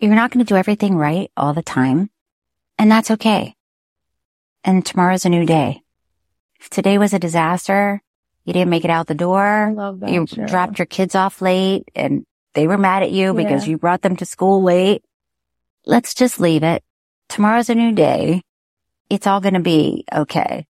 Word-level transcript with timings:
you're 0.00 0.14
not 0.14 0.30
going 0.30 0.44
to 0.44 0.48
do 0.48 0.56
everything 0.56 0.96
right 0.96 1.30
all 1.36 1.54
the 1.54 1.62
time. 1.62 2.10
And 2.78 2.90
that's 2.90 3.10
okay. 3.12 3.54
And 4.64 4.84
tomorrow's 4.84 5.24
a 5.24 5.30
new 5.30 5.46
day. 5.46 5.82
If 6.58 6.70
today 6.70 6.98
was 6.98 7.12
a 7.12 7.18
disaster, 7.18 8.02
you 8.44 8.52
didn't 8.52 8.70
make 8.70 8.84
it 8.84 8.90
out 8.90 9.06
the 9.06 9.14
door, 9.14 9.72
that, 10.00 10.10
you 10.10 10.22
Cheryl. 10.22 10.48
dropped 10.48 10.78
your 10.78 10.86
kids 10.86 11.14
off 11.14 11.42
late 11.42 11.84
and 11.94 12.24
they 12.54 12.66
were 12.66 12.78
mad 12.78 13.02
at 13.02 13.12
you 13.12 13.32
because 13.32 13.68
you 13.68 13.78
brought 13.78 14.02
them 14.02 14.16
to 14.16 14.26
school 14.26 14.62
late. 14.62 15.04
Let's 15.86 16.14
just 16.14 16.40
leave 16.40 16.62
it. 16.62 16.82
Tomorrow's 17.28 17.70
a 17.70 17.74
new 17.74 17.92
day. 17.92 18.42
It's 19.08 19.26
all 19.26 19.40
going 19.40 19.54
to 19.54 19.60
be 19.60 20.04
okay. 20.12 20.66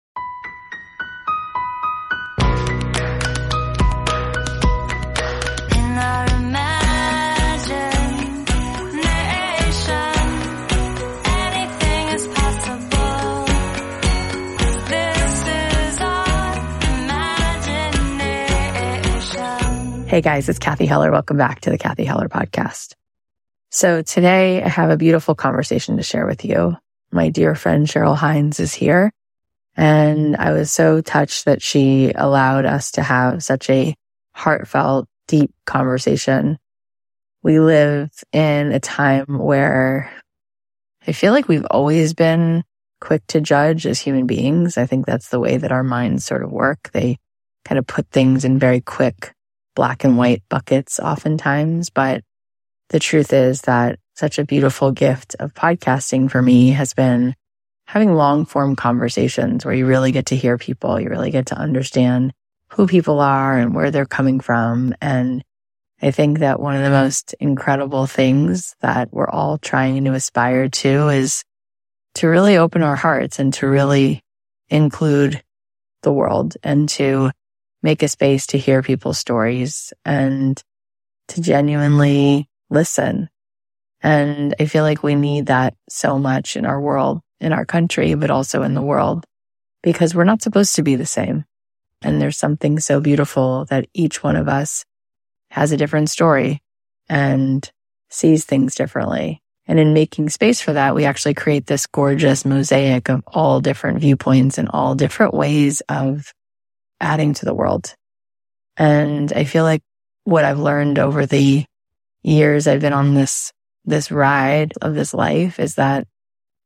Hey 20.15 20.21
guys, 20.21 20.49
it's 20.49 20.61
Cathy 20.61 20.87
Heller. 20.87 21.11
Welcome 21.11 21.39
back 21.39 21.63
to 21.63 21.71
the 21.71 21.77
Cathy 21.77 22.05
Heller 22.05 22.29
podcast. 22.29 22.95
So 23.71 24.01
today 24.01 24.63
I 24.63 24.69
have 24.69 24.91
a 24.91 24.97
beautiful 24.97 25.35
conversation 25.35 25.97
to 25.97 26.05
share 26.05 26.25
with 26.25 26.45
you. 26.45 26.77
My 27.11 27.31
dear 27.31 27.57
friend 27.57 27.85
Cheryl 27.85 28.17
Hines 28.17 28.61
is 28.61 28.73
here 28.73 29.11
and 29.77 30.37
I 30.37 30.53
was 30.53 30.71
so 30.71 31.01
touched 31.01 31.47
that 31.47 31.63
she 31.63 32.13
allowed 32.15 32.65
us 32.65 32.93
to 32.93 33.03
have 33.03 33.43
such 33.43 33.69
a 33.69 33.97
heartfelt, 34.31 35.09
deep 35.27 35.53
conversation. 35.67 36.61
We 37.43 37.59
live 37.59 38.13
in 38.33 38.71
a 38.71 38.79
time 38.79 39.41
where 39.41 40.13
I 41.09 41.11
feel 41.11 41.33
like 41.33 41.49
we've 41.49 41.67
always 41.73 42.15
been 42.15 42.63
quick 43.01 43.27
to 43.31 43.41
judge 43.41 43.85
as 43.85 43.99
human 43.99 44.29
beings. 44.29 44.79
I 44.79 44.87
think 44.87 45.07
that's 45.07 45.31
the 45.31 45.41
way 45.41 45.57
that 45.57 45.73
our 45.73 45.83
minds 45.83 46.25
sort 46.25 46.45
of 46.45 46.53
work. 46.53 46.91
They 46.93 47.19
kind 47.65 47.81
of 47.81 47.87
put 47.89 48.09
things 48.11 48.45
in 48.45 48.61
very 48.61 48.81
quick 48.81 49.34
black 49.75 50.05
and 50.05 50.17
white 50.17 50.43
buckets 50.49 50.99
oftentimes. 50.99 51.91
But 51.91 52.23
the 52.89 53.01
truth 53.01 53.33
is 53.33 53.63
that 53.63 53.99
such 54.15 54.39
a 54.39 54.45
beautiful 54.45 54.93
gift 54.93 55.35
of 55.41 55.55
podcasting 55.55 56.31
for 56.31 56.41
me 56.41 56.71
has 56.71 56.95
been 56.95 57.35
having 57.87 58.15
long 58.15 58.45
form 58.47 58.77
conversations 58.77 59.65
where 59.65 59.75
you 59.75 59.87
really 59.87 60.13
get 60.13 60.27
to 60.27 60.37
hear 60.37 60.57
people. 60.57 61.01
You 61.01 61.09
really 61.09 61.31
get 61.31 61.47
to 61.47 61.59
understand 61.59 62.33
who 62.71 62.87
people 62.87 63.21
are 63.21 63.59
and 63.59 63.75
where 63.75 63.91
they're 63.91 64.07
coming 64.07 64.41
from. 64.41 64.95
And 65.01 65.45
I 66.03 66.11
think 66.11 66.41
that 66.41 66.61
one 66.61 66.77
of 66.77 66.83
the 66.83 66.91
most 66.91 67.35
incredible 67.41 68.07
things 68.07 68.75
that 68.81 69.13
we're 69.13 69.29
all 69.29 69.59
trying 69.59 70.05
to 70.05 70.13
aspire 70.13 70.69
to 70.69 71.09
is 71.09 71.45
to 72.17 72.29
really 72.29 72.57
open 72.57 72.83
our 72.83 72.97
hearts 72.97 73.39
and 73.39 73.53
to 73.55 73.67
really 73.67 74.23
include 74.69 75.43
the 76.03 76.13
world 76.13 76.57
and 76.63 76.89
to 76.91 77.31
make 77.85 78.03
a 78.03 78.09
space 78.09 78.47
to 78.49 78.59
hear 78.59 78.83
people's 78.83 79.19
stories 79.19 79.93
and 80.07 80.61
to 81.29 81.43
genuinely 81.43 82.49
listen. 82.71 83.29
And 84.03 84.55
I 84.59 84.65
feel 84.65 84.85
like 84.85 85.03
we 85.03 85.15
need 85.15 85.47
that 85.47 85.75
so 85.91 86.19
much 86.19 86.57
in 86.57 86.65
our 86.65 86.81
world, 86.81 87.21
in 87.41 87.53
our 87.53 87.67
country, 87.67 88.15
but 88.15 88.31
also 88.31 88.63
in 88.63 88.73
the 88.73 88.83
world 88.83 89.27
because 89.83 90.15
we're 90.15 90.25
not 90.25 90.41
supposed 90.41 90.75
to 90.77 90.83
be 90.83 90.97
the 90.97 91.05
same. 91.05 91.45
And 92.01 92.21
there's 92.21 92.39
something 92.39 92.81
so 92.81 93.01
beautiful 93.01 93.67
that 93.67 93.87
each 93.93 94.23
one 94.23 94.37
of 94.37 94.49
us 94.49 94.87
has 95.51 95.71
a 95.71 95.77
different 95.77 96.09
story 96.09 96.63
and 97.07 97.71
sees 98.09 98.47
things 98.47 98.75
differently. 98.75 99.43
And 99.67 99.79
in 99.79 99.93
making 99.93 100.31
space 100.31 100.61
for 100.61 100.73
that, 100.73 100.95
we 100.95 101.05
actually 101.05 101.35
create 101.35 101.67
this 101.67 101.87
gorgeous 101.87 102.47
mosaic 102.47 103.11
of 103.11 103.23
all 103.27 103.61
different 103.61 104.01
viewpoints 104.01 104.57
and 104.57 104.71
all 104.71 104.95
different 104.95 105.35
ways 105.35 105.83
of 105.89 106.33
adding 107.01 107.35
to 107.35 107.45
the 107.45 107.55
world. 107.55 107.95
And 108.77 109.33
I 109.33 109.45
feel 109.45 109.65
like 109.65 109.83
what 110.25 110.45
I've 110.45 110.59
learned 110.59 110.99
over 110.99 111.27
the 111.27 111.65
years 112.23 112.67
I've 112.67 112.81
been 112.81 112.93
on 112.93 113.15
this, 113.15 113.53
this 113.85 114.11
ride 114.11 114.73
of 114.81 114.95
this 114.95 115.15
life 115.15 115.61
is 115.61 115.75
that 115.77 116.07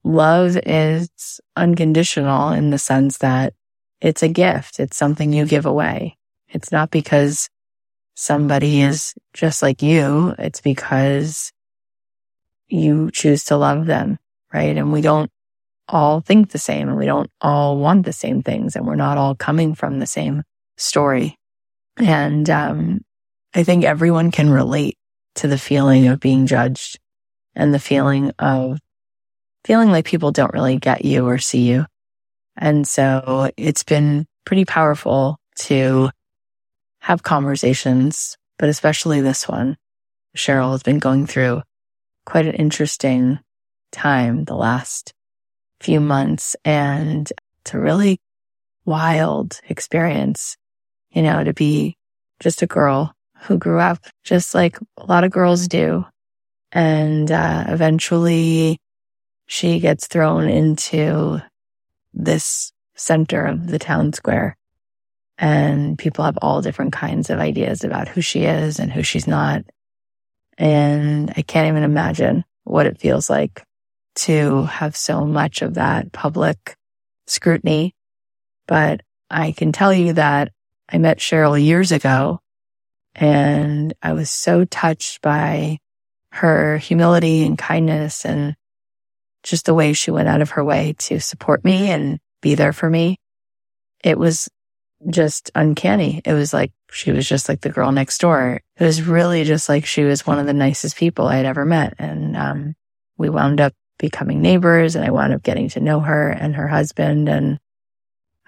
love 0.04 0.56
is 0.56 1.40
unconditional 1.56 2.50
in 2.50 2.70
the 2.70 2.78
sense 2.78 3.18
that 3.18 3.54
it's 4.00 4.22
a 4.22 4.28
gift. 4.28 4.78
It's 4.80 4.96
something 4.96 5.32
you 5.32 5.44
give 5.44 5.66
away. 5.66 6.16
It's 6.48 6.72
not 6.72 6.90
because 6.90 7.48
somebody 8.14 8.80
is 8.80 9.14
just 9.34 9.62
like 9.62 9.82
you. 9.82 10.34
It's 10.38 10.60
because 10.60 11.52
you 12.68 13.10
choose 13.10 13.44
to 13.44 13.56
love 13.56 13.86
them. 13.86 14.18
Right. 14.52 14.76
And 14.76 14.92
we 14.92 15.02
don't 15.02 15.30
all 15.88 16.20
think 16.20 16.50
the 16.50 16.58
same 16.58 16.88
and 16.88 16.98
we 16.98 17.06
don't 17.06 17.30
all 17.40 17.78
want 17.78 18.04
the 18.04 18.12
same 18.12 18.42
things 18.42 18.76
and 18.76 18.86
we're 18.86 18.94
not 18.94 19.18
all 19.18 19.34
coming 19.34 19.74
from 19.74 19.98
the 19.98 20.06
same 20.06 20.42
story. 20.76 21.36
And, 21.98 22.48
um, 22.50 23.00
I 23.54 23.64
think 23.64 23.84
everyone 23.84 24.30
can 24.30 24.50
relate 24.50 24.96
to 25.36 25.48
the 25.48 25.58
feeling 25.58 26.08
of 26.08 26.20
being 26.20 26.46
judged 26.46 26.98
and 27.54 27.72
the 27.72 27.78
feeling 27.78 28.32
of 28.38 28.78
feeling 29.64 29.90
like 29.90 30.04
people 30.04 30.32
don't 30.32 30.52
really 30.52 30.76
get 30.76 31.04
you 31.04 31.26
or 31.26 31.38
see 31.38 31.68
you. 31.68 31.86
And 32.56 32.86
so 32.86 33.50
it's 33.56 33.84
been 33.84 34.26
pretty 34.44 34.64
powerful 34.64 35.38
to 35.60 36.10
have 37.00 37.22
conversations, 37.22 38.36
but 38.58 38.68
especially 38.68 39.20
this 39.20 39.48
one. 39.48 39.76
Cheryl 40.36 40.72
has 40.72 40.82
been 40.82 40.98
going 40.98 41.26
through 41.26 41.62
quite 42.26 42.46
an 42.46 42.54
interesting 42.54 43.38
time 43.92 44.44
the 44.44 44.54
last 44.54 45.14
few 45.80 46.00
months 46.00 46.56
and 46.64 47.30
it's 47.60 47.74
a 47.74 47.78
really 47.78 48.20
wild 48.84 49.60
experience, 49.68 50.56
you 51.10 51.22
know, 51.22 51.44
to 51.44 51.52
be 51.52 51.96
just 52.40 52.62
a 52.62 52.66
girl 52.66 53.14
who 53.42 53.58
grew 53.58 53.78
up 53.78 53.98
just 54.24 54.54
like 54.54 54.78
a 54.96 55.04
lot 55.06 55.24
of 55.24 55.30
girls 55.30 55.68
do. 55.68 56.04
And 56.72 57.30
uh, 57.30 57.64
eventually 57.68 58.80
she 59.46 59.80
gets 59.80 60.06
thrown 60.06 60.48
into 60.48 61.40
this 62.12 62.72
center 62.94 63.44
of 63.44 63.68
the 63.68 63.78
town 63.78 64.12
square. 64.12 64.56
And 65.38 65.96
people 65.96 66.24
have 66.24 66.38
all 66.42 66.62
different 66.62 66.92
kinds 66.92 67.30
of 67.30 67.38
ideas 67.38 67.84
about 67.84 68.08
who 68.08 68.20
she 68.20 68.44
is 68.44 68.80
and 68.80 68.90
who 68.90 69.02
she's 69.02 69.28
not. 69.28 69.62
And 70.58 71.32
I 71.36 71.42
can't 71.42 71.68
even 71.68 71.84
imagine 71.84 72.44
what 72.64 72.86
it 72.86 72.98
feels 72.98 73.30
like 73.30 73.62
to 74.18 74.64
have 74.64 74.96
so 74.96 75.24
much 75.24 75.62
of 75.62 75.74
that 75.74 76.12
public 76.12 76.76
scrutiny. 77.26 77.94
But 78.66 79.02
I 79.30 79.52
can 79.52 79.72
tell 79.72 79.92
you 79.92 80.14
that 80.14 80.52
I 80.88 80.98
met 80.98 81.18
Cheryl 81.18 81.62
years 81.62 81.92
ago 81.92 82.40
and 83.14 83.94
I 84.02 84.12
was 84.12 84.30
so 84.30 84.64
touched 84.64 85.20
by 85.22 85.78
her 86.32 86.78
humility 86.78 87.44
and 87.44 87.58
kindness 87.58 88.24
and 88.24 88.54
just 89.42 89.66
the 89.66 89.74
way 89.74 89.92
she 89.92 90.10
went 90.10 90.28
out 90.28 90.40
of 90.40 90.50
her 90.50 90.64
way 90.64 90.94
to 90.98 91.20
support 91.20 91.64
me 91.64 91.90
and 91.90 92.18
be 92.42 92.54
there 92.54 92.72
for 92.72 92.88
me. 92.88 93.18
It 94.04 94.18
was 94.18 94.48
just 95.08 95.50
uncanny. 95.54 96.20
It 96.24 96.32
was 96.32 96.52
like 96.52 96.72
she 96.90 97.12
was 97.12 97.28
just 97.28 97.48
like 97.48 97.60
the 97.60 97.70
girl 97.70 97.92
next 97.92 98.18
door. 98.18 98.60
It 98.76 98.84
was 98.84 99.02
really 99.02 99.44
just 99.44 99.68
like 99.68 99.86
she 99.86 100.04
was 100.04 100.26
one 100.26 100.38
of 100.38 100.46
the 100.46 100.52
nicest 100.52 100.96
people 100.96 101.26
I 101.26 101.36
had 101.36 101.46
ever 101.46 101.64
met. 101.64 101.94
And 101.98 102.36
um, 102.36 102.74
we 103.16 103.28
wound 103.28 103.60
up 103.60 103.74
becoming 103.98 104.40
neighbors 104.40 104.96
and 104.96 105.04
I 105.04 105.10
wound 105.10 105.32
up 105.32 105.42
getting 105.42 105.68
to 105.70 105.80
know 105.80 106.00
her 106.00 106.30
and 106.30 106.56
her 106.56 106.68
husband. 106.68 107.28
And 107.28 107.58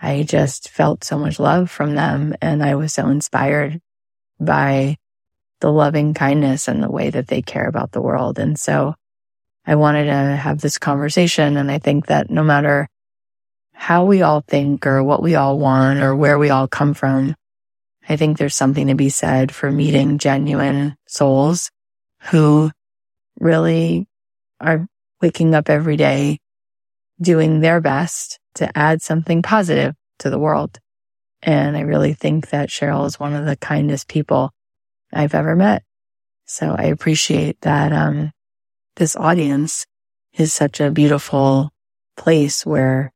I 0.01 0.23
just 0.23 0.69
felt 0.69 1.05
so 1.05 1.19
much 1.19 1.39
love 1.39 1.71
from 1.71 1.95
them. 1.95 2.35
And 2.41 2.63
I 2.63 2.77
was 2.77 2.93
so 2.93 3.09
inspired 3.09 3.81
by 4.39 4.97
the 5.61 5.71
loving 5.71 6.15
kindness 6.15 6.69
and 6.69 6.83
the 6.83 6.91
way 6.91 7.11
that 7.11 7.29
they 7.29 7.43
care 7.43 7.69
about 7.69 7.93
the 7.93 8.01
world. 8.01 8.39
And 8.39 8.59
so 8.59 8.95
I 9.67 9.75
wanted 9.75 10.07
to 10.07 10.37
have 10.37 10.61
this 10.61 10.79
conversation. 10.79 11.57
And 11.57 11.71
I 11.71 11.79
think 11.79 12.07
that 12.07 12.31
no 12.31 12.43
matter 12.43 12.89
how 13.73 14.05
we 14.05 14.23
all 14.23 14.41
think 14.41 14.87
or 14.87 15.03
what 15.03 15.23
we 15.23 15.35
all 15.35 15.59
want 15.59 16.01
or 16.01 16.17
where 16.17 16.39
we 16.39 16.51
all 16.51 16.69
come 16.69 16.95
from, 16.95 17.35
I 18.09 18.17
think 18.17 18.39
there's 18.39 18.57
something 18.57 18.89
to 18.89 18.95
be 18.95 19.09
said 19.09 19.55
for 19.55 19.71
meeting 19.71 20.19
genuine 20.19 20.97
souls 21.07 21.71
who 22.31 22.71
really 23.39 24.07
are 24.61 24.87
waking 25.21 25.55
up 25.55 25.69
every 25.69 25.97
day 25.97 26.39
doing 27.21 27.61
their 27.61 27.81
best 27.81 28.39
to 28.55 28.77
add 28.77 29.03
something 29.03 29.43
positive 29.43 29.95
to 30.19 30.31
the 30.31 30.39
world. 30.39 30.79
And 31.43 31.77
I 31.77 31.81
really 31.81 32.15
think 32.15 32.51
that 32.51 32.69
Cheryl 32.69 33.07
is 33.07 33.21
one 33.21 33.35
of 33.35 33.47
the 33.47 33.57
kindest 33.57 34.09
people 34.09 34.53
I've 35.13 35.35
ever 35.35 35.57
met. 35.57 35.83
So 36.47 36.75
I 36.77 36.85
appreciate 36.85 37.61
that, 37.63 37.93
um, 37.93 38.33
this 38.97 39.17
audience 39.17 39.87
is 40.35 40.53
such 40.53 40.81
a 40.81 40.91
beautiful 40.91 41.71
place 42.17 42.67
where 42.67 43.13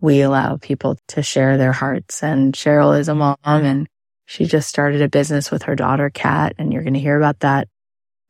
we 0.00 0.22
allow 0.22 0.56
people 0.56 0.96
to 1.08 1.22
share 1.22 1.56
their 1.56 1.72
hearts. 1.72 2.22
And 2.22 2.54
Cheryl 2.54 2.98
is 2.98 3.08
a 3.08 3.14
mom 3.14 3.36
and 3.44 3.86
she 4.26 4.44
just 4.44 4.68
started 4.68 5.02
a 5.02 5.08
business 5.08 5.50
with 5.50 5.64
her 5.64 5.76
daughter, 5.76 6.10
Cat, 6.10 6.54
and 6.58 6.72
you're 6.72 6.82
going 6.82 6.94
to 6.94 7.00
hear 7.00 7.16
about 7.16 7.40
that. 7.40 7.68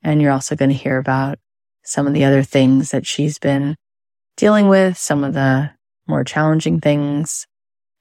And 0.02 0.20
you're 0.20 0.32
also 0.32 0.56
going 0.56 0.70
to 0.70 0.76
hear 0.76 0.99
about 0.99 1.38
some 1.82 2.06
of 2.06 2.15
the 2.15 2.25
other 2.25 2.43
things 2.43 2.91
that 2.91 3.06
she's 3.06 3.38
been 3.38 3.77
dealing 4.37 4.69
with, 4.69 4.97
some 4.97 5.25
of 5.25 5.35
the 5.35 5.71
more 6.06 6.25
challenging 6.25 6.81
things. 6.81 7.47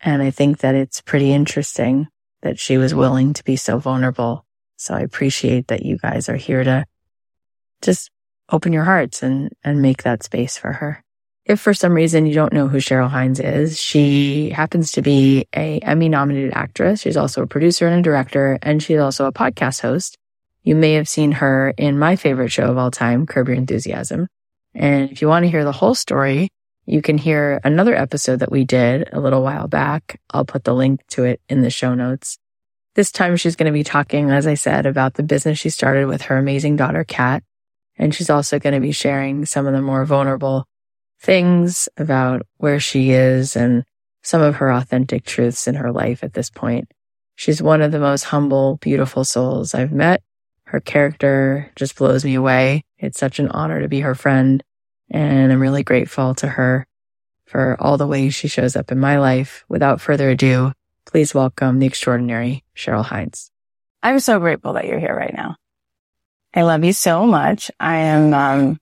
And 0.01 0.21
I 0.21 0.31
think 0.31 0.59
that 0.59 0.75
it's 0.75 1.01
pretty 1.01 1.33
interesting 1.33 2.07
that 2.41 2.59
she 2.59 2.77
was 2.77 2.95
willing 2.95 3.33
to 3.33 3.43
be 3.43 3.55
so 3.55 3.79
vulnerable. 3.79 4.45
So 4.77 4.93
I 4.93 5.01
appreciate 5.01 5.67
that 5.67 5.85
you 5.85 5.97
guys 5.97 6.29
are 6.29 6.37
here 6.37 6.63
to 6.63 6.85
just 7.81 8.09
open 8.49 8.73
your 8.73 8.85
hearts 8.85 9.23
and, 9.23 9.51
and 9.63 9.81
make 9.81 10.03
that 10.03 10.23
space 10.23 10.57
for 10.57 10.73
her. 10.73 11.03
If 11.45 11.59
for 11.59 11.73
some 11.73 11.93
reason 11.93 12.25
you 12.25 12.33
don't 12.33 12.53
know 12.53 12.67
who 12.67 12.77
Cheryl 12.77 13.09
Hines 13.09 13.39
is, 13.39 13.79
she 13.79 14.51
happens 14.51 14.91
to 14.93 15.01
be 15.01 15.47
a 15.55 15.79
Emmy 15.79 16.07
nominated 16.07 16.53
actress. 16.53 17.01
She's 17.01 17.17
also 17.17 17.41
a 17.41 17.47
producer 17.47 17.87
and 17.87 17.99
a 17.99 18.03
director, 18.03 18.59
and 18.61 18.83
she's 18.83 18.99
also 18.99 19.25
a 19.25 19.33
podcast 19.33 19.81
host. 19.81 20.17
You 20.69 20.75
may 20.75 20.93
have 20.93 21.09
seen 21.09 21.31
her 21.31 21.73
in 21.77 21.97
my 21.97 22.15
favorite 22.15 22.51
show 22.51 22.65
of 22.65 22.77
all 22.77 22.91
time, 22.91 23.25
Curb 23.25 23.47
Your 23.47 23.57
Enthusiasm. 23.57 24.27
And 24.75 25.09
if 25.09 25.19
you 25.19 25.27
want 25.27 25.45
to 25.45 25.49
hear 25.49 25.63
the 25.63 25.71
whole 25.71 25.95
story, 25.95 26.49
you 26.85 27.01
can 27.01 27.17
hear 27.17 27.59
another 27.63 27.95
episode 27.95 28.41
that 28.41 28.51
we 28.51 28.65
did 28.65 29.09
a 29.11 29.19
little 29.19 29.41
while 29.41 29.67
back. 29.67 30.21
I'll 30.29 30.45
put 30.45 30.65
the 30.65 30.75
link 30.75 31.01
to 31.07 31.23
it 31.23 31.41
in 31.49 31.61
the 31.61 31.71
show 31.71 31.95
notes. 31.95 32.37
This 32.93 33.11
time 33.11 33.35
she's 33.35 33.55
going 33.55 33.65
to 33.65 33.75
be 33.75 33.83
talking, 33.83 34.29
as 34.29 34.45
I 34.45 34.53
said, 34.53 34.85
about 34.85 35.15
the 35.15 35.23
business 35.23 35.57
she 35.57 35.71
started 35.71 36.05
with 36.05 36.21
her 36.21 36.37
amazing 36.37 36.75
daughter, 36.75 37.03
Cat. 37.03 37.41
And 37.97 38.13
she's 38.13 38.29
also 38.29 38.59
going 38.59 38.75
to 38.75 38.79
be 38.79 38.91
sharing 38.91 39.47
some 39.47 39.65
of 39.65 39.73
the 39.73 39.81
more 39.81 40.05
vulnerable 40.05 40.65
things 41.19 41.89
about 41.97 42.43
where 42.57 42.79
she 42.79 43.09
is 43.09 43.55
and 43.55 43.85
some 44.21 44.43
of 44.43 44.57
her 44.57 44.71
authentic 44.71 45.25
truths 45.25 45.67
in 45.67 45.73
her 45.73 45.91
life 45.91 46.23
at 46.23 46.33
this 46.33 46.51
point. 46.51 46.91
She's 47.33 47.59
one 47.59 47.81
of 47.81 47.91
the 47.91 47.99
most 47.99 48.25
humble, 48.25 48.77
beautiful 48.77 49.23
souls 49.23 49.73
I've 49.73 49.91
met. 49.91 50.21
Her 50.69 50.79
character 50.79 51.71
just 51.75 51.95
blows 51.95 52.23
me 52.23 52.35
away. 52.35 52.85
It's 52.99 53.17
such 53.17 53.39
an 53.39 53.47
honor 53.47 53.81
to 53.81 53.87
be 53.87 54.01
her 54.01 54.13
friend. 54.13 54.63
And 55.09 55.51
I'm 55.51 55.59
really 55.59 55.81
grateful 55.81 56.35
to 56.35 56.47
her 56.47 56.85
for 57.45 57.75
all 57.79 57.97
the 57.97 58.05
ways 58.05 58.35
she 58.35 58.47
shows 58.47 58.75
up 58.75 58.91
in 58.91 58.99
my 58.99 59.17
life. 59.17 59.65
Without 59.67 59.99
further 59.99 60.29
ado, 60.29 60.71
please 61.07 61.33
welcome 61.33 61.79
the 61.79 61.87
extraordinary 61.87 62.63
Cheryl 62.75 63.03
Hines. 63.03 63.49
I'm 64.03 64.19
so 64.19 64.37
grateful 64.39 64.73
that 64.73 64.85
you're 64.85 64.99
here 64.99 65.15
right 65.15 65.33
now. 65.33 65.55
I 66.53 66.61
love 66.61 66.83
you 66.83 66.93
so 66.93 67.25
much. 67.25 67.71
I 67.79 67.95
am 68.01 68.35
um, 68.35 68.79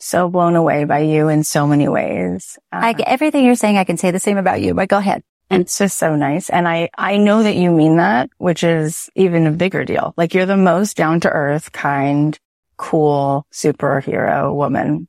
so 0.00 0.28
blown 0.28 0.56
away 0.56 0.82
by 0.86 1.02
you 1.02 1.28
in 1.28 1.44
so 1.44 1.68
many 1.68 1.86
ways. 1.86 2.58
Uh, 2.72 2.80
I, 2.82 2.94
everything 3.06 3.44
you're 3.44 3.54
saying, 3.54 3.78
I 3.78 3.84
can 3.84 3.96
say 3.96 4.10
the 4.10 4.18
same 4.18 4.38
about 4.38 4.60
you, 4.60 4.74
but 4.74 4.88
go 4.88 4.98
ahead. 4.98 5.22
It's 5.52 5.78
just 5.78 5.98
so 5.98 6.16
nice. 6.16 6.50
And 6.50 6.66
I, 6.66 6.90
I 6.96 7.16
know 7.16 7.42
that 7.42 7.56
you 7.56 7.70
mean 7.70 7.96
that, 7.96 8.30
which 8.38 8.64
is 8.64 9.10
even 9.14 9.46
a 9.46 9.52
bigger 9.52 9.84
deal. 9.84 10.14
Like 10.16 10.34
you're 10.34 10.46
the 10.46 10.56
most 10.56 10.96
down 10.96 11.20
to 11.20 11.30
earth, 11.30 11.72
kind, 11.72 12.38
cool 12.76 13.46
superhero 13.52 14.54
woman. 14.54 15.08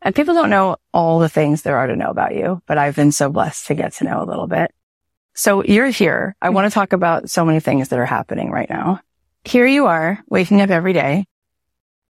And 0.00 0.14
people 0.14 0.34
don't 0.34 0.50
know 0.50 0.76
all 0.92 1.18
the 1.18 1.28
things 1.28 1.62
there 1.62 1.76
are 1.76 1.86
to 1.86 1.96
know 1.96 2.10
about 2.10 2.34
you, 2.34 2.62
but 2.66 2.78
I've 2.78 2.96
been 2.96 3.12
so 3.12 3.30
blessed 3.30 3.66
to 3.66 3.74
get 3.74 3.94
to 3.94 4.04
know 4.04 4.22
a 4.22 4.24
little 4.24 4.46
bit. 4.46 4.72
So 5.34 5.62
you're 5.64 5.88
here. 5.88 6.36
I 6.40 6.50
want 6.50 6.70
to 6.70 6.74
talk 6.74 6.92
about 6.92 7.30
so 7.30 7.44
many 7.44 7.60
things 7.60 7.88
that 7.88 7.98
are 7.98 8.06
happening 8.06 8.50
right 8.50 8.68
now. 8.70 9.00
Here 9.44 9.66
you 9.66 9.86
are 9.86 10.22
waking 10.28 10.60
up 10.60 10.70
every 10.70 10.92
day, 10.92 11.26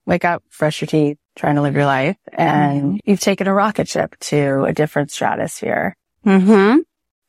wake 0.06 0.26
up, 0.26 0.44
brush 0.58 0.82
your 0.82 0.88
teeth, 0.88 1.18
trying 1.36 1.56
to 1.56 1.62
live 1.62 1.76
your 1.76 1.86
life. 1.86 2.18
And 2.32 3.02
you've 3.06 3.20
taken 3.20 3.48
a 3.48 3.54
rocket 3.54 3.88
ship 3.88 4.16
to 4.22 4.64
a 4.64 4.74
different 4.74 5.12
stratosphere. 5.12 5.96
Mm-hmm. 6.26 6.80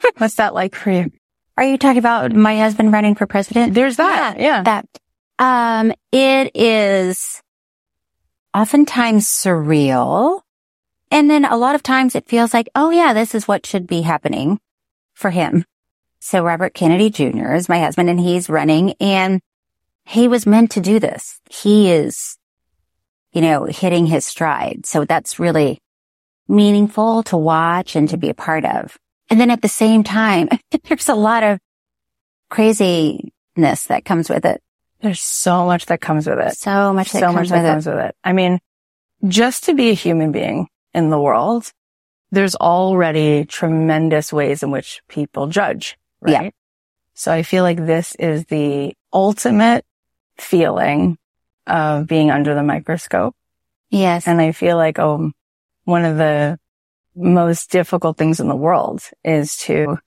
What's 0.18 0.36
that 0.36 0.54
like 0.54 0.74
for 0.74 0.90
you? 0.90 1.10
Are 1.56 1.64
you 1.64 1.78
talking 1.78 1.98
about 1.98 2.32
my 2.32 2.58
husband 2.58 2.92
running 2.92 3.14
for 3.14 3.26
president? 3.26 3.74
There's 3.74 3.96
that. 3.96 4.40
Yeah. 4.40 4.62
That, 4.62 4.86
um, 5.38 5.92
it 6.10 6.50
is 6.54 7.42
oftentimes 8.52 9.26
surreal. 9.26 10.40
And 11.10 11.30
then 11.30 11.44
a 11.44 11.56
lot 11.56 11.74
of 11.74 11.82
times 11.82 12.14
it 12.14 12.28
feels 12.28 12.52
like, 12.52 12.68
oh 12.74 12.90
yeah, 12.90 13.12
this 13.12 13.34
is 13.34 13.46
what 13.46 13.66
should 13.66 13.86
be 13.86 14.02
happening 14.02 14.58
for 15.12 15.30
him. 15.30 15.64
So 16.18 16.42
Robert 16.42 16.74
Kennedy 16.74 17.10
Jr. 17.10 17.54
is 17.54 17.68
my 17.68 17.78
husband 17.80 18.10
and 18.10 18.18
he's 18.18 18.48
running 18.48 18.94
and 19.00 19.40
he 20.04 20.26
was 20.26 20.46
meant 20.46 20.70
to 20.72 20.80
do 20.80 20.98
this. 20.98 21.40
He 21.50 21.90
is, 21.90 22.36
you 23.32 23.40
know, 23.40 23.64
hitting 23.64 24.06
his 24.06 24.24
stride. 24.24 24.86
So 24.86 25.04
that's 25.04 25.38
really 25.38 25.80
meaningful 26.48 27.22
to 27.24 27.36
watch 27.36 27.94
and 27.94 28.08
to 28.08 28.16
be 28.16 28.28
a 28.28 28.34
part 28.34 28.64
of. 28.64 28.98
And 29.30 29.40
then 29.40 29.50
at 29.50 29.62
the 29.62 29.68
same 29.68 30.04
time, 30.04 30.48
there's 30.84 31.08
a 31.08 31.14
lot 31.14 31.42
of 31.42 31.58
craziness 32.50 33.84
that 33.88 34.04
comes 34.04 34.28
with 34.28 34.44
it. 34.44 34.62
There's 35.00 35.20
so 35.20 35.66
much 35.66 35.86
that 35.86 36.00
comes 36.00 36.26
with 36.26 36.38
it. 36.38 36.56
So 36.56 36.92
much 36.92 37.12
that 37.12 37.20
so 37.20 37.26
comes 37.26 37.36
much 37.36 37.48
that 37.50 37.62
with 37.62 37.70
comes 37.72 37.86
with 37.86 37.98
it. 37.98 38.16
I 38.24 38.32
mean, 38.32 38.60
just 39.26 39.64
to 39.64 39.74
be 39.74 39.90
a 39.90 39.94
human 39.94 40.32
being 40.32 40.68
in 40.94 41.10
the 41.10 41.20
world, 41.20 41.70
there's 42.30 42.54
already 42.54 43.44
tremendous 43.44 44.32
ways 44.32 44.62
in 44.62 44.70
which 44.70 45.02
people 45.08 45.46
judge, 45.46 45.98
right? 46.20 46.44
Yeah. 46.44 46.50
So 47.14 47.32
I 47.32 47.42
feel 47.42 47.62
like 47.62 47.78
this 47.78 48.14
is 48.16 48.46
the 48.46 48.94
ultimate 49.12 49.84
feeling 50.38 51.16
of 51.66 52.06
being 52.06 52.30
under 52.30 52.54
the 52.54 52.62
microscope. 52.62 53.34
Yes. 53.90 54.26
And 54.26 54.40
I 54.40 54.52
feel 54.52 54.76
like, 54.76 54.98
um, 54.98 55.32
one 55.84 56.04
of 56.04 56.16
the 56.16 56.58
most 57.16 57.70
difficult 57.70 58.16
things 58.16 58.40
in 58.40 58.48
the 58.48 58.56
world 58.56 59.02
is 59.24 59.56
to 59.58 59.98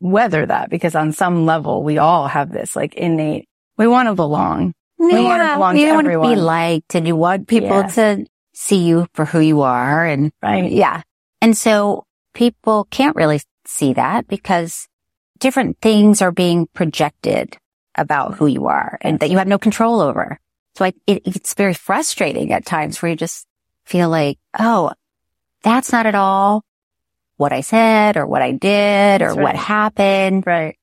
weather 0.00 0.46
that 0.46 0.70
because 0.70 0.94
on 0.94 1.12
some 1.12 1.46
level, 1.46 1.82
we 1.82 1.98
all 1.98 2.28
have 2.28 2.52
this 2.52 2.74
like 2.76 2.94
innate, 2.94 3.48
we 3.76 3.86
want 3.86 4.08
to 4.08 4.14
belong. 4.14 4.72
We 4.98 5.20
want 5.22 5.42
to 5.42 5.54
belong 5.54 5.76
you 5.76 5.86
to 5.86 5.92
want 5.94 6.06
to 6.06 6.20
be 6.20 6.36
liked 6.36 6.94
and 6.94 7.06
you 7.06 7.14
want 7.14 7.46
people 7.46 7.68
Yeah. 7.68 7.86
to 7.88 8.26
see 8.52 8.84
you 8.84 9.06
for 9.14 9.24
who 9.24 9.38
you 9.40 9.60
are. 9.62 10.04
And 10.04 10.32
Right. 10.42 10.70
yeah. 10.70 11.02
And 11.40 11.56
so 11.56 12.04
people 12.34 12.86
can't 12.90 13.14
really 13.14 13.40
see 13.64 13.92
that 13.92 14.26
because 14.26 14.88
different 15.38 15.78
things 15.80 16.20
are 16.20 16.32
being 16.32 16.66
projected 16.74 17.56
about 17.94 18.34
who 18.34 18.46
you 18.46 18.66
are 18.66 18.98
and 19.02 19.20
that 19.20 19.30
you 19.30 19.38
have 19.38 19.46
no 19.46 19.58
control 19.58 20.00
over. 20.00 20.40
So 20.76 20.84
I, 20.84 20.92
it, 21.06 21.22
it's 21.24 21.54
very 21.54 21.74
frustrating 21.74 22.52
at 22.52 22.64
times 22.66 23.00
where 23.00 23.10
you 23.10 23.16
just 23.16 23.46
feel 23.84 24.08
like, 24.08 24.38
oh, 24.58 24.92
that's 25.62 25.92
not 25.92 26.06
at 26.06 26.14
all 26.14 26.64
what 27.36 27.52
I 27.52 27.60
said 27.60 28.16
or 28.16 28.26
what 28.26 28.42
I 28.42 28.52
did 28.52 29.22
or 29.22 29.28
That's 29.28 29.36
what 29.38 29.56
happened. 29.56 30.44
Right. 30.46 30.76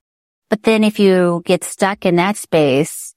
But 0.50 0.64
then 0.64 0.84
if 0.84 1.00
you 1.00 1.42
get 1.46 1.64
stuck 1.64 2.06
in 2.06 2.16
that 2.16 2.38
space, 2.38 3.14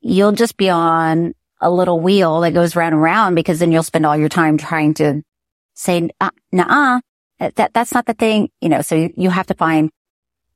you'll 0.00 0.32
just 0.32 0.56
be 0.56 0.68
on 0.68 1.34
a 1.60 1.70
little 1.70 2.00
wheel 2.00 2.40
that 2.40 2.52
goes 2.52 2.76
round 2.76 2.94
and 2.94 3.02
round 3.02 3.34
because 3.34 3.58
then 3.58 3.72
you'll 3.72 3.82
spend 3.82 4.04
all 4.04 4.16
your 4.16 4.28
time 4.28 4.58
trying 4.58 4.94
to 4.94 5.22
say, 5.74 6.10
uh, 6.20 6.30
nah, 6.52 7.00
that, 7.38 7.72
that's 7.72 7.94
not 7.94 8.06
the 8.06 8.14
thing, 8.14 8.50
you 8.60 8.68
know, 8.68 8.82
so 8.82 8.94
you, 8.94 9.12
you 9.16 9.30
have 9.30 9.46
to 9.46 9.54
find 9.54 9.90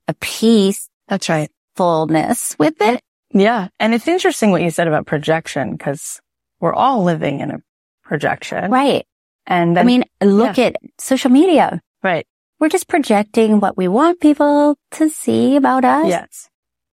a 0.09 0.15
peace. 0.15 0.89
That's 1.09 1.29
right. 1.29 1.51
Fullness 1.77 2.57
with 2.59 2.81
it. 2.81 3.01
Yeah. 3.33 3.69
And 3.79 3.95
it's 3.95 4.09
interesting 4.09 4.51
what 4.51 4.63
you 4.63 4.71
said 4.71 4.89
about 4.89 5.07
projection 5.07 5.73
because 5.73 6.21
we're 6.59 6.75
all 6.75 7.05
living 7.05 7.41
in 7.41 7.51
a 7.51 7.63
projection. 8.03 8.71
Right. 8.71 9.07
And 9.47 9.79
I 9.79 9.83
mean, 9.83 10.05
look 10.23 10.59
at 10.59 10.77
social 10.99 11.31
media. 11.31 11.81
right. 12.03 12.27
We're 12.59 12.69
just 12.69 12.89
projecting 12.89 13.59
what 13.59 13.79
we 13.79 13.89
want 13.89 14.21
people 14.21 14.77
to 14.93 15.09
see 15.09 15.57
about 15.57 15.83
us. 15.85 16.07
Yes. 16.09 16.51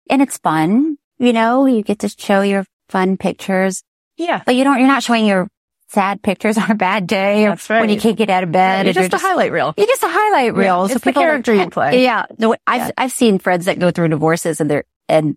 And 0.09 0.23
it's 0.23 0.39
fun. 0.39 0.97
You 1.19 1.35
know, 1.35 1.67
you 1.67 1.83
get 1.83 1.99
to 1.99 2.09
show 2.09 2.41
your 2.41 2.65
fun 2.89 3.19
pictures, 3.19 3.83
Yeah. 4.17 4.43
but 4.47 4.55
you 4.55 4.65
don't, 4.65 4.79
you're 4.79 4.89
not 4.89 5.03
showing 5.03 5.27
your 5.27 5.49
sad 5.89 6.23
pictures 6.23 6.57
on 6.63 6.71
a 6.71 6.75
bad 6.75 7.07
day 7.07 7.45
or 7.45 7.51
That's 7.51 7.69
right. 7.69 7.81
when 7.83 7.91
you 7.91 8.01
can't 8.01 8.17
get 8.17 8.31
out 8.31 8.43
of 8.43 8.51
bed. 8.53 8.87
You're 8.87 8.99
and 8.99 9.11
just 9.11 9.23
a 9.23 9.27
highlight 9.27 9.53
reel. 9.53 9.75
You're 9.77 9.87
just 9.87 10.03
a 10.03 10.09
highlight 10.09 10.55
Yeah, 10.55 10.61
reel. 10.61 10.85
it's 10.87 10.95
the 10.95 11.01
people 11.01 11.23
are- 11.23 11.27
character 11.27 11.55
you 11.55 11.69
play. 11.69 12.03
Yeah. 12.05 12.25
No, 12.39 12.55
I've, 12.67 12.81
Yeah. 12.81 12.91
I've 12.97 13.13
seen 13.13 13.39
friends 13.39 13.67
that 13.67 13.79
go 13.79 13.91
through 13.91 14.09
divorces 14.09 14.63
and 14.63 14.71
they're, 14.71 14.85
and 15.11 15.37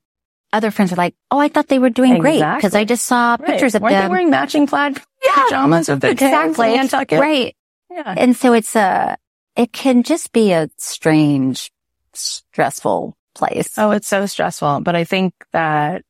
other 0.54 0.72
friends 0.72 0.94
are 0.94 0.96
like, 0.96 1.16
Oh, 1.32 1.40
I 1.40 1.48
thought 1.50 1.68
they 1.68 1.80
were 1.80 1.90
doing 1.90 2.20
great 2.20 2.40
because 2.56 2.76
I 2.76 2.86
just 2.86 3.06
saw 3.06 3.36
Right. 3.40 3.50
pictures 3.50 3.76
of 3.76 3.82
Weren't 3.82 3.94
them. 3.94 4.04
they 4.04 4.10
wearing 4.10 4.30
matching 4.30 4.68
plaid 4.68 5.02
Yeah. 5.26 5.34
pajamas 5.36 5.90
of 5.90 6.00
tails 6.00 6.14
exactly. 6.14 6.76
Nantucket? 6.76 7.20
Right. 7.20 7.56
Yeah. 7.92 8.14
And 8.18 8.36
so 8.36 8.54
it's 8.54 8.76
a, 8.76 9.18
it 9.56 9.74
can 9.74 10.04
just 10.04 10.32
be 10.32 10.52
a 10.54 10.70
strange, 10.78 11.72
stressful 12.14 13.18
place. 13.36 13.78
Oh, 13.78 13.92
it's 13.92 14.08
so 14.08 14.26
stressful. 14.26 14.82
But 14.82 14.96
I 14.96 15.04
think 15.04 15.34
that 15.52 16.04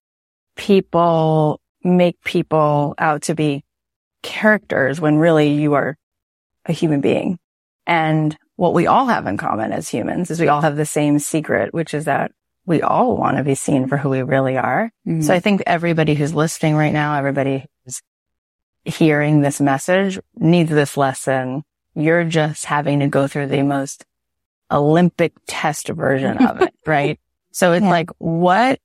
people 0.55 1.59
make 1.83 2.21
people 2.23 2.95
out 2.97 3.23
to 3.23 3.35
be 3.35 3.63
characters 4.21 5.01
when 5.01 5.17
really 5.17 5.49
you 5.53 5.73
are 5.73 5.97
a 6.65 6.71
human 6.71 7.01
being. 7.01 7.39
And 7.85 8.37
what 8.55 8.73
we 8.73 8.87
all 8.87 9.07
have 9.07 9.27
in 9.27 9.35
common 9.37 9.73
as 9.73 9.89
humans 9.89 10.31
is 10.31 10.39
we 10.39 10.47
all 10.47 10.61
have 10.61 10.77
the 10.77 10.85
same 10.85 11.19
secret, 11.19 11.73
which 11.73 11.93
is 11.93 12.05
that 12.05 12.31
we 12.65 12.81
all 12.81 13.17
want 13.17 13.37
to 13.37 13.43
be 13.43 13.55
seen 13.55 13.87
for 13.87 13.97
who 13.97 14.09
we 14.09 14.21
really 14.21 14.57
are. 14.57 14.91
Mhm. 15.07 15.23
So 15.23 15.33
I 15.33 15.39
think 15.39 15.63
everybody 15.65 16.15
who's 16.15 16.33
listening 16.33 16.75
right 16.75 16.93
now, 16.93 17.15
everybody 17.15 17.65
who's 17.85 18.01
hearing 18.85 19.41
this 19.41 19.59
message 19.61 20.19
needs 20.35 20.69
this 20.69 20.95
lesson. 20.97 21.63
You're 21.95 22.23
just 22.23 22.65
having 22.65 22.99
to 23.01 23.07
go 23.07 23.27
through 23.27 23.47
the 23.47 23.61
most 23.63 24.05
Olympic 24.71 25.33
test 25.47 25.89
version 25.89 26.37
of 26.37 26.61
it, 26.61 26.73
right? 26.85 27.19
So 27.51 27.73
it's 27.73 27.83
Yeah. 27.83 27.89
like, 27.89 28.09
what 28.17 28.79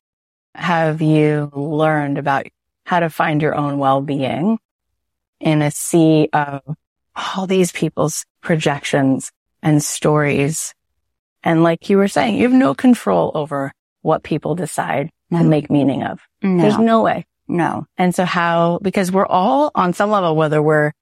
have 0.55 1.01
you 1.01 1.51
learned 1.55 2.19
about 2.19 2.47
how 2.85 3.01
to 3.01 3.11
find 3.11 3.41
your 3.43 3.55
own 3.55 3.79
well-being 3.79 4.59
in 5.41 5.63
a 5.63 5.71
sea 5.71 6.29
of 6.33 6.63
all 7.15 7.47
these 7.47 7.71
people's 7.71 8.25
projections 8.41 9.31
and 9.63 9.83
stories. 9.83 10.75
And 11.43 11.63
like 11.63 11.89
you 11.91 11.97
were 11.99 12.09
saying, 12.09 12.37
you 12.37 12.43
have 12.45 12.53
no 12.53 12.75
control 12.75 13.31
over 13.35 13.73
what 14.03 14.23
people 14.23 14.55
decide 14.55 15.11
No. 15.31 15.39
and 15.39 15.51
make 15.51 15.71
meaning 15.71 16.03
of. 16.03 16.21
No, 16.43 16.63
There's 16.63 16.79
no 16.79 17.03
way. 17.03 17.27
no. 17.47 17.87
And 17.97 18.15
so 18.15 18.25
how, 18.25 18.79
because 18.83 19.11
we're 19.13 19.27
all 19.27 19.71
on 19.75 19.93
some 19.93 20.11
level, 20.11 20.37
whether 20.37 20.61
we're, 20.63 20.93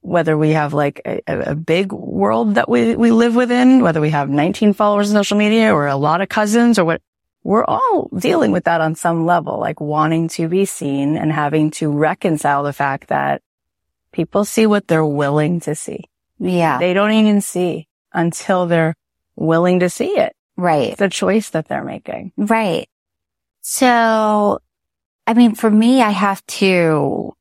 whether 0.00 0.38
we 0.38 0.50
have 0.50 0.72
like 0.74 1.00
a, 1.04 1.20
a 1.26 1.38
a 1.50 1.54
big 1.56 1.92
world 1.92 2.54
that 2.54 2.68
we, 2.68 2.94
we 2.96 3.10
live 3.10 3.34
within, 3.34 3.82
whether 3.82 4.00
we 4.00 4.10
have 4.10 4.28
19 4.30 4.72
followers 4.74 5.10
on 5.10 5.16
social 5.16 5.36
media 5.36 5.74
or 5.74 5.86
a 5.88 5.96
lot 5.96 6.20
of 6.20 6.28
cousins 6.28 6.78
or 6.78 6.84
what, 6.84 7.02
we're 7.42 7.64
all 7.64 8.08
dealing 8.16 8.52
with 8.52 8.64
that 8.64 8.80
on 8.80 8.94
some 8.94 9.26
level, 9.26 9.58
like 9.58 9.80
wanting 9.80 10.28
to 10.28 10.48
be 10.48 10.64
seen 10.66 11.16
and 11.16 11.32
having 11.32 11.70
to 11.72 11.90
reconcile 11.90 12.62
the 12.62 12.72
fact 12.72 13.08
that 13.08 13.42
people 14.12 14.44
see 14.44 14.66
what 14.66 14.86
they're 14.86 15.04
willing 15.04 15.60
to 15.60 15.74
see. 15.74 16.04
Yeah, 16.38 16.78
They 16.78 16.94
don't 16.94 17.12
even 17.12 17.40
see 17.40 17.88
until 18.12 18.66
they're 18.66 18.94
willing 19.38 19.80
to 19.80 19.88
see 19.90 20.16
it. 20.18 20.34
right. 20.56 20.96
The 20.96 21.08
choice 21.08 21.50
that 21.50 21.68
they're 21.68 21.84
making. 21.84 22.32
Right. 22.36 22.88
So, 23.60 24.58
I 25.26 25.34
mean, 25.34 25.54
for 25.54 25.70
me, 25.70 26.02
I 26.02 26.10
have 26.10 26.44
to 26.46 27.32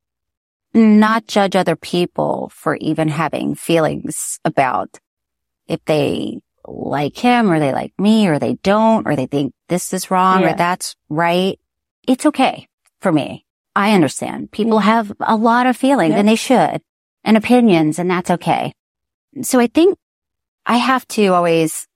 not 0.73 1.25
judge 1.27 1.55
other 1.55 1.75
people 1.75 2.51
for 2.53 2.75
even 2.75 3.07
having 3.07 3.55
feelings 3.55 4.39
about 4.45 4.99
if 5.67 5.83
they 5.85 6.39
like 6.65 7.17
him 7.17 7.49
or 7.49 7.59
they 7.59 7.71
like 7.73 7.93
me 7.97 8.27
or 8.27 8.39
they 8.39 8.55
don't 8.55 9.07
or 9.07 9.15
they 9.15 9.25
think 9.25 9.53
this 9.69 9.93
is 9.93 10.11
wrong 10.11 10.41
Yeah. 10.41 10.53
or 10.53 10.57
that's 10.57 10.95
right. 11.09 11.57
It's 12.07 12.25
okay 12.25 12.67
for 12.99 13.11
me. 13.11 13.45
I 13.75 13.93
understand. 13.93 14.51
People 14.51 14.79
have 14.79 15.11
a 15.19 15.35
lot 15.35 15.65
of 15.65 15.77
feelings 15.77 16.11
Yeah. 16.11 16.19
and 16.19 16.27
they 16.27 16.35
should 16.35 16.81
and 17.23 17.37
opinions 17.37 17.99
and 17.99 18.09
that's 18.11 18.29
okay. 18.31 18.73
So 19.41 19.59
I 19.59 19.67
think 19.67 19.97
I 20.67 20.77
have 20.77 21.07
to 21.09 21.27
always 21.27 21.87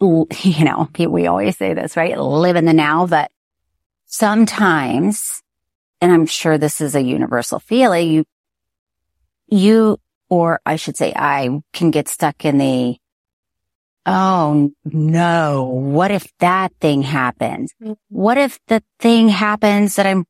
you 0.42 0.64
know, 0.64 0.88
we 0.98 1.26
always 1.26 1.56
say 1.56 1.74
this, 1.74 1.96
right? 1.96 2.18
Live 2.18 2.56
in 2.56 2.64
the 2.64 2.72
now, 2.72 3.06
but 3.06 3.30
sometimes, 4.06 5.42
and 6.00 6.12
I'm 6.12 6.26
sure 6.26 6.58
this 6.58 6.80
is 6.80 6.94
a 6.94 7.02
universal 7.02 7.58
feeling, 7.58 8.10
you, 8.10 8.24
you, 9.46 9.98
or 10.28 10.60
I 10.66 10.76
should 10.76 10.96
say 10.96 11.12
I 11.14 11.60
can 11.72 11.90
get 11.90 12.08
stuck 12.08 12.44
in 12.44 12.58
the, 12.58 12.96
oh 14.06 14.72
no, 14.84 15.64
what 15.64 16.10
if 16.10 16.30
that 16.38 16.72
thing 16.80 17.02
happens? 17.02 17.72
Mm-hmm. 17.82 17.92
What 18.08 18.38
if 18.38 18.58
the 18.68 18.82
thing 18.98 19.28
happens 19.28 19.96
that 19.96 20.06
I'm 20.06 20.24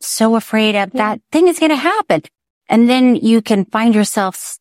so 0.00 0.36
afraid 0.36 0.76
of 0.76 0.92
that 0.92 1.20
thing 1.32 1.48
is 1.48 1.58
going 1.58 1.70
to 1.70 1.76
happen? 1.76 2.22
And 2.68 2.88
then 2.88 3.16
you 3.16 3.42
can 3.42 3.64
find 3.64 3.94
yourself 3.94 4.59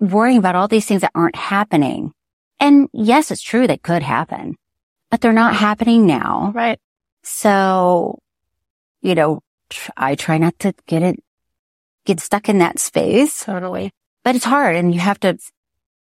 worrying 0.00 0.38
about 0.38 0.54
all 0.54 0.68
these 0.68 0.86
things 0.86 1.00
that 1.02 1.12
aren't 1.14 1.36
happening. 1.36 2.12
And 2.60 2.88
yes, 2.92 3.30
it's 3.30 3.42
true. 3.42 3.66
They 3.66 3.76
could 3.78 4.02
happen, 4.02 4.56
but 5.10 5.20
they're 5.20 5.32
not 5.32 5.56
happening 5.56 6.06
now. 6.06 6.52
Right. 6.54 6.78
So, 7.22 8.18
you 9.00 9.14
know, 9.14 9.40
tr- 9.70 9.90
I 9.96 10.14
try 10.14 10.38
not 10.38 10.58
to 10.60 10.74
get 10.86 11.02
it, 11.02 11.22
get 12.04 12.20
stuck 12.20 12.48
in 12.48 12.58
that 12.58 12.78
space, 12.78 13.44
Totally. 13.44 13.92
but 14.22 14.36
it's 14.36 14.44
hard 14.44 14.76
and 14.76 14.94
you 14.94 15.00
have 15.00 15.18
to, 15.20 15.38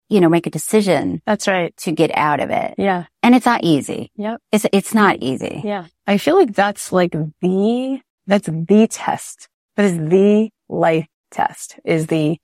you 0.10 0.20
know, 0.20 0.30
make 0.30 0.48
a 0.48 0.50
decision 0.52 1.22
That's 1.26 1.48
right. 1.48 1.76
to 1.78 1.92
get 1.92 2.12
out 2.16 2.40
of 2.40 2.50
it. 2.50 2.76
Yeah. 2.78 3.06
And 3.24 3.34
it's 3.36 3.46
not 3.46 3.64
easy. 3.64 4.12
Yep. 4.16 4.42
It's, 4.52 4.66
it's 4.74 4.94
not 4.94 5.18
easy. 5.22 5.62
Yeah. 5.64 5.86
I 6.08 6.18
feel 6.18 6.36
like 6.38 6.54
that's 6.54 6.92
like 6.92 7.12
the, 7.42 8.02
that's 8.28 8.48
the 8.48 8.88
test. 8.90 9.48
That 9.78 9.86
is 9.86 9.98
the 9.98 10.50
life 10.68 11.08
test 11.32 11.80
is 11.86 12.08
the 12.08 12.38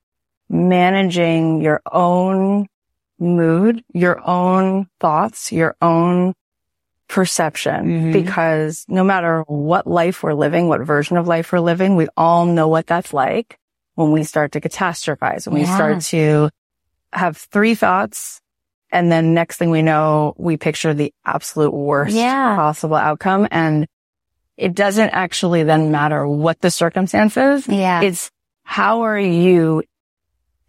managing 0.50 1.62
your 1.62 1.82
own 1.92 2.68
mood, 3.20 3.84
your 3.94 4.22
own 4.28 4.88
thoughts, 5.00 5.52
your 5.52 5.76
own 5.82 6.34
perception. 7.08 7.86
Mhm. 7.86 8.14
Because 8.14 8.86
no 8.88 9.04
matter 9.04 9.42
what 9.48 9.88
life 9.88 10.24
we're 10.24 10.34
living, 10.34 10.68
what 10.68 10.82
version 10.82 11.18
of 11.18 11.28
life 11.28 11.52
we're 11.52 11.60
living, 11.60 11.96
we 11.96 12.08
all 12.18 12.46
know 12.46 12.68
what 12.68 12.86
that's 12.88 13.14
like 13.14 13.58
when 13.96 14.12
we 14.12 14.24
start 14.24 14.52
to 14.52 14.62
catastrophize, 14.62 15.48
when 15.48 15.56
we 15.56 15.62
Yeah. 15.62 15.76
start 15.76 16.02
to 16.02 16.50
have 17.14 17.38
three 17.38 17.76
thoughts 17.76 18.42
and 18.92 19.12
then 19.12 19.34
next 19.34 19.58
thing 19.58 19.70
we 19.70 19.82
know, 19.82 20.34
we 20.38 20.58
picture 20.58 20.94
the 20.94 21.14
absolute 21.26 21.74
worst 21.74 22.16
Yeah. 22.16 22.56
possible 22.56 22.96
outcome. 22.98 23.48
And 23.52 23.88
it 24.58 24.76
doesn't 24.76 25.10
actually 25.10 25.64
then 25.64 25.92
matter 25.92 26.28
what 26.28 26.62
the 26.62 26.72
circumstances. 26.72 27.68
Yeah. 27.68 28.02
It's 28.02 28.30
how 28.64 29.02
are 29.02 29.20
you 29.20 29.84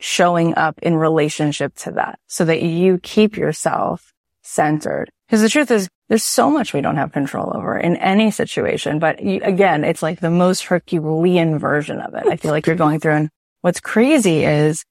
showing 0.00 0.54
up 0.56 0.78
in 0.82 0.96
relationship 0.96 1.74
to 1.74 1.92
that 1.92 2.18
so 2.26 2.44
that 2.44 2.62
you 2.62 2.98
keep 2.98 3.36
yourself 3.36 4.12
centered? 4.42 5.10
Because 5.26 5.42
the 5.42 5.48
truth 5.48 5.70
is 5.70 5.88
there's 6.08 6.24
so 6.24 6.50
much 6.50 6.72
we 6.72 6.80
don't 6.80 6.96
have 6.96 7.12
control 7.12 7.52
over 7.54 7.78
in 7.78 7.96
any 7.96 8.30
situation. 8.30 8.98
But 8.98 9.22
you, 9.22 9.40
again, 9.42 9.84
it's 9.84 10.02
like 10.02 10.20
the 10.20 10.30
most 10.30 10.64
Herculean 10.64 11.58
version 11.58 12.00
of 12.00 12.14
it. 12.14 12.26
I 12.26 12.36
feel 12.36 12.50
like 12.50 12.66
you're 12.66 12.76
going 12.76 13.00
through. 13.00 13.12
And 13.12 13.30
what's 13.60 13.80
crazy 13.80 14.44
is 14.44 14.84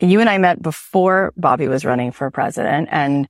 you 0.00 0.20
and 0.20 0.30
I 0.30 0.38
met 0.38 0.62
before 0.62 1.32
Bobby 1.36 1.68
was 1.68 1.84
running 1.84 2.12
for 2.12 2.30
president. 2.30 2.88
And 2.90 3.28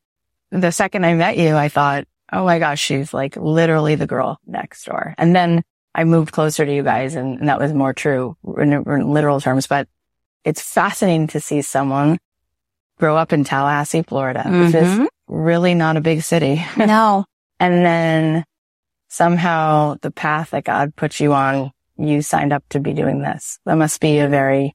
the 0.51 0.71
second 0.71 1.05
I 1.05 1.15
met 1.15 1.37
you, 1.37 1.57
I 1.57 1.69
thought, 1.69 2.05
oh 2.33 2.45
my 2.45 2.59
gosh, 2.59 2.81
she's 2.81 3.13
like 3.13 3.37
literally 3.37 3.95
the 3.95 4.07
girl 4.07 4.39
next 4.47 4.85
door. 4.85 5.15
And 5.19 5.35
then 5.35 5.63
I 5.95 6.05
moved 6.05 6.33
closer 6.33 6.65
to 6.65 6.73
you 6.73 6.83
guys 6.83 7.15
and, 7.17 7.41
and 7.41 7.49
that 7.49 7.59
was 7.59 7.73
more 7.73 7.93
true 7.93 8.37
in, 8.59 8.73
in 8.73 9.13
literal 9.13 9.41
terms, 9.41 9.67
but 9.67 9.89
it's 10.49 10.63
fascinating 10.63 11.27
to 11.29 11.41
see 11.41 11.61
someone 11.63 12.19
grow 12.99 13.17
up 13.17 13.33
in 13.33 13.45
Tallahassee, 13.45 14.03
Florida, 14.03 14.43
which 14.45 14.75
is 14.75 14.89
Mhm. 14.99 15.07
really 15.29 15.75
not 15.75 15.97
a 15.97 16.01
big 16.01 16.23
city. 16.23 16.65
no. 16.77 17.25
and 17.61 17.85
then 17.85 18.45
somehow 19.09 19.97
the 20.03 20.11
path 20.11 20.51
that 20.51 20.65
God 20.65 20.95
put 20.97 21.19
you 21.21 21.33
on, 21.35 21.71
you 21.97 22.23
signed 22.23 22.53
up 22.53 22.63
to 22.71 22.81
be 22.81 22.93
doing 22.93 23.21
this. 23.21 23.59
That 23.67 23.75
must 23.75 24.01
be 24.01 24.19
a 24.21 24.29
very 24.29 24.75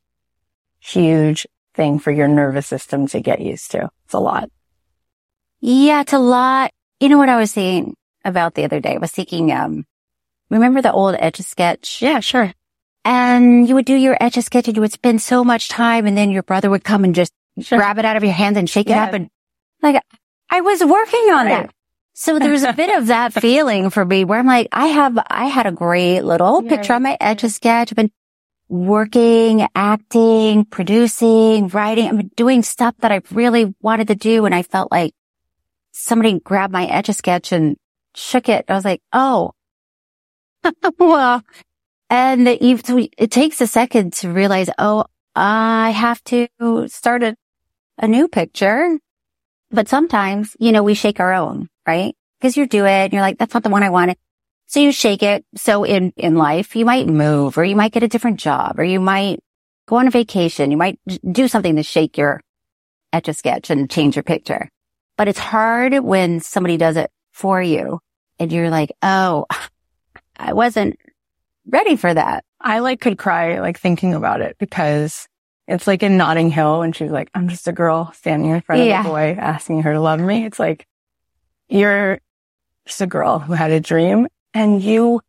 huge 0.80 1.48
thing 1.76 1.98
for 2.00 2.12
your 2.12 2.28
nervous 2.28 2.68
system 2.68 3.08
to 3.08 3.20
get 3.22 3.40
used 3.42 3.72
to. 3.72 3.90
It's 4.06 4.14
a 4.14 4.20
lot. 4.20 4.50
Yeah, 5.62 6.02
it's 6.02 6.14
a 6.14 6.20
lot. 6.20 6.72
You 7.00 7.10
know 7.10 7.18
what 7.18 7.30
I 7.30 7.38
was 7.38 7.52
saying 7.52 7.96
about 8.26 8.54
the 8.54 8.66
other 8.66 8.80
day? 8.80 8.96
I 8.96 9.00
was 9.00 9.12
thinking, 9.12 9.52
um, 9.52 9.86
remember 10.50 10.82
the 10.82 10.92
old 10.92 11.16
etch 11.18 11.40
a 11.40 11.44
sketch? 11.44 12.02
Yeah, 12.02 12.20
sure. 12.20 12.52
And 13.06 13.68
you 13.68 13.76
would 13.76 13.86
do 13.86 13.96
your 13.96 14.18
etch 14.22 14.38
a 14.38 14.42
sketch 14.42 14.68
and 14.68 14.78
you 14.78 14.82
would 14.82 14.92
spend 14.94 15.22
so 15.22 15.44
much 15.44 15.68
time 15.70 16.06
and 16.06 16.18
then 16.18 16.32
your 16.32 16.44
brother 16.44 16.70
would 16.70 16.84
come 16.84 17.04
and 17.04 17.14
just 17.14 17.32
Sure. 17.60 17.78
grab 17.78 18.00
it 18.00 18.06
out 18.06 18.16
of 18.16 18.24
your 18.24 18.34
hands 18.34 18.58
and 18.58 18.70
shake 18.70 18.88
Yeah. 18.90 19.04
it 19.04 19.08
up 19.10 19.14
and 19.14 19.30
like, 19.82 20.02
I 20.50 20.62
was 20.62 20.84
working 20.84 21.30
on 21.32 21.46
Right. 21.46 21.66
it. 21.66 21.72
So 22.14 22.40
there's 22.40 22.64
a 22.64 22.74
bit 22.74 22.96
of 22.98 23.08
that 23.08 23.34
feeling 23.42 23.90
for 23.90 24.06
me 24.06 24.24
where 24.24 24.40
I'm 24.40 24.46
like, 24.48 24.68
I 24.72 24.88
have, 24.88 25.18
I 25.30 25.46
had 25.48 25.66
a 25.68 25.72
great 25.72 26.22
little 26.22 26.64
Yeah. 26.64 26.70
picture 26.70 26.94
on 26.94 27.04
my 27.04 27.18
etch 27.20 27.44
a 27.44 27.50
sketch. 27.50 27.92
I've 27.92 27.96
been 27.96 28.12
working, 28.70 29.68
acting, 29.76 30.66
producing, 30.66 31.68
writing. 31.68 32.16
Been 32.18 32.32
doing 32.36 32.64
stuff 32.64 32.96
that 33.00 33.12
I 33.12 33.22
really 33.32 33.76
wanted 33.82 34.08
to 34.08 34.16
do. 34.16 34.46
And 34.46 34.56
I 34.56 34.64
felt 34.64 34.92
like 34.92 35.14
somebody 35.92 36.40
grabbed 36.40 36.74
my 36.74 36.86
etch 36.88 37.10
a 37.10 37.14
sketch 37.14 37.52
and 37.52 37.78
shook 38.16 38.50
it. 38.50 38.66
I 38.70 38.74
was 38.74 38.86
like, 38.86 39.02
oh, 39.12 39.52
well, 40.98 41.44
and 42.14 42.48
you- 42.62 43.10
it 43.18 43.32
takes 43.32 43.60
a 43.60 43.66
second 43.66 44.14
to 44.14 44.32
realize, 44.32 44.70
oh, 44.78 45.06
I 45.36 45.90
have 45.90 46.24
to 46.26 46.48
start 46.88 47.24
a, 47.24 47.36
a 47.98 48.08
new 48.08 48.28
picture. 48.28 49.00
But 49.72 49.90
sometimes, 49.90 50.56
you 50.60 50.72
know, 50.72 50.84
we 50.84 50.94
shake 50.94 51.20
our 51.20 51.34
own, 51.34 51.70
right? 51.88 52.16
Because 52.40 52.56
you 52.56 52.68
do 52.68 52.86
it 52.86 53.06
and 53.06 53.14
you're 53.14 53.24
like, 53.24 53.40
that's 53.40 53.56
not 53.56 53.64
the 53.64 53.72
one 53.72 53.82
I 53.82 53.90
wanted. 53.90 54.18
So 54.68 54.80
you 54.80 54.92
shake 54.92 55.24
it. 55.24 55.44
So 55.56 55.84
in, 55.84 56.14
in 56.16 56.36
life, 56.36 56.76
you 56.76 56.86
might 56.86 57.08
move 57.08 57.58
or 57.58 57.64
you 57.64 57.76
might 57.76 57.92
get 57.92 58.04
a 58.04 58.08
different 58.08 58.40
job 58.40 58.80
or 58.80 58.84
you 58.84 59.00
might 59.00 59.40
go 59.88 59.96
on 59.96 60.08
a 60.08 60.12
vacation. 60.12 60.70
You 60.70 60.78
might 60.78 61.00
do 61.32 61.48
something 61.48 61.76
to 61.78 61.84
shake 61.84 62.20
your 62.20 62.42
etch 63.12 63.28
a 63.28 63.34
sketch 63.34 63.72
and 63.72 63.90
change 63.90 64.16
your 64.16 64.24
picture. 64.24 64.70
But 65.18 65.30
it's 65.30 65.40
hard 65.40 65.98
when 66.00 66.42
somebody 66.42 66.78
does 66.78 66.96
it 66.96 67.10
for 67.32 67.60
you 67.60 68.00
and 68.38 68.52
you're 68.52 68.70
like, 68.70 68.92
oh, 69.02 69.48
I 70.38 70.54
wasn't 70.54 70.98
ready 71.68 71.96
for 71.96 72.14
that. 72.14 72.44
I 72.60 72.80
like 72.80 73.02
could 73.02 73.18
cry 73.18 73.60
like 73.60 73.80
thinking 73.80 74.14
about 74.14 74.42
it 74.42 74.58
because 74.60 75.28
it's 75.68 75.88
like 75.88 76.04
in 76.04 76.18
Notting 76.18 76.50
Hill 76.50 76.80
when 76.80 76.92
she's 76.94 77.12
like, 77.12 77.30
I'm 77.34 77.48
just 77.50 77.68
a 77.68 77.72
girl 77.72 78.12
standing 78.16 78.52
in 78.52 78.62
front 78.62 78.84
Yeah. 78.84 79.02
of 79.02 79.06
a 79.06 79.10
boy 79.10 79.36
asking 79.40 79.84
her 79.84 79.94
to 79.94 80.00
love 80.02 80.20
me. 80.20 80.46
It's 80.46 80.60
like 80.60 80.86
you're 81.70 82.20
just 82.86 83.02
a 83.02 83.08
girl 83.08 83.40
who 83.40 83.54
had 83.54 83.72
a 83.72 83.80
dream 83.80 84.28
and 84.54 84.82
you 84.84 85.22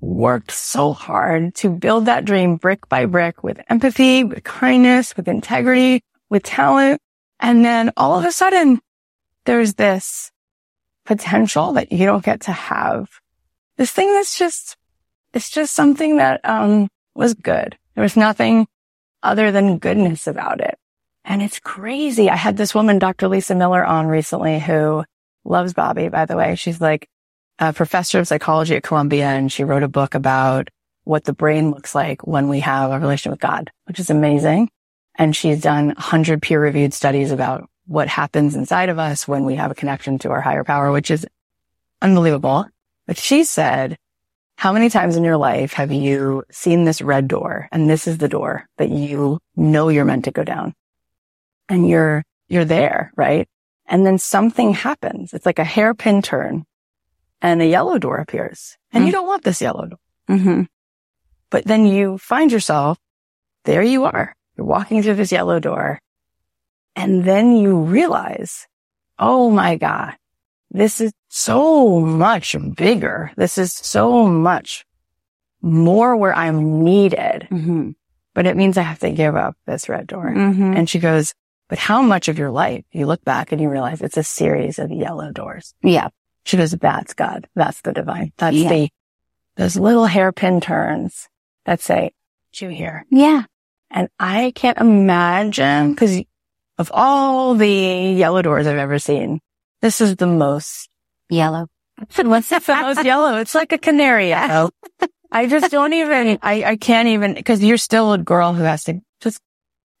worked 0.00 0.50
so 0.52 0.92
hard 0.92 1.54
to 1.56 1.70
build 1.70 2.06
that 2.06 2.24
dream 2.24 2.56
brick 2.56 2.88
by 2.88 3.04
brick 3.06 3.42
with 3.42 3.60
empathy, 3.68 4.24
with 4.24 4.44
kindness, 4.44 5.16
with 5.16 5.26
integrity, 5.28 6.02
with 6.30 6.42
talent. 6.42 7.00
And 7.40 7.64
then 7.64 7.92
all 7.96 8.18
of 8.18 8.24
a 8.24 8.32
sudden 8.32 8.80
there's 9.44 9.74
this 9.74 10.30
potential 11.04 11.72
that 11.72 11.90
you 11.90 12.04
don't 12.04 12.24
get 12.24 12.42
to 12.42 12.52
have. 12.52 13.08
This 13.76 13.90
thing 13.92 14.12
that's 14.12 14.38
just, 14.38 14.76
it's 15.32 15.50
just 15.50 15.74
something 15.74 16.16
that, 16.16 16.40
um, 16.44 16.88
was 17.14 17.34
good. 17.34 17.76
There 17.94 18.02
was 18.02 18.16
nothing 18.16 18.66
other 19.22 19.50
than 19.50 19.78
goodness 19.78 20.26
about 20.26 20.60
it. 20.60 20.78
And 21.24 21.42
it's 21.42 21.58
crazy. 21.58 22.30
I 22.30 22.36
had 22.36 22.56
this 22.56 22.74
woman, 22.74 22.98
Dr. 22.98 23.28
Lisa 23.28 23.54
Miller 23.54 23.84
on 23.84 24.06
recently 24.06 24.58
who 24.60 25.04
loves 25.44 25.74
Bobby, 25.74 26.08
by 26.08 26.24
the 26.24 26.36
way. 26.36 26.54
She's 26.54 26.80
like 26.80 27.08
a 27.58 27.72
professor 27.72 28.20
of 28.20 28.28
psychology 28.28 28.76
at 28.76 28.82
Columbia 28.82 29.26
and 29.26 29.50
she 29.50 29.64
wrote 29.64 29.82
a 29.82 29.88
book 29.88 30.14
about 30.14 30.68
what 31.04 31.24
the 31.24 31.32
brain 31.32 31.70
looks 31.70 31.94
like 31.94 32.26
when 32.26 32.48
we 32.48 32.60
have 32.60 32.92
a 32.92 32.98
relation 32.98 33.30
with 33.30 33.40
God, 33.40 33.70
which 33.84 33.98
is 33.98 34.10
amazing. 34.10 34.70
And 35.16 35.34
she's 35.34 35.60
done 35.60 35.88
100 35.88 36.40
peer 36.40 36.62
reviewed 36.62 36.94
studies 36.94 37.32
about 37.32 37.68
what 37.86 38.08
happens 38.08 38.54
inside 38.54 38.90
of 38.90 38.98
us 38.98 39.26
when 39.26 39.44
we 39.44 39.56
have 39.56 39.70
a 39.70 39.74
connection 39.74 40.18
to 40.20 40.30
our 40.30 40.40
higher 40.40 40.64
power, 40.64 40.92
which 40.92 41.10
is 41.10 41.26
unbelievable. 42.00 42.66
But 43.06 43.18
she 43.18 43.42
said, 43.42 43.98
how 44.58 44.72
many 44.72 44.90
times 44.90 45.14
in 45.14 45.22
your 45.22 45.36
life 45.36 45.72
have 45.74 45.92
you 45.92 46.42
seen 46.50 46.82
this 46.84 47.00
red 47.00 47.28
door 47.28 47.68
and 47.70 47.88
this 47.88 48.08
is 48.08 48.18
the 48.18 48.28
door 48.28 48.66
that 48.76 48.90
you 48.90 49.38
know 49.54 49.88
you're 49.88 50.04
meant 50.04 50.24
to 50.24 50.32
go 50.32 50.42
down 50.42 50.74
and 51.68 51.88
you're, 51.88 52.24
you're 52.48 52.64
there, 52.64 53.12
right? 53.16 53.46
And 53.86 54.04
then 54.04 54.18
something 54.18 54.74
happens. 54.74 55.32
It's 55.32 55.46
like 55.46 55.60
a 55.60 55.64
hairpin 55.64 56.22
turn 56.22 56.64
and 57.40 57.62
a 57.62 57.66
yellow 57.66 57.98
door 57.98 58.16
appears 58.16 58.76
and 58.92 59.04
you 59.06 59.10
Mm. 59.10 59.12
don't 59.12 59.26
want 59.28 59.44
this 59.44 59.62
yellow 59.62 59.86
door. 59.86 59.98
Mm-hmm. 60.28 60.62
But 61.50 61.64
then 61.64 61.86
you 61.86 62.18
find 62.18 62.50
yourself, 62.50 62.98
there 63.64 63.82
you 63.82 64.06
are. 64.06 64.34
You're 64.56 64.66
walking 64.66 65.04
through 65.04 65.14
this 65.14 65.30
yellow 65.30 65.60
door. 65.60 66.00
And 66.96 67.22
then 67.24 67.54
you 67.56 67.78
realize, 67.78 68.66
oh 69.20 69.50
my 69.50 69.76
God, 69.76 70.16
this 70.72 71.00
is 71.00 71.12
so 71.28 72.00
much 72.00 72.56
bigger. 72.76 73.30
This 73.36 73.58
is 73.58 73.72
so 73.72 74.26
much 74.26 74.84
more 75.60 76.16
where 76.16 76.34
I'm 76.34 76.82
needed, 76.84 77.48
Mm-hmm. 77.50 77.90
but 78.34 78.46
it 78.46 78.56
means 78.56 78.78
I 78.78 78.82
have 78.82 79.00
to 79.00 79.10
give 79.10 79.36
up 79.36 79.56
this 79.66 79.88
red 79.88 80.06
door. 80.06 80.30
Mm-hmm. 80.30 80.74
And 80.76 80.88
she 80.88 80.98
goes, 80.98 81.34
but 81.68 81.78
how 81.78 82.00
much 82.00 82.28
of 82.28 82.38
your 82.38 82.50
life 82.50 82.84
you 82.92 83.06
look 83.06 83.24
back 83.24 83.52
and 83.52 83.60
you 83.60 83.68
realize 83.68 84.00
it's 84.00 84.16
a 84.16 84.22
series 84.22 84.78
of 84.78 84.90
yellow 84.90 85.32
doors. 85.32 85.74
Yeah. 85.82 86.08
She 86.44 86.56
goes, 86.56 86.70
that's 86.70 87.12
God. 87.12 87.46
That's 87.54 87.82
the 87.82 87.92
divine. 87.92 88.32
That's 88.38 88.56
Yeah. 88.56 88.68
the, 88.70 88.88
those 89.56 89.76
little 89.76 90.06
hairpin 90.06 90.60
turns 90.60 91.28
that 91.66 91.80
say, 91.80 92.12
you 92.54 92.68
here. 92.70 93.04
Yeah. 93.10 93.42
And 93.90 94.08
I 94.18 94.52
can't 94.54 94.78
imagine 94.78 95.92
because 95.92 96.22
of 96.78 96.90
all 96.94 97.54
the 97.54 97.68
yellow 97.68 98.40
doors 98.42 98.66
I've 98.66 98.78
ever 98.78 98.98
seen, 98.98 99.40
this 99.82 100.00
is 100.00 100.16
the 100.16 100.26
most, 100.26 100.87
Yellow. 101.28 101.68
what's 101.96 102.16
the 102.16 102.24
most 102.24 103.04
yellow? 103.04 103.38
It's 103.38 103.54
like 103.54 103.72
a 103.72 103.78
canary 103.78 104.28
yellow. 104.28 104.70
I 105.30 105.46
just 105.46 105.70
don't 105.70 105.92
even, 105.92 106.38
I, 106.42 106.64
I 106.64 106.76
can't 106.76 107.08
even, 107.08 107.42
cause 107.42 107.62
you're 107.62 107.76
still 107.76 108.12
a 108.12 108.18
girl 108.18 108.54
who 108.54 108.62
has 108.62 108.84
to 108.84 109.00
just 109.20 109.40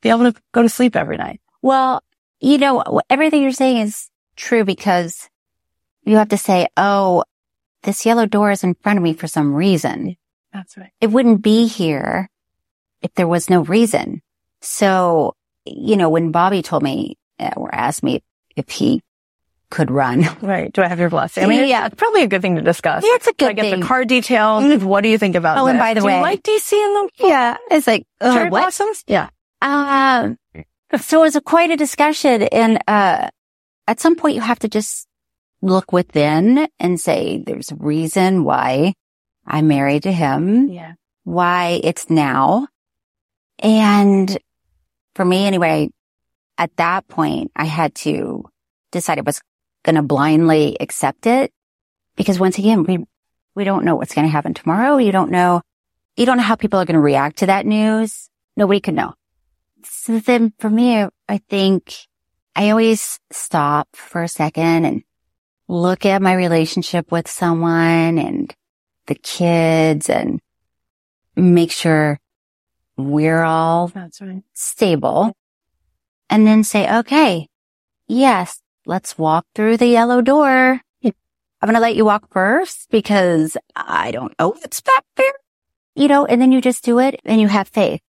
be 0.00 0.08
able 0.08 0.32
to 0.32 0.40
go 0.52 0.62
to 0.62 0.68
sleep 0.68 0.96
every 0.96 1.16
night. 1.16 1.40
Well, 1.60 2.02
you 2.40 2.58
know, 2.58 3.02
everything 3.10 3.42
you're 3.42 3.52
saying 3.52 3.78
is 3.78 4.08
true 4.36 4.64
because 4.64 5.28
you 6.04 6.16
have 6.16 6.30
to 6.30 6.38
say, 6.38 6.68
oh, 6.76 7.24
this 7.82 8.06
yellow 8.06 8.26
door 8.26 8.50
is 8.50 8.64
in 8.64 8.74
front 8.74 8.98
of 8.98 9.02
me 9.02 9.12
for 9.12 9.26
some 9.26 9.54
reason. 9.54 10.16
That's 10.52 10.76
right. 10.76 10.92
It 11.00 11.10
wouldn't 11.10 11.42
be 11.42 11.66
here 11.66 12.30
if 13.02 13.12
there 13.14 13.28
was 13.28 13.50
no 13.50 13.62
reason. 13.62 14.22
So, 14.60 15.34
you 15.64 15.96
know, 15.96 16.08
when 16.08 16.32
Bobby 16.32 16.62
told 16.62 16.82
me 16.82 17.16
uh, 17.38 17.50
or 17.56 17.74
asked 17.74 18.02
me 18.02 18.22
if 18.56 18.68
he 18.70 19.02
could 19.70 19.90
run, 19.90 20.26
Right. 20.42 20.72
Do 20.72 20.82
I 20.82 20.88
have 20.88 20.98
your 20.98 21.10
blessing? 21.10 21.44
I 21.44 21.46
mean, 21.46 21.68
Yeah. 21.68 21.86
it's 21.86 21.94
probably 21.94 22.22
a 22.22 22.26
good 22.26 22.40
thing 22.42 22.56
to 22.56 22.62
discuss. 22.62 23.04
yeah, 23.04 23.14
it's 23.16 23.26
a 23.26 23.32
Do 23.32 23.46
I 23.46 23.48
good 23.50 23.56
get 23.56 23.62
thing. 23.70 23.80
the 23.80 23.86
car 23.86 24.04
details. 24.04 24.82
What 24.82 25.02
do 25.02 25.08
you 25.08 25.18
think 25.18 25.34
about 25.36 25.58
Oh, 25.58 25.66
and 25.66 25.78
by 25.78 25.94
the 25.94 26.00
Do 26.00 26.06
way- 26.06 26.16
you 26.16 26.22
like 26.22 26.42
DC 26.42 26.72
and 26.72 26.94
the 26.96 27.10
yeah, 27.28 27.56
it's 27.70 27.86
like, 27.86 28.06
uh, 28.20 28.32
cherry 28.34 28.50
what? 28.50 28.60
blossoms? 28.62 29.04
Yeah. 29.06 29.28
Um, 29.60 30.38
so 31.00 31.18
it 31.20 31.24
was 31.24 31.36
a, 31.36 31.40
quite 31.40 31.70
a 31.70 31.76
discussion. 31.76 32.42
And, 32.44 32.78
uh, 32.88 33.28
at 33.86 34.00
some 34.00 34.16
point 34.16 34.34
you 34.36 34.40
have 34.40 34.58
to 34.60 34.68
just 34.68 35.06
look 35.60 35.92
within 35.92 36.68
and 36.78 37.00
say, 37.00 37.42
there's 37.46 37.70
a 37.72 37.76
reason 37.76 38.44
why 38.44 38.94
I'm 39.46 39.66
married 39.68 40.04
to 40.04 40.12
him, 40.12 40.68
Yeah. 40.68 40.92
why 41.24 41.80
it's 41.82 42.08
now. 42.08 42.68
And 43.60 44.38
for 45.14 45.24
me 45.24 45.46
anyway, 45.46 45.90
at 46.58 46.74
that 46.76 47.08
point, 47.08 47.50
I 47.56 47.64
had 47.64 47.94
to 47.96 48.44
decide 48.92 49.18
I 49.18 49.22
was 49.22 49.40
going 49.88 49.96
to 49.96 50.02
blindly 50.02 50.76
accept 50.80 51.26
it 51.26 51.50
because 52.14 52.38
once 52.38 52.58
again, 52.58 52.82
we, 52.82 52.98
we 53.54 53.64
don't 53.64 53.86
know 53.86 53.96
what's 53.96 54.14
going 54.14 54.26
to 54.26 54.30
happen 54.30 54.52
tomorrow. 54.52 54.98
You 54.98 55.12
don't 55.12 55.30
know, 55.30 55.62
you 56.14 56.26
don't 56.26 56.36
know 56.36 56.42
how 56.42 56.56
people 56.56 56.78
are 56.78 56.84
going 56.84 56.94
to 56.94 57.00
react 57.00 57.38
to 57.38 57.46
that 57.46 57.64
news. 57.64 58.28
Nobody 58.54 58.80
could 58.80 58.92
know. 58.92 59.14
So 59.84 60.18
then 60.18 60.52
for 60.58 60.68
me, 60.68 61.06
I 61.26 61.38
think 61.48 61.94
I 62.54 62.68
always 62.68 63.18
stop 63.30 63.88
for 63.94 64.22
a 64.22 64.28
second 64.28 64.84
and 64.84 65.02
look 65.68 66.04
at 66.04 66.20
my 66.20 66.34
relationship 66.34 67.10
with 67.10 67.26
someone 67.26 68.18
and 68.18 68.54
the 69.06 69.14
kids 69.14 70.10
and 70.10 70.38
make 71.34 71.72
sure 71.72 72.20
we're 72.98 73.42
all 73.42 73.88
That's 73.88 74.20
right. 74.20 74.42
stable 74.52 75.32
and 76.28 76.46
then 76.46 76.62
say, 76.62 76.98
okay, 76.98 77.48
yes, 78.06 78.60
let's 78.88 79.18
walk 79.18 79.46
through 79.54 79.76
the 79.76 79.86
yellow 79.86 80.20
door. 80.20 80.80
I'm 81.60 81.66
going 81.66 81.74
to 81.74 81.80
let 81.80 81.96
you 81.96 82.04
walk 82.04 82.32
first 82.32 82.88
because 82.88 83.56
I 83.74 84.12
don't 84.12 84.32
know 84.38 84.50
what's 84.50 84.80
back 84.80 85.04
there, 85.16 85.32
you 85.96 86.06
know, 86.06 86.24
and 86.24 86.40
then 86.40 86.52
you 86.52 86.60
just 86.60 86.84
do 86.84 87.00
it 87.00 87.20
and 87.24 87.40
you 87.40 87.48
have 87.48 87.66
faith 87.66 88.00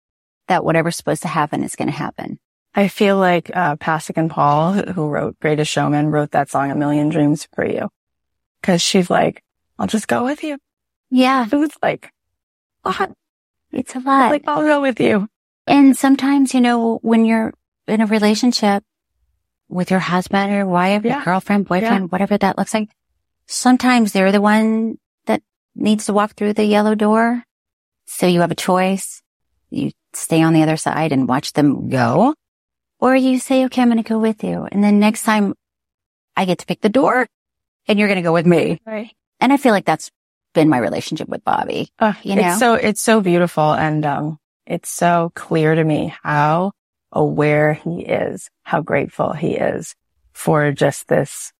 that 0.49 0.65
whatever's 0.65 0.97
supposed 0.97 1.23
to 1.23 1.29
happen 1.29 1.65
is 1.65 1.75
going 1.75 1.89
to 1.89 1.97
happen. 1.97 2.39
I 2.75 2.89
feel 2.89 3.17
like 3.17 3.51
uh, 3.55 3.77
Pasek 3.77 4.19
and 4.19 4.31
Paul, 4.31 4.75
who 4.75 5.09
wrote 5.09 5.41
Greatest 5.41 5.71
Showman, 5.73 6.11
wrote 6.11 6.33
that 6.33 6.51
song 6.51 6.71
"A 6.71 6.75
Million 6.75 7.09
Dreams 7.09 7.49
for 7.55 7.65
You," 7.65 7.89
because 8.61 8.83
she's 8.83 9.09
like, 9.09 9.43
"I'll 9.79 9.87
just 9.87 10.09
go 10.09 10.25
with 10.25 10.45
you." 10.45 10.59
Yeah, 11.11 11.47
It 11.51 11.57
was 11.57 11.71
like, 11.83 12.13
"What? 12.83 13.13
it's 13.73 13.95
a 13.97 14.01
lot. 14.01 14.31
Like 14.31 14.45
I'll 14.47 14.61
go 14.61 14.83
with 14.83 15.01
you." 15.01 15.27
And 15.67 15.97
sometimes, 15.97 16.53
you 16.53 16.61
know, 16.61 16.99
when 17.01 17.25
you're 17.25 17.55
in 17.87 18.03
a 18.03 18.07
relationship 18.07 18.85
with 19.69 19.91
your 19.91 20.01
husband 20.01 20.53
or 20.53 20.67
wife, 20.67 21.05
Yeah. 21.05 21.17
your 21.17 21.25
girlfriend, 21.25 21.67
boyfriend, 21.69 22.11
whatever 22.11 22.39
that 22.39 22.57
looks 22.59 22.73
like, 22.75 22.89
sometimes 23.47 24.13
they're 24.13 24.33
the 24.33 24.41
one 24.41 24.99
that 25.27 25.43
needs 25.75 26.07
to 26.07 26.13
walk 26.13 26.33
through 26.35 26.55
the 26.55 26.65
yellow 26.65 26.95
door. 26.95 27.43
So 28.07 28.27
you 28.27 28.41
have 28.41 28.51
a 28.51 28.55
choice. 28.57 29.23
You 29.71 29.91
stay 30.15 30.43
on 30.43 30.55
the 30.55 30.63
other 30.63 30.77
side 30.77 31.13
and 31.13 31.29
watch 31.29 31.53
them 31.53 31.89
go. 31.91 32.35
Or 33.01 33.15
you 33.15 33.39
say, 33.39 33.65
okay, 33.67 33.83
I'm 33.83 33.89
going 33.91 34.03
to 34.03 34.09
go 34.09 34.19
with 34.19 34.43
you. 34.43 34.67
And 34.73 34.83
then 34.83 34.99
next 34.99 35.23
time 35.23 35.55
I 36.37 36.45
get 36.47 36.59
to 36.59 36.67
pick 36.67 36.81
the 36.81 36.89
door 36.89 37.27
and 37.87 37.99
you're 37.99 38.09
going 38.09 38.17
to 38.17 38.23
go 38.23 38.33
with 38.33 38.47
me. 38.47 38.81
Right. 38.87 39.11
And 39.41 39.53
I 39.53 39.57
feel 39.57 39.73
like 39.73 39.85
that's 39.85 40.11
been 40.55 40.69
my 40.69 40.79
relationship 40.79 41.29
with 41.29 41.45
Bobby. 41.45 41.91
Uh, 41.99 42.15
You 42.23 42.37
know? 42.37 42.49
it's 42.49 42.59
so 42.59 42.75
it's 42.75 43.01
so 43.03 43.21
beautiful, 43.21 43.73
and 43.73 44.05
um, 44.05 44.39
it's 44.67 44.89
so 44.91 45.31
clear 45.35 45.75
to 45.75 45.85
me 45.85 46.13
how 46.23 46.73
aware 47.13 47.75
he 47.75 48.01
is, 48.01 48.49
how 48.63 48.81
grateful 48.81 49.33
he 49.33 49.57
is 49.57 49.95
for 50.33 50.73
just 50.73 51.09
this 51.09 51.53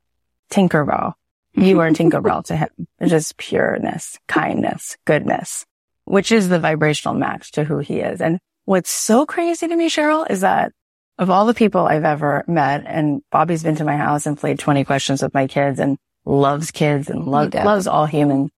Tinkerbell. 0.51 1.15
You 1.55 1.81
are 1.81 1.91
Tinkerbell 1.91 2.45
to 2.45 2.57
him. 2.57 2.69
It's 3.01 3.11
just 3.11 3.37
pureness, 3.37 4.19
kindness, 4.29 4.97
goodness, 5.05 5.67
which 6.05 6.33
is 6.33 6.49
the 6.49 6.59
vibrational 6.59 7.15
match 7.15 7.53
to 7.53 7.65
who 7.65 7.79
he 7.79 8.01
is. 8.01 8.21
And 8.21 8.39
what's 8.65 8.91
so 8.91 9.27
crazy 9.27 9.67
to 9.67 9.77
me, 9.77 9.89
Cheryl, 9.89 10.29
is 10.31 10.41
that 10.41 10.73
of 11.19 11.31
all 11.31 11.47
the 11.47 11.55
people 11.55 11.87
I've 11.87 12.05
ever 12.05 12.45
met, 12.47 12.85
and 12.87 13.23
Bobby's 13.31 13.65
been 13.65 13.77
to 13.77 13.85
my 13.85 13.97
house 13.97 14.27
and 14.27 14.39
played 14.39 14.59
20 14.59 14.85
questions 14.85 15.23
with 15.23 15.35
my 15.35 15.49
kids 15.49 15.81
and 15.81 15.99
loves 16.25 16.71
kids 16.71 17.11
and 17.11 17.27
lo- 17.27 17.51
loves 17.53 17.87
all 17.87 18.07
humans. 18.07 18.51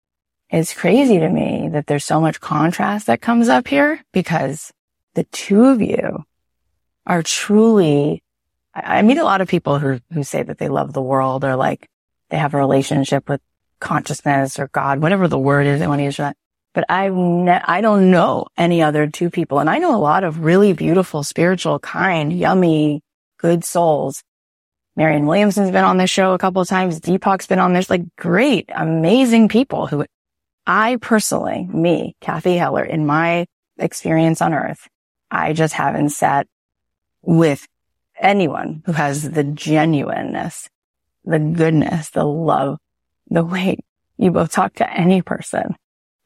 It's 0.50 0.74
crazy 0.74 1.18
to 1.18 1.28
me 1.28 1.68
that 1.72 1.86
there's 1.86 2.04
so 2.04 2.20
much 2.20 2.40
contrast 2.40 3.06
that 3.06 3.22
comes 3.22 3.48
up 3.48 3.68
here 3.68 4.02
because 4.12 4.72
the 5.14 5.24
two 5.24 5.64
of 5.64 5.80
you 5.80 6.24
are 7.06 7.22
truly, 7.22 8.22
I, 8.74 8.98
I 8.98 9.02
meet 9.02 9.18
a 9.18 9.24
lot 9.24 9.40
of 9.40 9.48
people 9.48 9.78
who, 9.78 10.00
who 10.12 10.22
say 10.22 10.42
that 10.42 10.58
they 10.58 10.68
love 10.68 10.92
the 10.92 11.02
world 11.02 11.44
or 11.44 11.56
like 11.56 11.88
they 12.30 12.36
have 12.36 12.54
a 12.54 12.58
relationship 12.58 13.28
with 13.28 13.40
consciousness 13.80 14.58
or 14.58 14.68
God, 14.68 15.00
whatever 15.00 15.28
the 15.28 15.38
word 15.38 15.66
is 15.66 15.80
they 15.80 15.86
want 15.86 16.00
to 16.00 16.04
use 16.04 16.16
for 16.16 16.22
that. 16.22 16.36
But 16.72 16.84
I've 16.88 17.14
ne- 17.14 17.62
I 17.64 17.80
don't 17.80 18.10
know 18.10 18.46
any 18.56 18.82
other 18.82 19.08
two 19.08 19.30
people. 19.30 19.58
And 19.58 19.68
I 19.68 19.78
know 19.78 19.96
a 19.96 19.98
lot 19.98 20.22
of 20.22 20.40
really 20.40 20.72
beautiful, 20.72 21.24
spiritual, 21.24 21.80
kind, 21.80 22.32
yummy, 22.32 23.02
good 23.38 23.64
souls. 23.64 24.22
Marianne 24.94 25.26
Williamson's 25.26 25.70
been 25.70 25.84
on 25.84 25.96
this 25.96 26.10
show 26.10 26.32
a 26.32 26.38
couple 26.38 26.62
of 26.62 26.68
times. 26.68 27.00
Deepak's 27.00 27.46
been 27.46 27.58
on 27.58 27.72
this, 27.72 27.90
like 27.90 28.02
great, 28.16 28.70
amazing 28.72 29.48
people 29.48 29.86
who 29.86 30.04
I 30.66 30.98
personally, 31.00 31.66
me, 31.66 32.14
Cathy 32.20 32.56
Heller, 32.56 32.84
in 32.84 33.06
my 33.06 33.46
experience 33.78 34.40
on 34.40 34.54
earth, 34.54 34.86
I 35.30 35.52
just 35.52 35.74
haven't 35.74 36.10
sat 36.10 36.46
with 37.22 37.66
anyone 38.18 38.82
who 38.86 38.92
has 38.92 39.30
the 39.30 39.44
genuineness, 39.44 40.68
the 41.24 41.38
goodness, 41.38 42.10
the 42.10 42.24
love, 42.24 42.78
the 43.28 43.44
way 43.44 43.78
you 44.16 44.30
both 44.30 44.50
talk 44.52 44.74
to 44.74 44.92
any 44.92 45.22
person. 45.22 45.74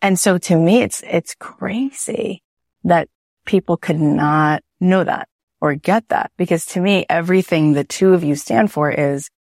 And 0.03 0.19
so 0.19 0.39
to 0.39 0.57
me, 0.57 0.83
it's, 0.83 1.03
it's 1.07 1.35
crazy 1.39 2.43
that 2.85 3.09
people 3.47 3.77
could 3.77 4.01
not 4.01 4.63
know 4.81 5.05
that 5.05 5.29
or 5.61 5.75
get 5.75 6.09
that 6.09 6.31
because 6.37 6.67
to 6.67 6.81
me, 6.81 7.07
everything 7.09 7.73
the 7.73 7.85
two 7.85 8.13
of 8.13 8.23
you 8.25 8.35
stand 8.35 8.71
for 8.71 8.91
is 8.91 9.31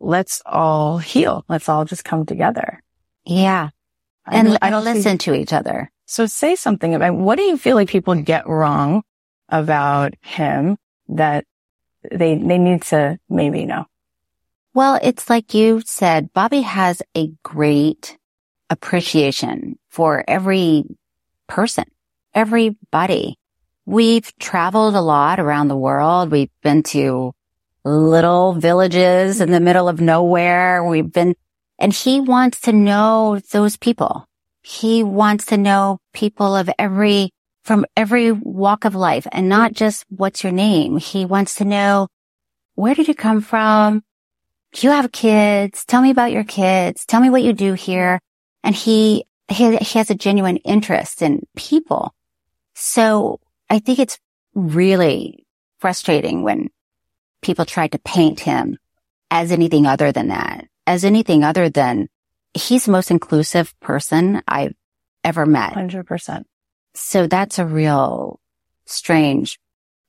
let's 0.00 0.40
all 0.46 0.98
heal. 0.98 1.44
Let's 1.48 1.68
all 1.68 1.84
just 1.84 2.04
come 2.04 2.24
together. 2.24 2.82
Yeah. 3.24 3.70
I 4.26 4.36
And, 4.38 4.58
I 4.62 4.70
don't 4.70 4.84
see- 4.84 4.94
listen 4.94 5.18
to 5.18 5.34
each 5.34 5.52
other. 5.52 5.90
So 6.06 6.26
say 6.26 6.54
something 6.54 6.94
about 6.94 7.14
what 7.14 7.36
do 7.36 7.42
you 7.42 7.56
feel 7.56 7.76
like 7.76 7.88
people 7.88 8.14
get 8.14 8.46
wrong 8.46 9.02
about 9.48 10.14
him 10.20 10.76
that 11.08 11.44
they, 12.10 12.36
they 12.36 12.58
need 12.58 12.82
to 12.82 13.18
maybe 13.28 13.64
know? 13.64 13.86
Well, 14.74 14.98
it's 15.02 15.30
like 15.30 15.54
you 15.54 15.82
said, 15.84 16.32
Bobby 16.32 16.62
has 16.62 17.02
a 17.16 17.30
great 17.42 18.18
appreciation 18.70 19.78
for 19.88 20.24
every 20.26 20.84
person, 21.46 21.84
everybody. 22.34 23.38
We've 23.86 24.36
traveled 24.38 24.96
a 24.96 25.00
lot 25.00 25.38
around 25.38 25.68
the 25.68 25.76
world. 25.76 26.30
We've 26.30 26.50
been 26.62 26.82
to 26.84 27.32
little 27.84 28.54
villages 28.54 29.40
in 29.40 29.50
the 29.50 29.60
middle 29.60 29.88
of 29.88 30.00
nowhere. 30.00 30.82
We've 30.82 31.12
been, 31.12 31.34
and 31.78 31.92
he 31.92 32.20
wants 32.20 32.62
to 32.62 32.72
know 32.72 33.40
those 33.52 33.76
people. 33.76 34.26
He 34.62 35.02
wants 35.02 35.46
to 35.46 35.58
know 35.58 36.00
people 36.14 36.56
of 36.56 36.70
every, 36.78 37.30
from 37.64 37.86
every 37.96 38.30
walk 38.30 38.84
of 38.84 38.94
life 38.94 39.26
and 39.32 39.48
not 39.48 39.72
just 39.72 40.04
what's 40.08 40.44
your 40.44 40.52
name. 40.52 40.98
He 40.98 41.24
wants 41.24 41.56
to 41.56 41.64
know 41.64 42.08
where 42.74 42.94
did 42.94 43.08
you 43.08 43.14
come 43.14 43.40
from? 43.40 44.02
Do 44.72 44.86
you 44.86 44.92
have 44.92 45.12
kids? 45.12 45.84
Tell 45.84 46.02
me 46.02 46.10
about 46.10 46.32
your 46.32 46.44
kids. 46.44 47.06
Tell 47.06 47.20
me 47.20 47.30
what 47.30 47.42
you 47.42 47.52
do 47.52 47.72
here. 47.72 48.20
And 48.62 48.74
he, 48.74 49.24
he, 49.48 49.76
he 49.76 49.98
has 49.98 50.10
a 50.10 50.14
genuine 50.14 50.58
interest 50.58 51.22
in 51.22 51.46
people. 51.56 52.14
So 52.74 53.40
I 53.70 53.78
think 53.78 53.98
it's 53.98 54.18
really 54.54 55.46
frustrating 55.78 56.42
when 56.42 56.70
people 57.40 57.64
try 57.64 57.88
to 57.88 57.98
paint 58.00 58.40
him 58.40 58.78
as 59.30 59.52
anything 59.52 59.86
other 59.86 60.12
than 60.12 60.28
that, 60.28 60.66
as 60.86 61.04
anything 61.04 61.44
other 61.44 61.68
than 61.68 62.08
he's 62.52 62.84
the 62.84 62.92
most 62.92 63.10
inclusive 63.10 63.78
person 63.80 64.42
I've 64.46 64.74
ever 65.22 65.46
met. 65.46 65.74
100%. 65.74 66.44
So 66.94 67.26
that's 67.26 67.58
a 67.58 67.66
real 67.66 68.40
strange 68.86 69.58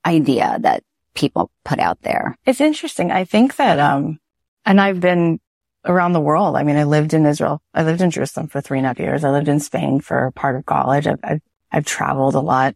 idea 0.04 0.58
that 0.60 0.82
people 1.14 1.50
put 1.64 1.78
out 1.78 2.00
there. 2.02 2.36
It's 2.46 2.60
interesting. 2.60 3.10
I 3.10 3.24
think 3.24 3.56
that, 3.56 3.78
um, 3.78 4.18
and 4.64 4.80
I've 4.80 5.00
been 5.00 5.40
around 5.84 6.12
the 6.12 6.20
world. 6.20 6.56
I 6.56 6.62
mean, 6.62 6.76
I 6.76 6.84
lived 6.84 7.14
in 7.14 7.26
Israel. 7.26 7.60
I 7.74 7.82
lived 7.82 8.00
in 8.00 8.10
Jerusalem 8.10 8.48
for 8.48 8.60
three 8.60 8.78
and 8.78 8.86
a 8.86 8.88
half 8.88 8.98
years. 8.98 9.24
I 9.24 9.30
lived 9.30 9.48
in 9.48 9.60
Spain 9.60 10.00
for 10.00 10.30
part 10.32 10.56
of 10.56 10.66
college. 10.66 11.06
I've, 11.06 11.20
I've, 11.22 11.40
I've 11.72 11.84
traveled 11.84 12.34
a 12.34 12.40
lot. 12.40 12.74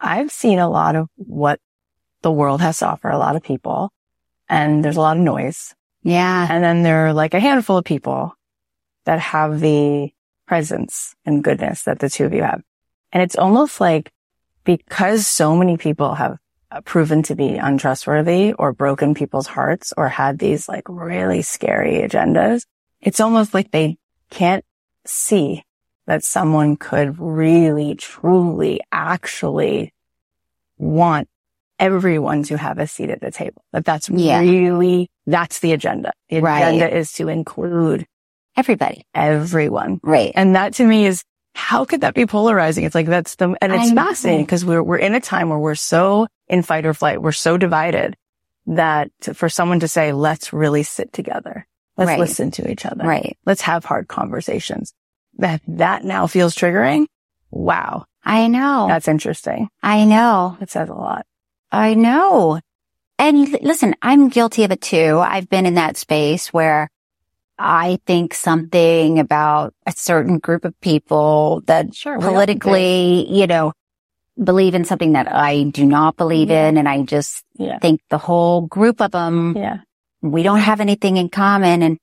I've 0.00 0.30
seen 0.30 0.58
a 0.58 0.70
lot 0.70 0.96
of 0.96 1.08
what 1.16 1.60
the 2.22 2.32
world 2.32 2.60
has 2.60 2.78
to 2.78 2.88
offer 2.88 3.08
a 3.08 3.18
lot 3.18 3.36
of 3.36 3.42
people 3.42 3.92
and 4.48 4.84
there's 4.84 4.96
a 4.96 5.00
lot 5.00 5.16
of 5.16 5.22
noise. 5.22 5.74
Yeah. 6.02 6.46
And 6.48 6.62
then 6.62 6.82
there 6.82 7.06
are 7.06 7.12
like 7.12 7.34
a 7.34 7.40
handful 7.40 7.78
of 7.78 7.84
people 7.84 8.34
that 9.04 9.18
have 9.18 9.60
the 9.60 10.10
presence 10.46 11.14
and 11.24 11.42
goodness 11.42 11.84
that 11.84 11.98
the 12.00 12.10
two 12.10 12.26
of 12.26 12.32
you 12.32 12.42
have. 12.42 12.62
And 13.12 13.22
it's 13.22 13.36
almost 13.36 13.80
like 13.80 14.10
because 14.64 15.26
so 15.26 15.56
many 15.56 15.76
people 15.76 16.14
have 16.14 16.38
uh, 16.70 16.80
proven 16.82 17.22
to 17.24 17.34
be 17.34 17.56
untrustworthy 17.56 18.52
or 18.54 18.72
broken 18.72 19.14
people's 19.14 19.46
hearts 19.46 19.92
or 19.96 20.08
had 20.08 20.38
these 20.38 20.68
like 20.68 20.84
really 20.88 21.42
scary 21.42 21.94
agendas, 21.96 22.62
it's 23.00 23.20
almost 23.20 23.52
like 23.52 23.70
they 23.70 23.98
can't 24.30 24.64
see 25.06 25.62
that 26.06 26.24
someone 26.24 26.76
could 26.76 27.18
really, 27.20 27.94
truly, 27.94 28.80
actually 28.90 29.92
want 30.78 31.28
everyone 31.78 32.42
to 32.44 32.56
have 32.56 32.78
a 32.78 32.86
seat 32.86 33.10
at 33.10 33.20
the 33.20 33.30
table. 33.30 33.62
That 33.72 33.84
that's 33.84 34.08
Yeah. 34.08 34.40
really, 34.40 35.10
that's 35.26 35.58
the 35.60 35.72
agenda. 35.72 36.12
The 36.28 36.40
Right. 36.40 36.60
agenda 36.62 36.96
is 36.96 37.12
to 37.14 37.28
include 37.28 38.06
Everybody. 38.56 39.04
everyone. 39.14 40.00
Right. 40.02 40.32
And 40.34 40.54
that 40.56 40.74
to 40.74 40.84
me 40.86 41.06
is, 41.06 41.24
how 41.54 41.84
could 41.84 42.00
that 42.02 42.14
be 42.14 42.26
polarizing? 42.26 42.84
It's 42.84 42.94
like, 42.94 43.06
that's 43.06 43.36
the, 43.36 43.56
and 43.60 43.72
it's 43.72 43.90
I 43.92 43.94
fascinating 43.94 44.44
because 44.44 44.64
we're, 44.64 44.82
we're 44.82 44.96
in 44.96 45.14
a 45.14 45.20
time 45.20 45.48
where 45.48 45.58
we're 45.58 45.74
so 45.74 46.26
in 46.48 46.62
fight 46.62 46.86
or 46.86 46.94
flight. 46.94 47.20
We're 47.20 47.32
so 47.32 47.56
divided 47.56 48.16
that 48.66 49.10
for 49.34 49.48
someone 49.48 49.80
to 49.80 49.88
say, 49.88 50.12
let's 50.12 50.52
really 50.52 50.82
sit 50.82 51.12
together. 51.12 51.66
Let's 51.96 52.08
Right. 52.08 52.18
listen 52.18 52.50
to 52.52 52.70
each 52.70 52.86
other. 52.86 53.04
Right. 53.04 53.36
Let's 53.44 53.62
have 53.62 53.84
hard 53.84 54.08
conversations. 54.08 54.94
That, 55.38 55.60
that 55.68 56.04
now 56.04 56.26
feels 56.26 56.54
triggering. 56.54 57.06
Wow. 57.50 58.06
I 58.24 58.46
know. 58.46 58.86
That's 58.88 59.08
interesting. 59.08 59.68
I 59.82 60.04
know. 60.04 60.56
It 60.60 60.70
says 60.70 60.88
a 60.88 60.94
lot. 60.94 61.26
I 61.70 61.94
know. 61.94 62.60
And 63.18 63.50
listen, 63.62 63.94
I'm 64.00 64.28
guilty 64.28 64.64
of 64.64 64.70
it 64.72 64.80
too. 64.80 65.18
I've 65.18 65.48
been 65.48 65.66
in 65.66 65.74
that 65.74 65.96
space 65.96 66.52
where 66.52 66.88
I 67.58 67.98
think 68.06 68.34
something 68.34 69.18
about 69.18 69.74
a 69.86 69.92
certain 69.92 70.38
group 70.38 70.64
of 70.64 70.78
people 70.80 71.62
that 71.66 71.94
Sure. 71.94 72.18
politically, 72.18 73.26
you 73.30 73.46
know, 73.46 73.72
believe 74.42 74.74
in 74.74 74.84
something 74.84 75.12
that 75.12 75.32
I 75.32 75.64
do 75.64 75.84
not 75.84 76.16
believe 76.16 76.50
Yeah. 76.50 76.68
in. 76.68 76.76
And 76.78 76.88
I 76.88 77.02
just 77.02 77.44
think. 77.56 77.68
Yeah. 77.68 77.78
think 77.78 78.00
the 78.08 78.18
whole 78.18 78.62
group 78.62 79.00
of 79.00 79.10
them, 79.12 79.56
Yeah. 79.56 79.78
we 80.22 80.42
don't 80.42 80.60
have 80.60 80.80
anything 80.80 81.16
in 81.18 81.28
common. 81.28 81.82
And, 81.82 81.98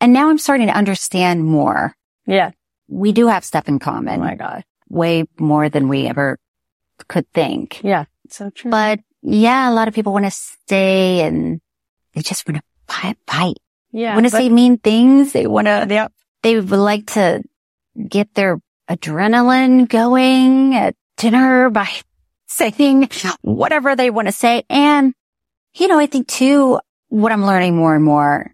and 0.00 0.12
now 0.12 0.28
I'm 0.28 0.38
starting 0.38 0.66
to 0.66 0.72
understand 0.76 1.44
more. 1.44 1.94
Yeah. 2.26 2.50
We 2.88 3.12
do 3.12 3.28
have 3.28 3.44
stuff 3.44 3.68
in 3.68 3.78
common. 3.78 4.20
Oh 4.20 4.24
my 4.24 4.34
God. 4.34 4.64
way 4.90 5.24
more 5.38 5.68
than 5.68 5.86
we 5.88 6.06
ever 6.06 6.38
could 7.08 7.30
think. 7.32 7.80
Yeah. 7.84 8.06
So 8.30 8.48
true. 8.50 8.70
But 8.70 9.00
yeah, 9.22 9.68
a 9.70 9.72
lot 9.74 9.86
of 9.86 9.92
people 9.94 10.12
want 10.14 10.24
to 10.24 10.30
stay 10.30 11.20
and 11.20 11.60
they 12.14 12.22
just 12.22 12.48
want 12.48 12.56
to 12.58 12.62
fight, 12.92 13.16
fight. 13.26 13.58
Yeah. 13.92 14.14
want 14.14 14.26
to 14.26 14.30
say 14.30 14.48
mean 14.48 14.78
things. 14.78 15.32
They 15.32 15.46
want 15.46 15.66
to, 15.66 15.86
yeah. 15.88 16.08
they 16.42 16.60
would 16.60 16.70
like 16.70 17.06
to 17.12 17.42
get 18.08 18.34
their 18.34 18.60
adrenaline 18.88 19.88
going 19.88 20.74
at 20.74 20.94
dinner 21.16 21.70
by 21.70 21.88
saying 22.46 23.08
whatever 23.42 23.96
they 23.96 24.10
want 24.10 24.28
to 24.28 24.32
say. 24.32 24.64
And, 24.68 25.14
you 25.74 25.88
know, 25.88 25.98
I 25.98 26.06
think 26.06 26.28
too, 26.28 26.80
what 27.08 27.32
I'm 27.32 27.44
learning 27.44 27.76
more 27.76 27.94
and 27.94 28.04
more, 28.04 28.52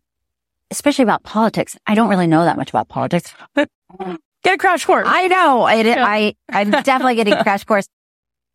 especially 0.71 1.05
about 1.05 1.23
politics, 1.23 1.77
I 1.87 1.95
don't 1.95 2.09
really 2.09 2.27
know 2.27 2.45
that 2.45 2.57
much 2.57 2.71
about 2.71 2.89
politics. 2.89 3.35
Get 3.55 4.55
a 4.55 4.59
crash 4.59 4.85
course. 4.85 5.07
I 5.09 5.29
know. 5.29 5.63
I, 5.63 5.75
Yeah. 5.77 6.05
I, 6.07 6.35
I'm 6.51 6.71
definitely 6.71 7.15
getting 7.15 7.35
a 7.35 7.43
crash 7.43 7.65
course. 7.67 7.89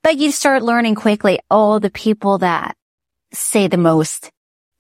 But 0.03 0.17
you 0.17 0.31
start 0.31 0.63
learning 0.63 0.95
quickly, 0.95 1.39
oh, 1.49 1.79
the 1.79 1.89
people 1.89 2.37
that 2.37 2.77
say 3.33 3.67
the 3.67 3.77
most, 3.77 4.31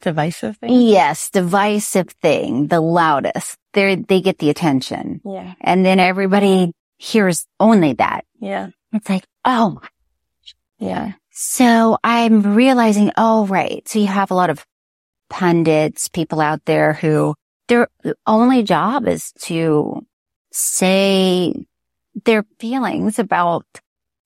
Divisive 0.01 0.57
thing. 0.57 0.71
yes, 0.71 1.29
divisive 1.29 2.09
thing, 2.21 2.67
the 2.67 2.79
loudest, 2.81 3.57
they 3.73 3.95
they 3.95 4.21
get 4.21 4.37
the 4.37 4.49
attention. 4.49 5.21
Yeah. 5.25 5.53
And 5.61 5.85
then 5.85 5.99
everybody 5.99 6.71
hears 6.97 7.45
only 7.59 7.93
that. 7.93 8.25
Yeah. 8.39 8.69
It's 8.93 9.09
like, 9.09 9.25
oh, 9.45 9.79
Yeah. 10.77 11.13
so 11.31 11.97
I'm 12.03 12.55
realizing, 12.55 13.11
oh, 13.17 13.45
right. 13.47 13.87
So 13.87 13.99
you 13.99 14.07
have 14.07 14.31
a 14.31 14.35
lot 14.35 14.49
of 14.49 14.65
pundits, 15.29 16.07
people 16.07 16.41
out 16.41 16.63
there 16.65 16.93
who 16.93 17.35
their 17.67 17.87
only 18.25 18.63
job 18.63 19.07
is 19.07 19.31
to 19.43 20.05
say 20.51 21.53
their 22.25 22.43
feelings 22.59 23.19
about 23.19 23.65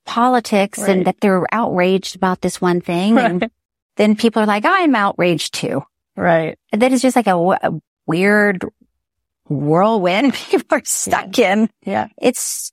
politics 0.06 0.80
Right. 0.80 0.90
and 0.90 1.06
that 1.06 1.18
they're 1.20 1.46
outraged 1.52 2.16
about 2.16 2.42
this 2.42 2.62
one 2.62 2.80
thing. 2.82 3.18
And 3.18 3.42
Right. 3.42 3.52
Then 3.98 4.16
people 4.16 4.42
are 4.42 4.46
like, 4.48 4.66
oh, 4.66 4.72
I'm 4.72 4.96
outraged 4.96 5.54
too. 5.54 5.84
Right. 6.16 6.58
And 6.72 6.82
then 6.82 6.94
it's 6.94 7.02
just 7.02 7.16
like 7.16 7.28
a, 7.28 7.32
w- 7.32 7.58
a 7.62 7.72
weird 8.08 8.66
whirlwind 9.48 10.34
people 10.50 10.78
are 10.78 10.82
stuck 10.86 11.38
in. 11.40 11.70
Yeah. 11.86 12.08
It's 12.22 12.72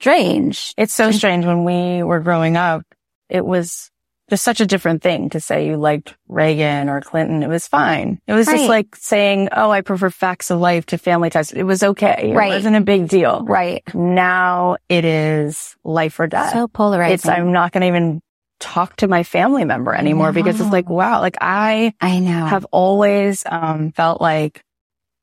strange. 0.00 0.74
It's 0.76 0.92
so 0.94 1.10
strange 1.10 1.44
when 1.44 1.64
we 1.64 2.02
were 2.02 2.20
growing 2.20 2.56
up. 2.56 2.82
It 3.28 3.44
was 3.44 3.90
just 4.30 4.44
such 4.44 4.60
a 4.60 4.66
different 4.66 5.02
thing 5.02 5.30
to 5.30 5.40
say 5.40 5.66
you 5.66 5.76
liked 5.76 6.14
Reagan 6.28 6.88
or 6.90 7.00
Clinton. 7.00 7.42
It 7.42 7.48
was 7.48 7.66
fine. 7.66 8.20
It 8.26 8.34
was 8.34 8.46
Right. 8.46 8.56
just 8.58 8.68
like 8.68 8.94
saying, 8.96 9.48
Oh, 9.52 9.70
I 9.70 9.80
prefer 9.80 10.10
facts 10.10 10.50
of 10.50 10.60
life 10.60 10.84
to 10.86 10.98
family 10.98 11.30
ties. 11.30 11.50
It 11.52 11.62
was 11.62 11.82
okay. 11.82 12.08
Right. 12.08 12.24
It 12.24 12.34
Right. 12.36 12.48
wasn't 12.50 12.76
a 12.76 12.80
big 12.82 13.08
deal. 13.08 13.42
Right. 13.44 13.82
Now 13.94 14.76
it 14.88 15.04
is 15.06 15.76
life 15.84 16.20
or 16.20 16.26
death. 16.26 16.52
So 16.52 16.68
polarizing. 16.68 17.14
it's, 17.14 17.26
I'm 17.28 17.52
not 17.52 17.72
going 17.72 17.80
to 17.82 17.86
even 17.88 18.20
talk 18.60 18.96
to 18.96 19.08
my 19.08 19.22
family 19.22 19.64
member 19.64 19.94
anymore 19.94 20.32
because 20.32 20.60
it's 20.60 20.70
like, 20.72 20.88
wow, 20.88 21.20
like 21.20 21.36
I 21.40 21.92
I 22.00 22.18
know. 22.20 22.46
have 22.46 22.64
always 22.72 23.44
um, 23.46 23.92
felt 23.92 24.20
like 24.20 24.62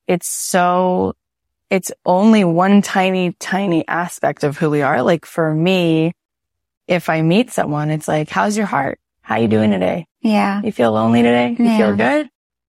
it's 0.08 0.28
so 0.28 1.13
it's 1.69 1.91
only 2.06 2.43
one 2.43 2.82
tiny 2.82 3.34
tiny 3.34 3.88
aspect 3.88 4.43
of 4.43 4.58
who 4.58 4.69
we 4.69 4.82
are 4.84 5.02
like 5.02 5.26
for 5.26 5.52
me 5.54 6.13
if 6.88 7.10
i 7.10 7.24
meet 7.24 7.50
someone 7.50 7.89
it's 7.89 8.08
like 8.08 8.30
how's 8.30 8.56
your 8.56 8.67
heart 8.67 9.00
how 9.24 9.38
you 9.38 9.48
doing 9.48 9.71
today 9.71 10.06
yeah. 10.21 10.62
you 10.62 10.71
feel 10.71 10.91
lonely 10.91 11.24
today 11.24 11.56
you 11.58 11.65
Yeah. 11.65 11.78
feel 11.78 11.95
good 11.95 12.30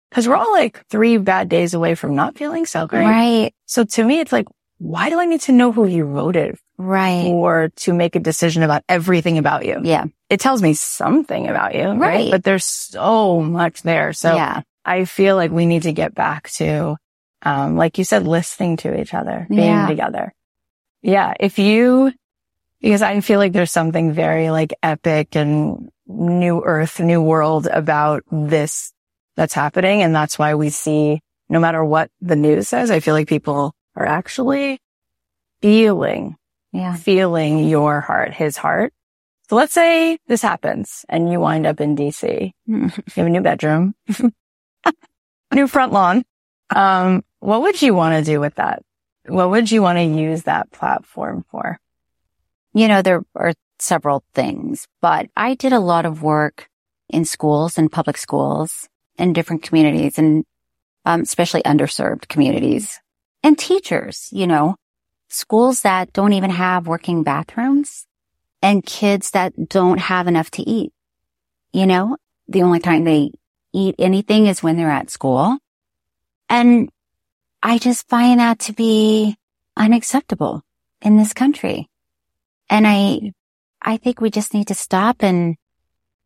because 0.08 0.28
we're 0.28 0.36
all 0.36 0.52
like 0.52 0.86
three 0.86 1.16
bad 1.18 1.48
days 1.48 1.74
away 1.74 1.96
from 1.96 2.14
not 2.14 2.38
feeling 2.38 2.66
so 2.66 2.86
great 2.86 3.04
Right. 3.04 3.52
so 3.66 3.82
to 3.82 4.04
me 4.04 4.20
it's 4.20 4.30
like 4.30 4.46
why 4.78 5.08
do 5.10 5.18
I 5.20 5.26
need 5.26 5.40
to 5.42 5.52
know 5.52 5.72
who 5.72 5.86
you 5.86 6.04
voted 6.06 6.56
Right. 6.76 7.22
for 7.24 7.68
to 7.76 7.92
make 7.92 8.16
a 8.16 8.20
decision 8.20 8.62
about 8.62 8.82
everything 8.88 9.38
about 9.38 9.64
you? 9.64 9.80
Yeah. 9.82 10.04
It 10.28 10.40
tells 10.40 10.62
me 10.62 10.74
something 10.74 11.46
about 11.48 11.74
you, 11.74 11.84
right? 11.88 11.98
Right. 11.98 12.30
But 12.30 12.44
there's 12.44 12.64
so 12.64 13.40
much 13.40 13.82
there. 13.82 14.12
So 14.12 14.34
yeah. 14.34 14.62
I 14.84 15.04
feel 15.04 15.36
like 15.36 15.50
we 15.52 15.66
need 15.66 15.82
to 15.84 15.92
get 15.92 16.14
back 16.14 16.50
to, 16.52 16.96
um, 17.42 17.76
like 17.76 17.98
you 17.98 18.04
said, 18.04 18.26
listening 18.26 18.76
to 18.78 19.00
each 19.00 19.14
other, 19.14 19.46
being 19.48 19.60
Yeah. 19.62 19.86
together. 19.86 20.34
Yeah. 21.02 21.34
If 21.38 21.58
you, 21.58 22.12
because 22.80 23.02
I 23.02 23.20
feel 23.20 23.38
like 23.38 23.52
there's 23.52 23.70
something 23.72 24.12
very 24.12 24.50
like 24.50 24.74
epic 24.82 25.36
and 25.36 25.88
new 26.06 26.62
earth, 26.64 27.00
new 27.00 27.22
world 27.22 27.66
about 27.66 28.24
this 28.30 28.92
that's 29.36 29.54
happening. 29.54 30.02
And 30.02 30.14
that's 30.14 30.38
why 30.38 30.54
we 30.54 30.68
see 30.70 31.20
no 31.48 31.60
matter 31.60 31.84
what 31.84 32.10
the 32.20 32.36
news 32.36 32.68
says, 32.68 32.90
I 32.90 33.00
feel 33.00 33.14
like 33.14 33.28
people 33.28 33.72
are 33.96 34.06
actually 34.06 34.80
feeling, 35.62 36.36
Yeah. 36.72 36.94
feeling 36.96 37.68
your 37.68 38.00
heart, 38.00 38.34
his 38.34 38.56
heart. 38.56 38.92
So 39.48 39.56
let's 39.56 39.74
say 39.74 40.18
this 40.26 40.42
happens 40.42 41.04
and 41.08 41.30
you 41.30 41.38
wind 41.40 41.66
up 41.66 41.80
in 41.80 41.96
DC. 41.96 42.52
You 42.66 42.90
have 43.16 43.26
a 43.26 43.28
new 43.28 43.40
bedroom, 43.42 43.94
new 45.52 45.66
front 45.66 45.92
lawn. 45.92 46.24
Um, 46.74 47.22
what 47.40 47.62
would 47.62 47.80
you 47.82 47.94
want 47.94 48.16
to 48.24 48.30
do 48.32 48.40
with 48.40 48.54
that? 48.56 48.82
What 49.26 49.50
would 49.50 49.70
you 49.70 49.82
want 49.82 49.98
to 49.98 50.02
use 50.04 50.44
that 50.44 50.70
platform 50.70 51.44
for? 51.50 51.78
You 52.72 52.88
know, 52.88 53.02
there 53.02 53.22
are 53.34 53.52
several 53.78 54.24
things, 54.34 54.86
but 55.00 55.28
I 55.36 55.54
did 55.54 55.72
a 55.72 55.78
lot 55.80 56.06
of 56.06 56.22
work 56.22 56.68
in 57.08 57.24
schools 57.24 57.78
and 57.78 57.92
public 57.92 58.16
schools 58.16 58.88
in 59.18 59.32
different 59.32 59.62
communities 59.62 60.18
and 60.18 60.44
um, 61.04 61.20
especially 61.20 61.62
underserved 61.62 62.28
communities 62.28 62.98
and 63.44 63.58
teachers, 63.58 64.30
you 64.32 64.46
know, 64.46 64.76
schools 65.28 65.82
that 65.82 66.12
don't 66.14 66.32
even 66.32 66.50
have 66.50 66.86
working 66.86 67.22
bathrooms 67.22 68.06
and 68.62 68.84
kids 68.84 69.32
that 69.32 69.68
don't 69.68 70.00
have 70.00 70.26
enough 70.26 70.50
to 70.52 70.62
eat. 70.62 70.92
You 71.72 71.86
know, 71.86 72.16
the 72.48 72.62
only 72.62 72.80
time 72.80 73.04
they 73.04 73.32
eat 73.74 73.96
anything 73.98 74.46
is 74.46 74.62
when 74.62 74.76
they're 74.76 74.90
at 74.90 75.10
school. 75.10 75.58
And 76.48 76.88
I 77.62 77.76
just 77.76 78.08
find 78.08 78.40
that 78.40 78.60
to 78.60 78.72
be 78.72 79.36
unacceptable 79.76 80.62
in 81.02 81.18
this 81.18 81.34
country. 81.34 81.90
And 82.70 82.86
I, 82.86 83.32
I 83.82 83.98
think 83.98 84.20
we 84.20 84.30
just 84.30 84.54
need 84.54 84.68
to 84.68 84.74
stop 84.74 85.22
and 85.22 85.56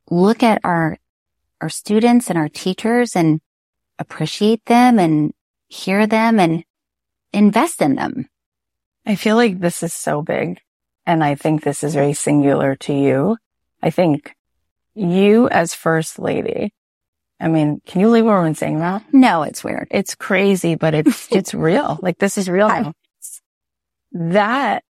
look 0.08 0.44
at 0.44 0.60
our, 0.62 0.98
our 1.60 1.68
students 1.68 2.30
and 2.30 2.38
our 2.38 2.48
teachers 2.48 3.16
and 3.16 3.40
appreciate 3.98 4.64
them 4.66 5.00
and 5.00 5.32
hear 5.66 6.06
them 6.06 6.38
and 6.38 6.62
invest 7.32 7.82
in 7.82 7.94
them. 7.94 8.28
I 9.06 9.14
feel 9.14 9.36
like 9.36 9.58
this 9.58 9.82
is 9.82 9.94
so 9.94 10.22
big. 10.22 10.60
And 11.06 11.24
I 11.24 11.34
think 11.34 11.62
this 11.62 11.82
is 11.82 11.94
very 11.94 12.12
singular 12.12 12.76
to 12.76 12.92
you. 12.92 13.38
I 13.82 13.90
think 13.90 14.34
you 14.94 15.48
as 15.48 15.74
first 15.74 16.18
lady, 16.18 16.74
I 17.40 17.48
mean, 17.48 17.80
can 17.86 18.00
you 18.00 18.08
believe 18.08 18.24
a 18.24 18.28
woman 18.28 18.54
saying 18.54 18.80
that? 18.80 19.04
No, 19.12 19.42
it's 19.42 19.64
weird. 19.64 19.88
It's 19.90 20.14
crazy, 20.14 20.74
but 20.74 20.92
it's, 20.92 21.28
it's 21.32 21.54
real. 21.54 21.98
Like 22.02 22.18
this 22.18 22.36
is 22.36 22.48
real 22.48 22.68
now. 22.68 22.92
That 24.12 24.84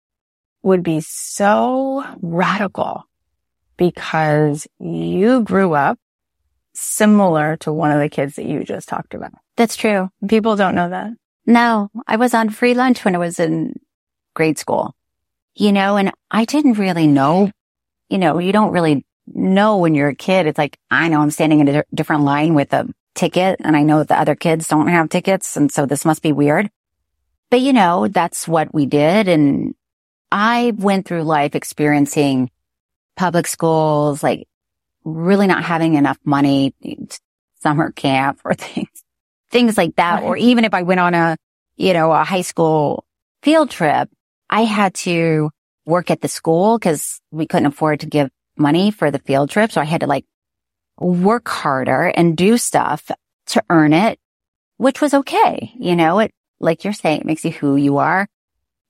would 0.62 0.82
be 0.82 1.00
so 1.00 2.04
radical 2.20 3.04
because 3.76 4.66
you 4.78 5.42
grew 5.42 5.74
up 5.74 5.98
similar 6.74 7.56
to 7.58 7.72
one 7.72 7.90
of 7.90 8.00
the 8.00 8.08
kids 8.08 8.36
that 8.36 8.46
you 8.46 8.64
just 8.64 8.88
talked 8.88 9.14
about. 9.14 9.32
That's 9.56 9.76
true. 9.76 10.10
People 10.28 10.56
don't 10.56 10.74
know 10.74 10.90
that. 10.90 11.12
No, 11.48 11.90
I 12.06 12.16
was 12.16 12.34
on 12.34 12.50
free 12.50 12.74
lunch 12.74 13.06
when 13.06 13.14
I 13.14 13.18
was 13.18 13.40
in 13.40 13.80
grade 14.34 14.58
school, 14.58 14.94
you 15.54 15.72
know, 15.72 15.96
and 15.96 16.12
I 16.30 16.44
didn't 16.44 16.74
really 16.74 17.06
know, 17.06 17.50
you 18.10 18.18
know, 18.18 18.38
you 18.38 18.52
don't 18.52 18.70
really 18.70 19.06
know 19.26 19.78
when 19.78 19.94
you're 19.94 20.10
a 20.10 20.14
kid. 20.14 20.46
It's 20.46 20.58
like, 20.58 20.78
I 20.90 21.08
know 21.08 21.22
I'm 21.22 21.30
standing 21.30 21.60
in 21.60 21.68
a 21.68 21.84
different 21.94 22.24
line 22.24 22.52
with 22.52 22.74
a 22.74 22.86
ticket 23.14 23.62
and 23.64 23.74
I 23.74 23.82
know 23.82 24.04
the 24.04 24.20
other 24.20 24.34
kids 24.34 24.68
don't 24.68 24.88
have 24.88 25.08
tickets. 25.08 25.56
And 25.56 25.72
so 25.72 25.86
this 25.86 26.04
must 26.04 26.22
be 26.22 26.32
weird. 26.32 26.68
But 27.48 27.62
you 27.62 27.72
know, 27.72 28.08
that's 28.08 28.46
what 28.46 28.74
we 28.74 28.84
did. 28.84 29.26
And 29.26 29.74
I 30.30 30.74
went 30.76 31.06
through 31.06 31.22
life 31.22 31.54
experiencing 31.54 32.50
public 33.16 33.46
schools, 33.46 34.22
like 34.22 34.46
really 35.02 35.46
not 35.46 35.64
having 35.64 35.94
enough 35.94 36.18
money, 36.26 36.74
summer 37.62 37.90
camp 37.90 38.40
or 38.44 38.52
things, 38.54 39.02
things 39.50 39.76
like 39.78 39.96
that. 39.96 40.20
Right. 40.20 40.24
Or 40.24 40.36
even 40.36 40.64
if 40.64 40.74
I 40.74 40.82
went 40.82 41.00
on 41.00 41.14
a, 41.14 41.36
you 41.76 41.92
know, 41.92 42.12
a 42.12 42.24
high 42.24 42.42
school 42.42 43.04
field 43.42 43.70
trip, 43.70 44.08
I 44.50 44.62
had 44.62 44.94
to 44.94 45.50
work 45.86 46.10
at 46.10 46.20
the 46.20 46.28
school 46.28 46.78
because 46.78 47.20
we 47.30 47.46
couldn't 47.46 47.66
afford 47.66 48.00
to 48.00 48.06
give 48.06 48.30
money 48.56 48.90
for 48.90 49.10
the 49.10 49.18
field 49.20 49.50
trip. 49.50 49.72
So 49.72 49.80
I 49.80 49.84
had 49.84 50.00
to 50.00 50.06
like 50.06 50.24
work 50.98 51.48
harder 51.48 52.06
and 52.06 52.36
do 52.36 52.58
stuff 52.58 53.10
to 53.46 53.62
earn 53.70 53.92
it, 53.92 54.18
which 54.76 55.00
was 55.00 55.14
okay. 55.14 55.72
You 55.78 55.96
know, 55.96 56.18
it, 56.18 56.32
like 56.60 56.84
you're 56.84 56.92
saying, 56.92 57.20
it 57.20 57.26
makes 57.26 57.44
you 57.44 57.52
who 57.52 57.76
you 57.76 57.98
are. 57.98 58.28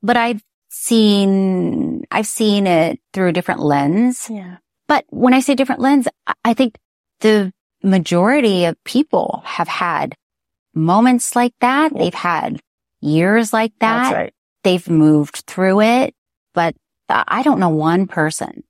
But 0.02 0.16
I've 0.16 0.42
seen, 0.70 2.04
I've 2.10 2.26
seen 2.26 2.66
it 2.66 3.00
through 3.12 3.28
a 3.28 3.32
different 3.32 3.60
lens. 3.60 4.28
Yeah. 4.30 4.56
But 4.86 5.04
when 5.08 5.34
I 5.34 5.40
say 5.40 5.54
different 5.54 5.80
lens, 5.82 6.08
I- 6.26 6.34
I 6.44 6.54
think 6.54 6.78
the 7.20 7.52
majority 7.82 8.64
of 8.64 8.82
people 8.84 9.42
have 9.44 9.68
had 9.68 10.14
moments 10.78 11.36
like 11.36 11.54
that. 11.60 11.92
They've 11.94 12.14
had 12.14 12.60
years 13.00 13.52
like 13.52 13.72
that. 13.80 14.02
That's 14.04 14.14
right. 14.14 14.34
They've 14.64 14.88
moved 14.88 15.36
through 15.46 15.82
it. 15.82 16.14
But 16.54 16.74
I 17.08 17.42
don't 17.42 17.60
know 17.60 17.68
one 17.70 18.06
person 18.06 18.64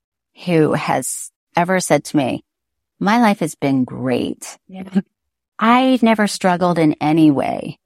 who 0.45 0.73
has 0.73 1.31
ever 1.57 1.81
said 1.81 2.05
to 2.05 2.17
me, 2.17 2.45
my 3.01 3.21
life 3.21 3.41
has 3.41 3.55
been 3.55 3.85
great. 3.85 4.59
Yeah. 4.69 5.01
I've 5.59 6.03
never 6.05 6.27
struggled 6.29 6.79
in 6.79 6.95
any 7.01 7.31
way. 7.31 7.79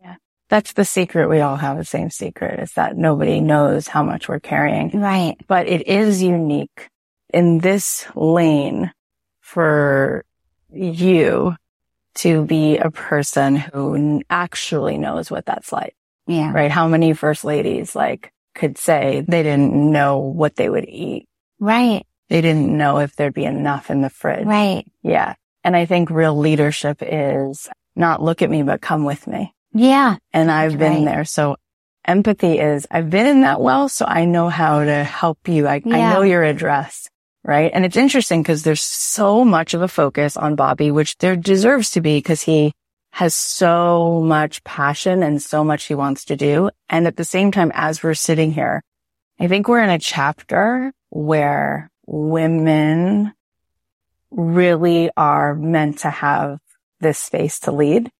That's 0.50 0.74
the 0.74 0.84
secret. 0.84 1.28
We 1.30 1.40
all 1.40 1.56
have 1.56 1.78
the 1.78 1.84
same 1.84 2.10
secret 2.10 2.60
is 2.60 2.72
that 2.74 2.94
nobody 2.98 3.40
knows 3.40 3.88
how 3.88 4.02
much 4.02 4.28
we're 4.28 4.40
carrying, 4.40 4.90
Right. 5.00 5.36
but 5.46 5.66
it 5.66 5.88
is 5.88 6.22
unique 6.22 6.90
in 7.32 7.56
this 7.60 8.06
lane 8.14 8.92
for 9.40 10.26
you 10.70 11.56
to 12.16 12.44
be 12.44 12.78
a 12.78 12.90
person 12.90 13.56
who 13.56 14.22
actually 14.28 14.98
knows 14.98 15.30
what 15.30 15.46
that's 15.46 15.72
like, 15.72 15.94
Yeah. 16.26 16.52
right? 16.52 16.70
How 16.70 16.88
many 16.88 17.12
first 17.12 17.44
ladies 17.44 17.96
like 17.96 18.32
could 18.54 18.78
say 18.78 19.24
they 19.26 19.42
didn't 19.42 19.72
know 19.72 20.18
what 20.18 20.56
they 20.56 20.68
would 20.68 20.88
eat. 20.88 21.28
Right. 21.58 22.06
They 22.28 22.40
didn't 22.40 22.76
know 22.76 22.98
if 22.98 23.16
there'd 23.16 23.34
be 23.34 23.44
enough 23.44 23.90
in 23.90 24.02
the 24.02 24.10
fridge. 24.10 24.46
Right. 24.46 24.84
Yeah. 25.02 25.34
And 25.64 25.76
I 25.76 25.86
think 25.86 26.10
real 26.10 26.36
leadership 26.36 26.98
is 27.00 27.68
not 27.94 28.22
look 28.22 28.42
at 28.42 28.50
me, 28.50 28.62
but 28.62 28.80
come 28.80 29.04
with 29.04 29.26
me. 29.26 29.54
Yeah. 29.72 30.16
And 30.32 30.50
I've 30.50 30.78
been 30.78 31.04
right. 31.04 31.04
there. 31.04 31.24
So 31.24 31.56
empathy 32.04 32.58
is 32.58 32.86
I've 32.90 33.10
been 33.10 33.26
in 33.26 33.40
that 33.42 33.60
well. 33.60 33.88
So 33.88 34.04
I 34.06 34.24
know 34.24 34.48
how 34.48 34.84
to 34.84 35.04
help 35.04 35.48
you. 35.48 35.66
I, 35.66 35.82
I 35.84 36.12
know 36.12 36.22
your 36.22 36.42
address. 36.42 37.08
Right. 37.44 37.72
And 37.74 37.84
it's 37.84 37.96
interesting 37.96 38.42
because 38.42 38.62
there's 38.62 38.82
so 38.82 39.44
much 39.44 39.74
of 39.74 39.82
a 39.82 39.88
focus 39.88 40.36
on 40.36 40.54
Bobby, 40.54 40.92
which 40.92 41.18
there 41.18 41.34
deserves 41.34 41.90
to 41.90 42.00
be 42.00 42.18
because 42.18 42.42
he 42.42 42.72
has 43.10 43.34
so 43.34 44.22
much 44.22 44.62
passion 44.64 45.22
and 45.22 45.42
so 45.42 45.64
much 45.64 45.84
he 45.84 45.94
wants 45.94 46.24
to 46.26 46.36
do. 46.36 46.70
And 46.88 47.06
at 47.06 47.16
the 47.16 47.24
same 47.24 47.50
time, 47.50 47.72
as 47.74 48.02
we're 48.02 48.14
sitting 48.14 48.52
here, 48.52 48.82
I 49.40 49.48
think 49.48 49.66
we're 49.66 49.82
in 49.82 49.90
a 49.90 49.98
chapter 49.98 50.92
where 51.10 51.90
women 52.06 53.32
really 54.30 55.10
are 55.16 55.54
meant 55.54 55.98
to 55.98 56.10
have 56.10 56.58
this 57.00 57.18
space 57.18 57.58
to 57.60 57.72
lead. 57.72 58.10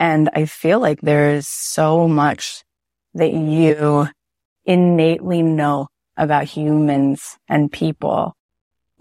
And 0.00 0.30
I 0.34 0.46
feel 0.46 0.80
like 0.80 1.00
there's 1.00 1.46
so 1.46 2.08
much 2.08 2.64
that 3.14 3.32
you 3.32 4.08
innately 4.64 5.42
know 5.42 5.88
about 6.16 6.44
humans 6.44 7.36
and 7.48 7.70
people, 7.70 8.34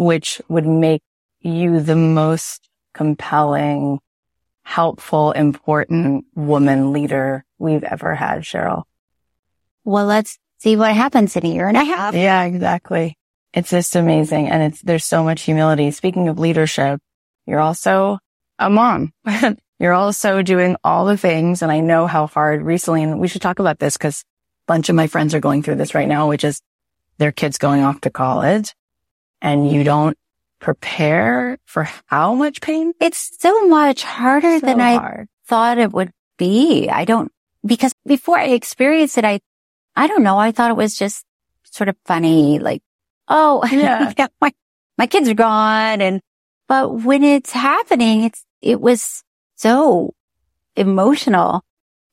which 0.04 0.42
would 0.50 0.66
make 0.66 1.02
you 1.42 1.80
the 1.80 1.96
most 1.96 2.70
compelling, 2.94 4.00
helpful, 4.64 5.32
important 5.32 6.26
woman 6.36 6.94
leader 6.94 7.44
we've 7.58 7.84
ever 7.84 8.16
had, 8.16 8.42
Cheryl. 8.42 8.84
Well, 9.84 10.06
let's 10.06 10.38
see 10.60 10.76
what 10.76 10.96
happens 10.96 11.36
in 11.36 11.46
a 11.46 11.50
year 11.50 11.68
and 11.68 11.78
a 11.78 11.84
half. 11.84 12.16
Yeah, 12.16 12.44
exactly. 12.44 13.18
It's 13.54 13.70
just 13.70 13.96
amazing. 13.96 14.50
And 14.50 14.64
it's, 14.64 14.82
there's 14.82 15.06
so 15.06 15.24
much 15.24 15.42
humility. 15.42 15.92
Speaking 15.92 16.28
of 16.28 16.40
leadership, 16.40 17.00
you're 17.46 17.60
also 17.60 18.20
a 18.58 18.70
mom. 18.70 19.14
you're 19.80 19.94
also 19.94 20.42
doing 20.42 20.78
all 20.84 21.06
the 21.06 21.18
things. 21.18 21.62
And 21.62 21.72
I 21.72 21.82
know 21.82 22.08
how 22.08 22.28
hard 22.28 22.62
recently, 22.62 23.04
and 23.04 23.20
we 23.20 23.28
should 23.28 23.42
talk 23.42 23.60
about 23.60 23.80
this 23.80 23.98
because 23.98 24.22
a 24.22 24.68
bunch 24.68 24.90
of 24.90 24.96
my 24.96 25.08
friends 25.08 25.36
are 25.36 25.40
going 25.40 25.62
through 25.62 25.76
this 25.76 25.94
right 25.94 26.08
now, 26.08 26.30
which 26.30 26.44
is 26.44 26.62
their 27.18 27.32
kids 27.32 27.58
going 27.58 27.84
off 27.84 28.02
to 28.02 28.10
college 28.10 28.74
and 29.44 29.70
you 29.72 29.84
don't 29.84 30.18
prepare 30.60 31.60
for 31.66 31.88
how 32.08 32.34
much 32.34 32.62
pain? 32.62 32.94
It's 33.00 33.38
so 33.40 33.68
much 33.68 34.02
harder 34.04 34.60
So 34.60 34.66
than 34.66 34.82
I 34.82 35.26
thought 35.46 35.78
it 35.78 35.92
would 35.92 36.12
be. 36.38 36.90
I 36.90 37.06
don't, 37.06 37.32
because 37.64 37.94
before 38.08 38.40
I 38.40 38.46
experienced 38.46 39.18
it, 39.20 39.26
I 39.26 39.40
I 39.96 40.08
don't 40.08 40.24
know. 40.24 40.40
I 40.40 40.52
thought 40.52 40.72
it 40.72 40.78
was 40.78 40.96
just 40.98 41.24
sort 41.66 41.88
of 41.90 41.96
funny, 42.06 42.58
like, 42.58 42.82
oh, 43.28 43.64
Yeah. 43.72 44.12
my, 44.42 44.52
my 44.98 45.06
kids 45.06 45.30
are 45.30 45.36
gone. 45.36 46.02
And, 46.02 46.20
but 46.68 47.04
when 47.04 47.24
it's 47.24 47.52
happening, 47.52 48.24
it's, 48.24 48.44
it 48.62 48.82
was 48.82 49.22
so 49.56 50.14
emotional 50.76 51.62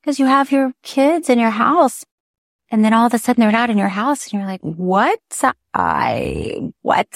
because 0.03 0.19
you 0.19 0.27
have 0.27 0.53
your 0.53 0.73
kids 0.83 1.31
in 1.31 1.39
your 1.39 1.51
house 1.51 2.05
and 2.71 2.85
then 2.85 2.93
all 2.93 3.07
of 3.07 3.15
a 3.15 3.19
sudden 3.19 3.41
they're 3.41 3.51
not 3.53 3.71
in 3.71 3.79
your 3.79 3.89
house 3.89 4.25
and 4.27 4.35
you're 4.35 4.49
like, 4.49 4.61
what? 4.61 5.19
I, 5.75 6.73
what? 6.83 7.09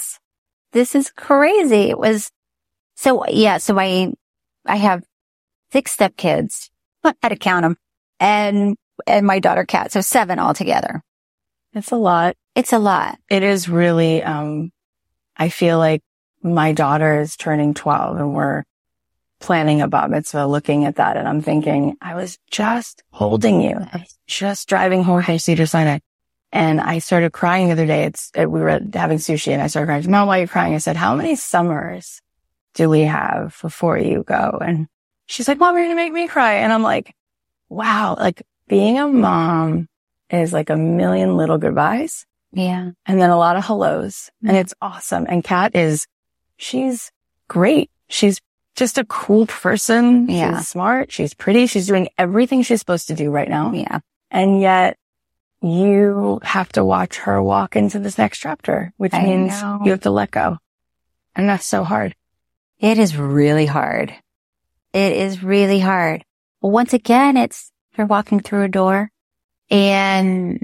This 0.71 0.95
is 0.95 1.11
crazy. 1.11 1.89
It 1.89 1.97
was 1.97 2.31
so, 2.95 3.25
yeah. 3.27 3.57
So 3.57 3.79
I, 3.79 4.13
I 4.65 4.75
have 4.77 5.03
six 5.71 5.95
stepkids. 5.95 6.69
I 7.03 7.13
had 7.21 7.29
to 7.29 7.35
count 7.35 7.63
them 7.63 7.77
and, 8.19 8.75
and 9.05 9.25
my 9.25 9.39
daughter 9.39 9.65
Cat. 9.65 9.91
So 9.91 10.01
seven 10.01 10.39
altogether. 10.39 11.01
It's 11.73 11.91
a 11.91 11.97
lot. 11.97 12.35
It's 12.55 12.73
a 12.73 12.79
lot. 12.79 13.19
It 13.29 13.43
is 13.43 13.67
really, 13.67 14.23
um, 14.23 14.71
I 15.35 15.49
feel 15.49 15.77
like 15.77 16.01
my 16.41 16.71
daughter 16.71 17.19
is 17.19 17.35
turning 17.35 17.73
12 17.73 18.17
and 18.17 18.33
we're 18.33 18.63
planning 19.39 19.81
a 19.81 19.87
bat 19.87 20.09
mitzvah 20.09 20.47
looking 20.47 20.85
at 20.85 20.95
that. 20.95 21.17
And 21.17 21.27
I'm 21.27 21.41
thinking, 21.41 21.97
I 22.01 22.15
was 22.15 22.37
just 22.49 23.03
holding 23.11 23.61
you. 23.61 23.75
I 23.75 23.97
was 23.97 24.17
just 24.27 24.69
driving 24.69 25.03
from 25.03 25.37
Cedar 25.37 25.65
Sinai. 25.65 25.99
And 26.51 26.79
I 26.79 26.99
started 26.99 27.33
crying 27.33 27.67
the 27.67 27.73
other 27.73 27.85
day. 27.85 28.03
It's, 28.03 28.31
uh, 28.37 28.49
we 28.49 28.61
were 28.61 28.79
having 28.93 29.17
sushi 29.17 29.51
and 29.51 29.61
I 29.61 29.67
started 29.67 29.87
crying. 29.87 30.09
Mom, 30.11 30.27
why 30.27 30.39
are 30.39 30.41
you 30.41 30.47
crying? 30.47 30.73
I 30.73 30.77
said, 30.77 30.95
how 30.95 31.15
many 31.15 31.35
summers 31.35 32.21
do 32.75 32.89
we 32.89 33.01
have 33.01 33.57
before 33.61 33.97
you 33.97 34.23
go? 34.23 34.59
And 34.61 34.87
she's 35.25 35.47
like, 35.47 35.57
mom, 35.59 35.75
you're 35.75 35.85
going 35.85 35.95
to 35.97 36.01
make 36.01 36.13
me 36.13 36.27
cry. 36.27 36.55
And 36.55 36.71
I'm 36.71 36.83
like, 36.83 37.13
wow, 37.69 38.15
like 38.17 38.43
being 38.67 38.97
a 38.99 39.07
mom 39.07 39.87
is 40.29 40.53
like 40.53 40.69
a 40.69 40.77
million 40.77 41.35
little 41.37 41.57
goodbyes 41.57 42.25
Yeah. 42.53 42.91
and 43.05 43.21
then 43.21 43.29
a 43.29 43.37
lot 43.37 43.57
of 43.57 43.65
hellos 43.65 44.29
and 44.45 44.55
it's 44.55 44.73
awesome. 44.81 45.25
And 45.27 45.43
Cat 45.43 45.75
is, 45.75 46.07
she's 46.57 47.11
great. 47.47 47.89
She's 48.07 48.39
just 48.75 48.97
a 48.97 49.05
cool 49.05 49.45
person. 49.45 50.29
Yeah. 50.29 50.57
She's 50.59 50.67
smart. 50.69 51.11
She's 51.11 51.33
pretty. 51.33 51.67
She's 51.67 51.87
doing 51.87 52.07
everything 52.17 52.61
she's 52.61 52.79
supposed 52.79 53.07
to 53.07 53.13
do 53.15 53.29
right 53.29 53.49
now. 53.49 53.71
Yeah. 53.73 53.99
And 54.31 54.59
yet 54.61 54.97
you 55.65 56.39
have 56.43 56.69
to 56.73 56.85
watch 56.85 57.17
her 57.17 57.41
walk 57.41 57.75
into 57.75 57.99
this 57.99 58.17
next 58.17 58.39
chapter, 58.39 58.93
which 58.97 59.13
I 59.13 59.23
means 59.23 59.61
know. 59.61 59.79
you 59.83 59.91
have 59.91 60.01
to 60.01 60.11
let 60.11 60.31
go. 60.31 60.57
And 61.35 61.49
that's 61.49 61.65
so 61.65 61.83
hard. 61.83 62.15
It 62.79 62.97
is 62.99 63.17
really 63.17 63.65
hard. 63.65 64.13
It 64.93 65.13
is 65.13 65.43
really 65.43 65.79
hard. 65.79 66.23
Well, 66.61 66.71
once 66.71 66.93
again, 66.93 67.35
it's 67.35 67.71
you're 67.97 68.07
walking 68.07 68.39
through 68.41 68.63
a 68.63 68.67
door 68.69 69.09
and 69.69 70.59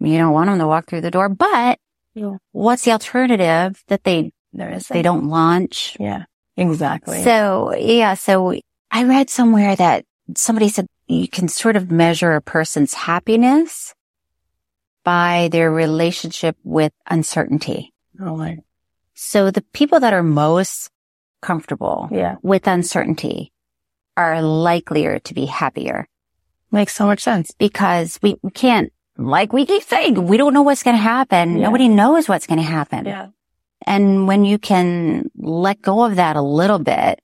you 0.00 0.18
don't 0.18 0.32
want 0.32 0.48
them 0.50 0.58
to 0.58 0.66
walk 0.66 0.86
through 0.86 1.02
the 1.02 1.10
door, 1.10 1.28
but 1.28 1.78
Yeah. 2.14 2.36
what's 2.52 2.84
the 2.84 2.92
alternative 2.92 3.82
that 3.88 4.04
they, 4.04 4.32
There 4.52 4.72
is. 4.72 4.88
they 4.88 5.02
don't 5.02 5.28
launch? 5.28 5.96
Yeah, 6.00 6.24
exactly. 6.56 7.22
So 7.22 7.74
yeah, 7.76 8.14
so 8.14 8.54
I 8.90 9.04
read 9.04 9.30
somewhere 9.30 9.76
that 9.76 10.04
somebody 10.36 10.68
said 10.68 10.86
you 11.06 11.28
can 11.28 11.48
sort 11.48 11.76
of 11.76 11.90
measure 11.90 12.32
a 12.34 12.42
person's 12.42 12.94
happiness 12.94 13.94
by 15.06 15.48
their 15.54 15.70
relationship 15.70 16.56
with 16.64 16.92
uncertainty. 17.06 17.94
oh, 18.20 18.34
like, 18.34 18.58
So 19.14 19.50
the 19.54 19.62
people 19.72 20.00
that 20.00 20.12
are 20.12 20.22
most 20.22 20.90
comfortable 21.40 22.08
yeah, 22.10 22.36
with 22.42 22.66
uncertainty 22.66 23.52
are 24.16 24.42
likelier 24.42 25.18
to 25.20 25.32
be 25.34 25.46
happier 25.46 26.08
makes 26.72 26.94
so 26.94 27.06
much 27.06 27.20
sense. 27.22 27.52
because 27.66 28.18
we 28.22 28.34
we 28.42 28.50
can't, 28.50 28.90
like 29.16 29.52
we 29.52 29.64
keep 29.64 29.84
saying, 29.84 30.26
we 30.26 30.36
don't 30.40 30.54
know 30.56 30.62
what's 30.66 30.82
going 30.82 30.96
to 30.96 31.02
happen. 31.14 31.56
Yeah. 31.56 31.66
Nobody 31.66 31.88
knows 31.88 32.28
what's 32.28 32.46
going 32.50 32.58
to 32.66 32.72
happen. 32.78 33.06
Yeah. 33.06 33.28
And 33.86 34.26
when 34.26 34.44
you 34.44 34.58
can 34.58 35.30
let 35.38 35.80
go 35.80 36.02
of 36.04 36.16
that 36.16 36.34
a 36.36 36.42
little 36.60 36.80
bit 36.80 37.20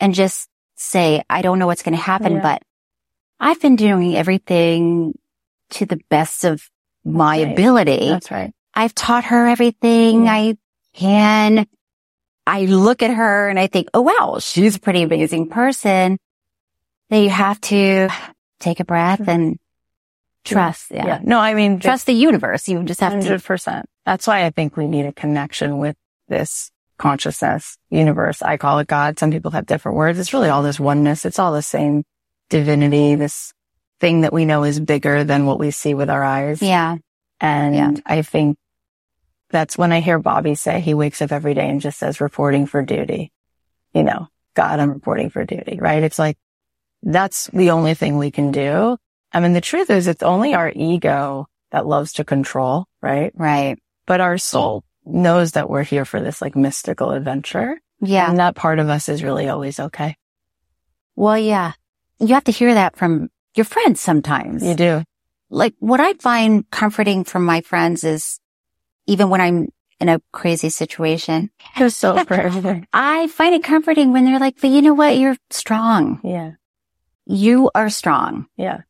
and 0.00 0.14
just 0.14 0.48
say, 0.76 1.22
I 1.28 1.42
don't 1.42 1.58
know 1.58 1.66
what's 1.66 1.82
going 1.82 1.96
to 1.98 2.02
happen, 2.12 2.32
Yeah. 2.36 2.42
but 2.48 2.62
I've 3.38 3.60
been 3.60 3.76
doing 3.76 4.16
everything 4.16 5.12
to 5.76 5.84
the 5.84 6.00
best 6.08 6.44
of 6.44 6.70
my 7.06 7.42
Right. 7.42 7.52
ability. 7.52 8.08
That's 8.08 8.30
right. 8.30 8.52
I've 8.74 8.94
taught 8.94 9.24
her 9.26 9.46
everything 9.46 10.26
Yeah. 10.26 10.32
I 10.32 10.56
can. 10.94 11.66
I 12.46 12.66
look 12.66 13.02
at 13.02 13.10
her 13.14 13.48
and 13.48 13.58
I 13.58 13.66
think, 13.68 13.88
oh 13.94 14.02
wow, 14.02 14.38
she's 14.40 14.76
a 14.76 14.80
pretty 14.80 15.02
amazing 15.02 15.48
person. 15.48 16.18
Then 17.10 17.22
you 17.22 17.30
have 17.30 17.60
to 17.62 18.08
take 18.60 18.80
a 18.80 18.84
breath 18.84 19.26
and 19.28 19.58
trust. 20.44 20.90
Yeah. 20.90 21.06
Yeah. 21.06 21.20
No, 21.22 21.38
I 21.38 21.54
mean, 21.54 21.80
Trust 21.80 22.06
the 22.06 22.12
universe. 22.12 22.68
You 22.68 22.82
just 22.84 23.00
have 23.00 23.12
to. 23.12 23.18
Hundred 23.20 23.44
percent. 23.44 23.86
That's 24.04 24.26
why 24.26 24.44
I 24.44 24.50
think 24.50 24.76
we 24.76 24.86
need 24.86 25.06
a 25.06 25.12
connection 25.12 25.78
with 25.78 25.96
this 26.28 26.70
consciousness 26.98 27.78
universe. 27.90 28.42
I 28.42 28.56
call 28.56 28.78
it 28.78 28.86
God. 28.88 29.18
Some 29.18 29.30
people 29.30 29.50
have 29.52 29.66
different 29.66 29.96
words. 29.96 30.18
It's 30.18 30.32
really 30.32 30.48
all 30.48 30.62
this 30.62 30.80
oneness. 30.80 31.24
It's 31.24 31.38
all 31.38 31.52
the 31.52 31.62
same 31.62 32.04
divinity, 32.48 33.16
this 33.16 33.52
thing 34.00 34.22
that 34.22 34.32
we 34.32 34.44
know 34.44 34.64
is 34.64 34.78
bigger 34.80 35.24
than 35.24 35.46
what 35.46 35.58
we 35.58 35.70
see 35.70 35.94
with 35.94 36.10
our 36.10 36.22
eyes. 36.22 36.60
Yeah. 36.62 36.96
And 37.40 37.74
Yeah. 37.74 37.92
I 38.04 38.22
think 38.22 38.56
that's 39.50 39.78
when 39.78 39.92
I 39.92 40.00
hear 40.00 40.18
Bobby 40.18 40.54
say 40.54 40.80
he 40.80 40.94
wakes 40.94 41.22
up 41.22 41.32
every 41.32 41.54
day 41.54 41.68
and 41.68 41.80
just 41.80 41.98
says 41.98 42.20
reporting 42.20 42.66
for 42.66 42.82
duty. 42.82 43.32
You 43.94 44.02
know, 44.02 44.28
God, 44.54 44.80
I'm 44.80 44.90
reporting 44.92 45.30
for 45.30 45.44
duty, 45.44 45.78
right? 45.80 46.02
It's 46.02 46.18
like, 46.18 46.36
that's 47.02 47.46
the 47.52 47.70
only 47.70 47.94
thing 47.94 48.18
we 48.18 48.30
can 48.30 48.50
do. 48.50 48.96
I 49.32 49.40
mean, 49.40 49.52
the 49.52 49.60
truth 49.60 49.90
is 49.90 50.06
it's 50.08 50.22
only 50.22 50.54
our 50.54 50.70
ego 50.74 51.46
that 51.70 51.86
loves 51.86 52.14
to 52.14 52.24
control, 52.24 52.86
right? 53.02 53.32
Right. 53.34 53.78
but 54.06 54.20
our 54.20 54.38
soul 54.38 54.84
knows 55.04 55.52
that 55.52 55.68
we're 55.70 55.82
here 55.84 56.04
for 56.04 56.20
this 56.20 56.40
like 56.42 56.54
mystical 56.56 57.10
adventure. 57.12 57.80
Yeah. 58.00 58.28
And 58.28 58.38
that 58.38 58.54
part 58.56 58.78
of 58.78 58.88
us 58.88 59.08
is 59.08 59.22
really 59.22 59.48
always 59.48 59.78
okay. 59.80 60.16
Well, 61.14 61.38
yeah. 61.38 61.72
You 62.18 62.34
have 62.34 62.44
to 62.44 62.52
hear 62.52 62.74
that 62.74 62.96
from 62.96 63.30
your 63.56 63.64
friends 63.64 64.00
sometimes. 64.00 64.62
You 64.62 64.74
do. 64.74 65.02
Like 65.50 65.74
what 65.78 66.00
I 66.00 66.14
find 66.14 66.68
comforting 66.70 67.24
from 67.24 67.44
my 67.44 67.60
friends 67.60 68.04
is 68.04 68.40
even 69.06 69.30
when 69.30 69.40
I'm 69.40 69.68
in 70.00 70.08
a 70.08 70.20
crazy 70.32 70.68
situation, 70.68 71.50
You're 71.78 71.90
so 71.90 72.22
perfect. 72.24 72.86
I 72.92 73.28
find 73.28 73.54
it 73.54 73.64
comforting 73.64 74.12
when 74.12 74.24
they're 74.24 74.38
like, 74.40 74.60
but 74.60 74.70
you 74.70 74.82
know 74.82 74.94
what? 74.94 75.16
You're 75.18 75.36
strong. 75.50 76.20
yeah. 76.24 76.52
You 77.28 77.70
are 77.74 77.90
strong 77.90 78.46
Yeah. 78.56 78.82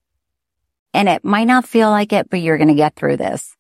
and 0.93 1.09
it 1.09 1.25
might 1.25 1.47
not 1.47 1.67
feel 1.67 1.89
like 1.91 2.13
it, 2.13 2.29
but 2.29 2.41
you're 2.41 2.59
going 2.59 2.69
to 2.69 2.75
get 2.75 2.95
through 2.95 3.17
this. 3.17 3.55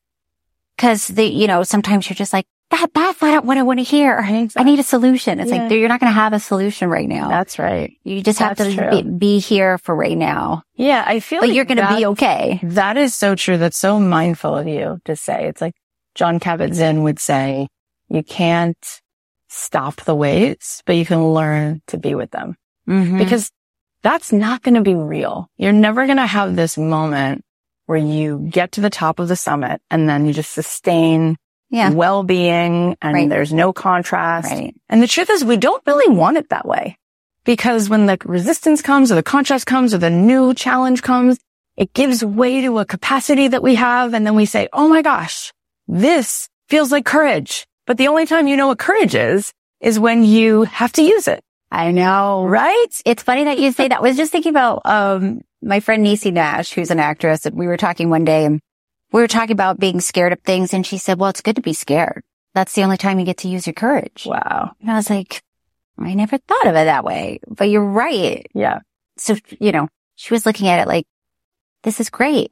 Cause 0.76 1.06
the, 1.08 1.24
you 1.24 1.46
know, 1.46 1.62
sometimes 1.62 2.08
you're 2.10 2.14
just 2.14 2.34
like, 2.34 2.46
that, 2.70 2.90
that's 2.94 3.22
not 3.22 3.44
what 3.44 3.58
I 3.58 3.62
want 3.62 3.78
to 3.78 3.84
hear. 3.84 4.16
I 4.18 4.62
need 4.64 4.78
a 4.78 4.82
solution. 4.82 5.38
It's 5.40 5.50
Yeah. 5.50 5.62
like, 5.64 5.70
you're 5.72 5.88
not 5.88 6.00
going 6.00 6.10
to 6.10 6.14
have 6.14 6.32
a 6.32 6.40
solution 6.40 6.88
right 6.88 7.08
now. 7.08 7.28
That's 7.28 7.58
right. 7.58 7.92
you 8.04 8.22
just 8.22 8.38
have 8.40 8.56
to 8.58 8.90
be, 8.90 9.02
be 9.02 9.38
here 9.38 9.78
for 9.78 9.94
right 9.94 10.16
now, 10.18 10.62
Yeah. 10.74 11.04
I 11.06 11.20
feel 11.20 11.40
but 11.40 11.48
like 11.48 11.56
you're 11.56 11.64
going 11.64 11.78
to 11.78 11.94
be 11.96 12.06
okay. 12.06 12.60
That 12.62 12.96
is 12.96 13.14
so 13.14 13.34
true. 13.34 13.56
That's 13.56 13.78
so 13.78 14.00
mindful 14.00 14.56
of 14.56 14.66
you 14.66 14.98
to 15.04 15.14
say. 15.16 15.46
It's 15.46 15.60
like 15.60 15.74
Jon 16.14 16.40
Kabat-Zinn 16.40 17.02
would 17.04 17.18
say, 17.20 17.68
you 18.08 18.22
can't 18.22 19.00
stop 19.48 19.96
the 20.02 20.14
waves, 20.14 20.82
but 20.86 20.96
you 20.96 21.06
can 21.06 21.32
learn 21.32 21.82
to 21.88 21.98
be 21.98 22.14
with 22.14 22.30
them. 22.32 22.56
Mhm. 22.88 23.18
because 23.18 23.50
that's 24.02 24.32
not 24.32 24.62
going 24.62 24.74
to 24.76 24.80
be 24.82 24.94
real. 24.94 25.48
You're 25.56 25.72
never 25.72 26.06
going 26.06 26.18
to 26.18 26.26
have 26.26 26.54
this 26.54 26.78
moment 26.78 27.42
where 27.86 27.98
you 27.98 28.46
get 28.48 28.70
to 28.72 28.80
the 28.80 28.90
top 28.90 29.18
of 29.18 29.26
the 29.26 29.34
summit 29.34 29.80
and 29.90 30.08
then 30.08 30.24
you 30.26 30.32
just 30.32 30.52
sustain 30.52 31.36
yeah. 31.70 31.90
well-being 31.90 32.96
and 33.02 33.14
Right. 33.14 33.28
there's 33.28 33.52
no 33.52 33.72
contrast. 33.72 34.50
Right. 34.50 34.74
And 34.88 35.02
the 35.02 35.06
truth 35.06 35.30
is 35.30 35.44
we 35.44 35.56
don't 35.56 35.82
really 35.86 36.14
want 36.14 36.36
it 36.36 36.48
that 36.50 36.66
way 36.66 36.98
because 37.44 37.88
when 37.88 38.06
the 38.06 38.18
resistance 38.24 38.82
comes 38.82 39.10
or 39.12 39.14
the 39.16 39.22
contrast 39.22 39.66
comes 39.66 39.92
or 39.94 39.98
the 39.98 40.10
new 40.10 40.54
challenge 40.54 41.02
comes, 41.02 41.38
it 41.76 41.92
gives 41.92 42.24
way 42.24 42.62
to 42.62 42.78
a 42.78 42.84
capacity 42.84 43.48
that 43.48 43.62
we 43.62 43.74
have. 43.74 44.14
And 44.14 44.26
then 44.26 44.34
we 44.34 44.46
say, 44.46 44.68
Oh 44.72 44.88
my 44.88 45.02
gosh, 45.02 45.52
this 45.88 46.48
feels 46.68 46.90
like 46.92 47.04
courage. 47.04 47.66
But 47.86 47.98
the 47.98 48.08
only 48.08 48.26
time 48.26 48.48
you 48.48 48.56
know 48.56 48.68
what 48.68 48.78
courage 48.78 49.14
is, 49.14 49.52
is 49.80 49.98
when 49.98 50.24
you 50.24 50.62
have 50.64 50.92
to 50.94 51.02
use 51.02 51.28
it. 51.28 51.42
I 51.70 51.90
know. 51.92 52.44
Right? 52.44 52.86
It's 53.04 53.22
funny 53.22 53.44
that 53.44 53.58
you 53.58 53.72
say 53.72 53.88
that. 53.88 53.98
I 53.98 54.00
was 54.00 54.16
just 54.16 54.32
thinking 54.32 54.50
about, 54.50 54.82
um, 54.84 55.42
my 55.62 55.80
friend 55.80 56.04
Niecy 56.04 56.32
Nash, 56.32 56.72
who's 56.72 56.90
an 56.90 57.00
actress, 57.00 57.44
and 57.44 57.56
we 57.56 57.66
were 57.66 57.76
talking 57.76 58.08
one 58.08 58.24
day 58.24 58.44
and 58.44 58.60
we 59.12 59.20
were 59.20 59.28
talking 59.28 59.52
about 59.52 59.78
being 59.80 60.00
scared 60.00 60.32
of 60.32 60.40
things. 60.40 60.74
And 60.74 60.86
she 60.86 60.98
said, 60.98 61.18
well, 61.18 61.30
it's 61.30 61.40
good 61.40 61.56
to 61.56 61.62
be 61.62 61.72
scared. 61.72 62.22
That's 62.54 62.74
the 62.74 62.82
only 62.82 62.96
time 62.96 63.18
you 63.18 63.26
get 63.26 63.38
to 63.38 63.48
use 63.48 63.66
your 63.66 63.74
courage. 63.74 64.24
Wow. 64.26 64.72
And 64.80 64.90
I 64.90 64.96
was 64.96 65.10
like, 65.10 65.42
I 65.98 66.14
never 66.14 66.38
thought 66.38 66.66
of 66.66 66.74
it 66.74 66.84
that 66.84 67.04
way, 67.04 67.40
but 67.48 67.70
you're 67.70 67.84
right. 67.84 68.46
Yeah. 68.54 68.80
So, 69.16 69.36
you 69.60 69.72
know, 69.72 69.88
she 70.16 70.34
was 70.34 70.44
looking 70.46 70.68
at 70.68 70.80
it 70.80 70.88
like, 70.88 71.06
this 71.82 72.00
is 72.00 72.10
great. 72.10 72.50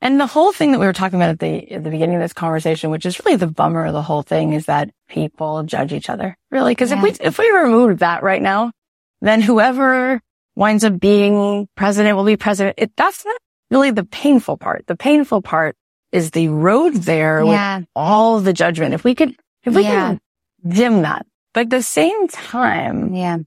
And 0.00 0.18
the 0.18 0.26
whole 0.26 0.52
thing 0.52 0.72
that 0.72 0.80
we 0.80 0.86
were 0.86 0.92
talking 0.92 1.18
about 1.18 1.30
at 1.30 1.38
the 1.38 1.70
at 1.70 1.84
the 1.84 1.90
beginning 1.90 2.16
of 2.16 2.22
this 2.22 2.32
conversation, 2.32 2.90
which 2.90 3.06
is 3.06 3.20
really 3.24 3.36
the 3.36 3.46
bummer 3.46 3.86
of 3.86 3.92
the 3.92 4.02
whole 4.02 4.22
thing, 4.22 4.52
is 4.52 4.66
that 4.66 4.90
people 5.08 5.62
judge 5.62 5.92
each 5.92 6.10
other. 6.10 6.36
Really, 6.50 6.72
because 6.72 6.90
Yeah. 6.90 6.96
if 6.98 7.02
we 7.02 7.10
if 7.24 7.38
we 7.38 7.50
remove 7.52 8.00
that 8.00 8.24
right 8.24 8.42
now, 8.42 8.72
then 9.20 9.40
whoever 9.40 10.20
winds 10.56 10.82
up 10.82 10.98
being 10.98 11.68
president 11.76 12.16
will 12.16 12.24
be 12.24 12.36
president. 12.36 12.74
It, 12.78 12.92
that's 12.96 13.24
not 13.24 13.36
really 13.70 13.92
the 13.92 14.04
painful 14.04 14.56
part. 14.56 14.86
The 14.88 14.96
painful 14.96 15.40
part 15.40 15.76
is 16.12 16.30
the 16.32 16.48
road 16.48 16.94
there 16.94 17.44
with 17.44 17.86
all 17.96 18.40
the 18.40 18.52
judgment. 18.52 18.94
If 18.94 19.02
we 19.04 19.14
could, 19.14 19.34
if 19.64 19.74
we 19.74 19.82
Yeah. 19.82 19.90
can 19.90 20.20
dim 20.68 21.02
that, 21.02 21.26
but 21.54 21.62
at 21.62 21.70
the 21.70 21.82
same 21.82 22.28
time, 22.28 23.14
Yeah. 23.14 23.38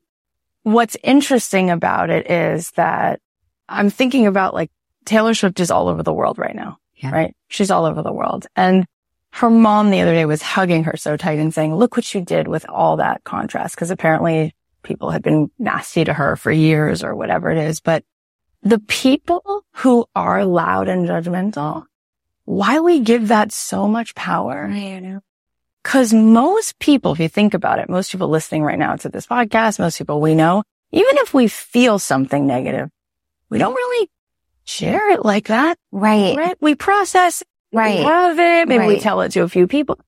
what's 0.64 0.98
interesting 1.04 1.70
about 1.70 2.10
it 2.10 2.30
is 2.30 2.72
that 2.72 3.20
I'm 3.70 3.90
thinking 3.90 4.28
about 4.28 4.54
like 4.54 4.72
Taylor 5.06 5.34
Swift 5.34 5.60
is 5.60 5.72
all 5.72 5.88
over 5.88 6.04
the 6.04 6.14
world 6.14 6.38
right 6.40 6.56
now, 6.56 6.78
Yeah. 6.96 7.12
right? 7.12 7.36
She's 7.48 7.72
all 7.72 7.86
over 7.86 8.02
the 8.02 8.14
world. 8.14 8.48
And 8.56 8.86
her 9.34 9.50
mom 9.50 9.92
the 9.92 10.02
other 10.02 10.14
day 10.14 10.26
was 10.26 10.42
hugging 10.42 10.86
her 10.86 10.96
so 10.98 11.18
tight 11.18 11.40
and 11.40 11.54
saying, 11.54 11.76
look 11.76 11.96
what 11.96 12.14
you 12.14 12.22
did 12.22 12.48
with 12.48 12.66
all 12.70 12.98
that 12.98 13.24
contrast. 13.24 13.76
Cause 13.78 13.92
apparently 13.92 14.54
people 14.84 15.12
had 15.12 15.22
been 15.22 15.52
nasty 15.60 16.04
to 16.04 16.14
her 16.14 16.36
for 16.36 16.52
years 16.52 17.04
or 17.04 17.16
whatever 17.16 17.50
it 17.52 17.58
is. 17.58 17.80
But 17.80 18.04
the 18.64 18.80
people 18.80 19.64
who 19.74 20.06
are 20.16 20.46
loud 20.46 20.88
and 20.88 21.08
judgmental, 21.08 21.84
why 22.46 22.80
we 22.80 23.00
give 23.02 23.28
that 23.30 23.52
so 23.52 23.88
much 23.88 24.16
power? 24.16 24.72
Cause 25.84 26.14
most 26.14 26.80
people, 26.80 27.12
if 27.14 27.20
you 27.20 27.30
think 27.30 27.54
about 27.54 27.78
it, 27.80 27.90
most 27.90 28.12
people 28.12 28.28
listening 28.30 28.64
right 28.64 28.80
now 28.80 28.96
to 28.96 29.10
this 29.10 29.28
podcast, 29.28 29.78
most 29.78 29.98
people 30.00 30.20
we 30.20 30.34
know, 30.34 30.64
even 30.92 31.18
if 31.18 31.34
we 31.34 31.48
feel 31.48 32.00
something 32.00 32.48
negative, 32.48 32.90
we 33.50 33.60
don't 33.60 33.76
really 33.76 34.10
share 34.64 35.12
it 35.12 35.24
like 35.24 35.48
that, 35.48 35.78
Right. 35.92 36.36
right? 36.36 36.58
We 36.60 36.74
process, 36.74 37.44
Right. 37.72 38.00
we 38.00 38.04
have 38.04 38.40
it, 38.40 38.68
maybe 38.68 38.88
we 38.88 39.00
tell 39.00 39.22
it 39.22 39.32
to 39.34 39.42
a 39.44 39.50
few 39.50 39.68
people. 39.68 40.00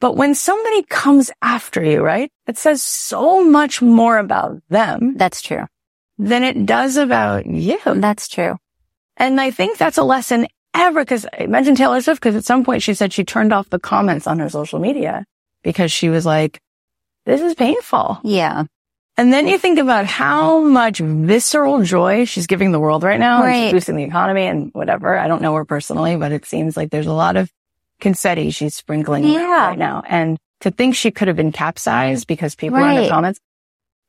But 0.00 0.14
when 0.16 0.34
somebody 0.34 0.82
comes 0.82 1.30
after 1.40 1.82
you, 1.82 2.02
right, 2.02 2.30
it 2.46 2.58
says 2.58 2.82
so 2.82 3.42
much 3.42 3.80
more 3.80 4.18
about 4.18 4.58
them 4.68 5.14
That's 5.16 5.40
true. 5.40 5.66
than 6.18 6.42
it 6.42 6.66
does 6.66 6.96
about 6.98 7.46
you. 7.46 7.78
That's 7.84 8.28
true. 8.28 8.56
And 9.16 9.40
I 9.40 9.50
think 9.50 9.78
that's 9.78 9.98
a 9.98 10.04
lesson 10.04 10.46
ever 10.74 11.00
because 11.02 11.26
I 11.38 11.46
mentioned 11.46 11.76
Taylor 11.76 12.00
Swift 12.00 12.20
because 12.20 12.36
at 12.36 12.44
some 12.44 12.64
point 12.64 12.82
she 12.82 12.94
said 12.94 13.12
she 13.12 13.24
turned 13.24 13.52
off 13.52 13.70
the 13.70 13.78
comments 13.78 14.26
on 14.26 14.38
her 14.38 14.48
social 14.48 14.78
media 14.78 15.24
because 15.62 15.90
she 15.92 16.08
was 16.08 16.24
like, 16.26 16.60
this 17.26 17.40
is 17.40 17.54
painful. 17.54 18.20
Yeah. 18.24 18.64
And 19.16 19.32
then 19.32 19.48
you 19.48 19.58
think 19.58 19.80
about 19.80 20.06
how 20.06 20.60
much 20.60 20.98
visceral 20.98 21.82
joy 21.82 22.24
she's 22.24 22.46
giving 22.46 22.70
the 22.70 22.78
world 22.78 23.02
right 23.02 23.18
now. 23.18 23.42
Right. 23.42 23.72
boosting 23.72 23.96
the 23.96 24.04
economy 24.04 24.46
and 24.46 24.70
whatever. 24.72 25.18
I 25.18 25.26
don't 25.26 25.42
know 25.42 25.54
her 25.54 25.64
personally, 25.64 26.16
but 26.16 26.30
it 26.30 26.46
seems 26.46 26.76
like 26.76 26.90
there's 26.90 27.08
a 27.08 27.12
lot 27.12 27.36
of 27.36 27.50
confetti 28.00 28.50
she's 28.50 28.76
sprinkling 28.76 29.24
Yeah. 29.24 29.66
right 29.68 29.78
now. 29.78 30.04
And 30.06 30.38
to 30.60 30.70
think 30.70 30.94
she 30.94 31.10
could 31.10 31.26
have 31.28 31.36
been 31.36 31.50
capsized 31.52 32.28
because 32.28 32.54
people 32.54 32.78
are 32.78 32.90
in 32.90 33.02
the 33.02 33.08
comments. 33.08 33.40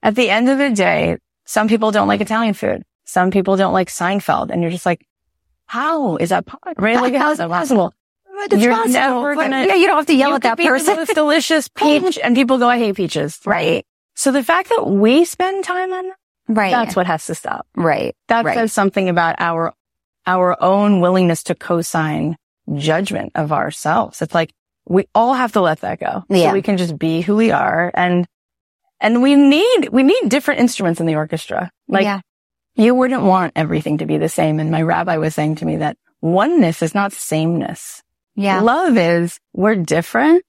At 0.04 0.16
the 0.16 0.30
end 0.30 0.48
of 0.48 0.58
the 0.60 0.70
day, 0.70 1.18
some 1.46 1.68
people 1.68 1.92
don't 1.92 2.08
like 2.08 2.22
Italian 2.22 2.54
food. 2.54 2.84
Some 3.06 3.32
people 3.32 3.58
don't 3.58 3.74
like 3.74 3.90
Seinfeld. 3.90 4.52
And 4.52 4.62
you're 4.62 4.72
just 4.72 4.86
like, 4.86 5.04
how 5.70 6.18
is 6.18 6.30
that 6.30 6.48
possible? 6.48 6.74
Right? 6.84 6.96
Like, 7.00 7.14
how 7.14 7.30
is 7.32 7.38
that 7.38 7.48
possible? 7.50 7.94
You're 8.52 8.72
possible. 8.74 8.92
never 8.94 9.36
gonna- 9.36 9.66
yeah, 9.68 9.76
you 9.76 9.86
don't 9.86 9.98
have 9.98 10.06
to 10.08 10.16
yell 10.16 10.34
at 10.34 10.42
that 10.42 10.58
could 10.58 10.64
be 10.64 10.64
the 10.64 10.70
person. 10.96 11.14
delicious 11.14 11.68
peach 11.76 12.18
and 12.18 12.36
people 12.36 12.58
go, 12.58 12.68
I 12.68 12.80
hate 12.80 12.96
peaches. 12.96 13.40
right. 13.46 13.86
So 14.16 14.32
the 14.32 14.44
fact 14.44 14.70
that 14.70 14.88
we 14.88 15.26
spend 15.26 15.64
time 15.64 15.94
on 15.94 16.08
that, 16.08 16.16
Right. 16.48 16.72
that's 16.72 16.96
what 16.96 17.06
has 17.06 17.26
to 17.28 17.36
stop. 17.36 17.68
right. 17.76 18.16
That 18.30 18.46
Right. 18.46 18.56
says 18.56 18.74
something 18.74 19.10
about 19.10 19.36
our, 19.40 19.74
our 20.26 20.62
own 20.62 21.02
willingness 21.02 21.44
to 21.44 21.56
co-sign 21.56 22.36
judgment 22.76 23.34
of 23.36 23.52
ourselves. 23.52 24.22
It's 24.24 24.34
like 24.34 24.52
we 24.88 25.06
all 25.14 25.34
have 25.36 25.52
to 25.54 25.62
let 25.62 25.82
that 25.82 26.00
go. 26.00 26.24
Yeah. 26.30 26.50
So 26.50 26.54
we 26.54 26.62
can 26.64 26.78
just 26.78 26.98
be 26.98 27.22
who 27.22 27.36
we 27.36 27.52
are. 27.52 27.92
And, 27.94 28.26
and 29.00 29.22
we 29.22 29.36
need, 29.36 29.90
we 29.90 30.02
need 30.04 30.28
different 30.30 30.60
instruments 30.62 31.00
in 31.00 31.06
the 31.06 31.16
orchestra. 31.16 31.70
Like 31.88 32.04
yeah. 32.04 32.22
You 32.80 32.96
wouldn't 32.96 33.24
want 33.24 33.54
everything 33.56 33.98
to 34.00 34.06
be 34.06 34.18
the 34.18 34.30
same. 34.30 34.60
And 34.60 34.72
my 34.72 34.82
rabbi 34.82 35.18
was 35.18 35.36
saying 35.36 35.56
to 35.56 35.66
me 35.66 35.78
that 35.78 35.98
oneness 36.22 36.82
is 36.82 36.96
not 36.96 37.12
sameness. 37.14 38.02
Yeah. 38.36 38.62
Love 38.62 38.98
is 38.98 39.40
we're 39.54 39.76
different. 39.76 40.44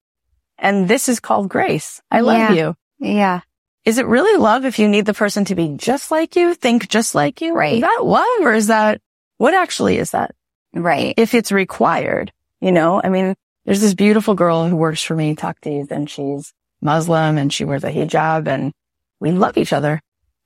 And 0.59 0.87
this 0.89 1.09
is 1.09 1.20
called 1.20 1.49
grace. 1.49 2.01
I 2.11 2.20
love 2.20 2.39
Yeah. 2.39 2.53
you. 2.53 2.76
Yeah. 3.01 3.41
Is 3.85 3.99
it 3.99 4.07
really 4.07 4.39
love 4.39 4.64
if 4.64 4.78
you 4.78 4.89
need 4.89 5.07
the 5.07 5.14
person 5.14 5.45
to 5.47 5.55
be 5.55 5.74
just 5.76 6.11
like 6.11 6.37
you, 6.37 6.55
think 6.55 6.89
just 6.89 7.14
like 7.14 7.41
you? 7.41 7.55
Right. 7.55 7.76
Is 7.76 7.81
that 7.81 8.05
love 8.05 8.41
or 8.43 8.53
is 8.53 8.66
that, 8.68 9.01
what 9.39 9.55
actually 9.55 9.97
is 9.97 10.11
that? 10.11 10.35
Right. 10.74 11.14
If 11.16 11.35
it's 11.35 11.51
required, 11.51 12.33
you 12.61 12.72
know, 12.72 13.01
I 13.03 13.09
mean, 13.09 13.35
there's 13.64 13.81
this 13.81 13.95
beautiful 13.95 14.35
girl 14.35 14.68
who 14.68 14.76
works 14.76 15.03
for 15.03 15.16
me, 15.16 15.35
Taktiz, 15.35 15.91
and 15.91 16.09
she's 16.09 16.53
Muslim 16.83 17.39
and 17.39 17.53
she 17.53 17.64
wears 17.64 17.85
a 17.85 17.91
hijab 17.91 18.47
and 18.47 18.72
we 19.18 19.33
love 19.33 19.57
each 19.57 19.72
other 19.72 20.01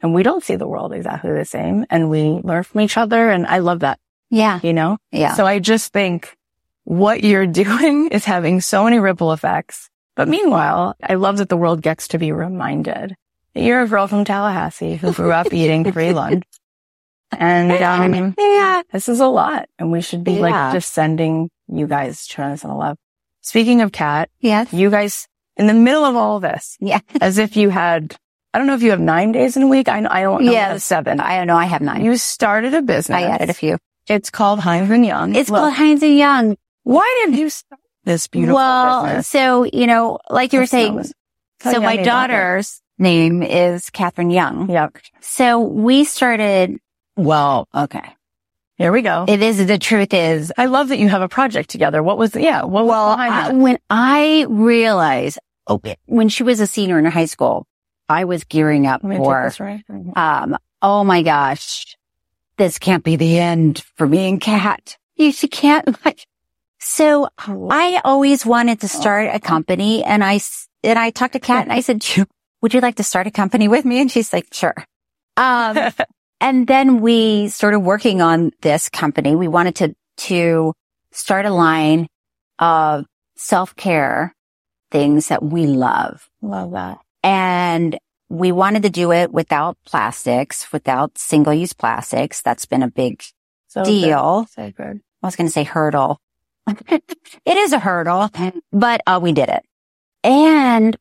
and 0.05 0.13
we 0.15 0.23
don't 0.23 0.45
see 0.45 0.55
the 0.57 0.69
world 0.69 0.93
exactly 0.93 1.33
the 1.33 1.47
same 1.47 1.87
and 1.89 2.11
we 2.11 2.25
learn 2.45 2.63
from 2.63 2.83
each 2.83 2.99
other. 2.99 3.31
And 3.31 3.47
I 3.47 3.59
love 3.59 3.81
that, 3.81 3.99
Yeah. 4.31 4.61
you 4.63 4.75
know? 4.75 4.99
Yeah. 5.11 5.33
So 5.33 5.47
I 5.47 5.59
just 5.61 5.93
think 5.95 6.37
what 6.85 7.25
you're 7.25 7.47
doing 7.65 8.09
is 8.09 8.27
having 8.27 8.61
so 8.61 8.85
many 8.85 8.99
ripple 8.99 9.33
effects. 9.33 9.89
But 10.15 10.29
meanwhile, 10.29 10.95
I 11.03 11.15
love 11.15 11.39
that 11.39 11.49
the 11.49 11.57
world 11.57 11.81
gets 11.81 12.07
to 12.09 12.19
be 12.19 12.33
reminded 12.33 13.17
that 13.55 13.63
you're 13.63 13.81
a 13.81 13.89
girl 13.89 14.07
from 14.07 14.27
Tallahassee 14.27 14.97
who 14.97 15.13
grew 15.15 15.33
up 15.33 15.53
eating 15.55 15.91
free 15.91 16.13
lunch. 16.13 16.45
And, 17.33 17.73
um, 17.73 18.35
yeah. 18.39 18.83
this 18.93 19.09
is 19.09 19.21
a 19.21 19.27
lot 19.27 19.69
and 19.79 19.91
we 19.91 20.03
should 20.03 20.23
be 20.23 20.33
Yeah. 20.35 20.41
like 20.41 20.73
just 20.75 20.93
sending 20.93 21.49
you 21.67 21.87
guys 21.87 22.27
tremendous 22.27 22.63
amount 22.63 22.77
of 22.77 22.89
love. 22.89 22.97
Speaking 23.41 23.81
of 23.81 23.91
Cat, 23.91 24.29
Yes. 24.41 24.71
you 24.73 24.91
guys 24.91 25.27
in 25.57 25.67
the 25.67 25.73
middle 25.75 26.05
of 26.05 26.15
all 26.15 26.41
this, 26.41 26.77
Yeah. 26.79 27.01
as 27.23 27.39
if 27.39 27.57
you 27.57 27.71
had, 27.71 28.17
I 28.55 28.59
don't 28.59 28.69
know 28.69 28.75
if 28.75 28.83
you 28.85 28.91
have 28.93 29.01
nine 29.01 29.33
days 29.33 29.57
in 29.57 29.65
a 29.65 29.67
week. 29.67 29.89
I, 29.89 30.07
I 30.09 30.23
don't 30.23 30.45
know. 30.45 30.53
Yeah, 30.53 30.77
seven. 30.77 31.19
I 31.19 31.39
don't 31.39 31.49
know. 31.49 31.57
I 31.57 31.65
have 31.65 31.83
nine. 31.83 32.05
You 32.05 32.17
started 32.17 32.73
a 32.73 32.83
business. 32.83 33.17
I 33.17 33.23
added 33.23 33.51
a 33.51 33.55
few. 33.55 33.79
It's 34.07 34.31
called 34.31 34.61
Hines 34.61 34.89
and 34.91 35.05
Young. 35.05 35.35
It's 35.35 35.51
Look, 35.51 35.61
called 35.61 35.75
Hines 35.75 36.05
and 36.05 36.17
Young. 36.17 36.57
Why 36.85 37.25
did 37.27 37.37
you 37.37 37.51
start 37.51 37.81
this 38.05 38.29
beautiful 38.29 38.55
well, 38.55 39.07
business? 39.07 39.27
so, 39.27 39.65
you 39.65 39.89
know, 39.89 40.21
like 40.31 40.53
you 40.53 40.61
were 40.61 40.67
saying. 40.67 41.03
So 41.63 41.81
my 41.81 41.95
Yanni 41.95 42.03
about 42.03 42.03
it. 42.03 42.05
daughter's 42.05 42.81
name 42.97 43.43
is 43.43 43.91
Catherine 43.91 44.31
Young. 44.31 44.71
Yep. 44.71 44.99
So 45.21 45.59
we 45.61 46.05
started, 46.05 46.79
Well, 47.17 47.67
okay. 47.75 48.15
here 48.77 48.93
we 48.93 49.03
go. 49.03 49.25
It 49.27 49.43
is, 49.43 49.67
the 49.67 49.79
truth 49.79 50.15
is, 50.15 50.53
I 50.57 50.67
love 50.67 50.89
that 50.91 50.99
you 51.01 51.09
have 51.09 51.23
a 51.23 51.29
project 51.29 51.71
together. 51.71 52.05
What 52.05 52.19
was 52.19 52.37
yeah, 52.37 52.63
what 52.63 52.87
well, 52.87 53.09
was 53.09 53.19
I, 53.19 53.53
when 53.53 53.79
I 53.91 54.47
realized, 54.49 55.41
okay, 55.69 55.97
when 56.05 56.29
she 56.29 56.45
was 56.45 56.61
a 56.61 56.69
senior 56.69 57.01
in 57.01 57.05
high 57.07 57.25
school, 57.25 57.67
I 58.09 58.25
was 58.25 58.45
gearing 58.45 58.87
up 58.87 59.01
for, 59.03 59.45
this 59.45 59.61
right. 59.61 59.83
um, 60.17 60.57
oh 60.83 61.05
my 61.05 61.23
gosh, 61.23 61.97
this 62.57 62.79
can't 62.79 63.05
be 63.05 63.17
the 63.17 63.39
end 63.39 63.83
for 63.97 64.07
me 64.07 64.29
and 64.29 64.41
Cat. 64.41 64.97
You, 65.17 65.33
she 65.33 65.49
can't 65.49 66.05
like, 66.05 66.27
so 66.79 67.29
I 67.39 68.01
always 68.05 68.45
wanted 68.45 68.81
to 68.81 68.89
start 68.89 69.35
a 69.35 69.41
company 69.41 70.05
and 70.05 70.23
I, 70.23 70.41
and 70.83 70.99
I 70.99 71.11
talked 71.11 71.33
to 71.33 71.41
Cat 71.41 71.63
and 71.63 71.73
I 71.73 71.81
said, 71.81 72.05
would 72.61 72.75
you 72.75 72.81
like 72.81 72.97
to 72.97 73.03
start 73.03 73.27
a 73.27 73.31
company 73.31 73.69
with 73.69 73.85
me? 73.85 74.01
And 74.01 74.11
she's 74.11 74.33
like, 74.33 74.49
sure. 74.53 74.75
Um, 75.37 75.79
and 76.41 76.67
then 76.67 77.01
we 77.01 77.49
started 77.49 77.81
working 77.81 78.21
on 78.21 78.53
this 78.61 78.89
company. 78.89 79.35
We 79.35 79.49
wanted 79.49 79.77
to, 79.77 79.95
to 80.29 80.75
start 81.11 81.47
a 81.47 81.51
line 81.51 82.07
of 82.59 83.07
self-care 83.37 84.35
things 84.91 85.29
that 85.29 85.43
we 85.43 85.67
love. 85.67 86.29
love 86.41 86.73
that. 86.73 86.99
And 87.25 87.99
we 88.29 88.53
wanted 88.53 88.83
to 88.85 88.91
do 88.91 89.11
it 89.13 89.33
without 89.33 89.77
plastics, 89.87 90.71
without 90.73 91.17
single-use 91.19 91.73
plastics. 91.73 92.43
That's 92.43 92.67
been 92.67 92.83
a 92.83 92.91
big 92.91 93.23
So 93.69 93.83
deal. 93.85 94.47
good. 94.57 95.01
I 95.23 95.27
was 95.27 95.35
going 95.37 95.47
to 95.49 95.53
say 95.53 95.65
hurdle. 95.65 96.21
it 96.89 97.57
is 97.57 97.73
a 97.73 97.79
hurdle, 97.79 98.31
but 98.73 99.01
uh, 99.07 99.19
we 99.23 99.33
did 99.33 99.49
it. 99.49 99.65
And 100.23 100.97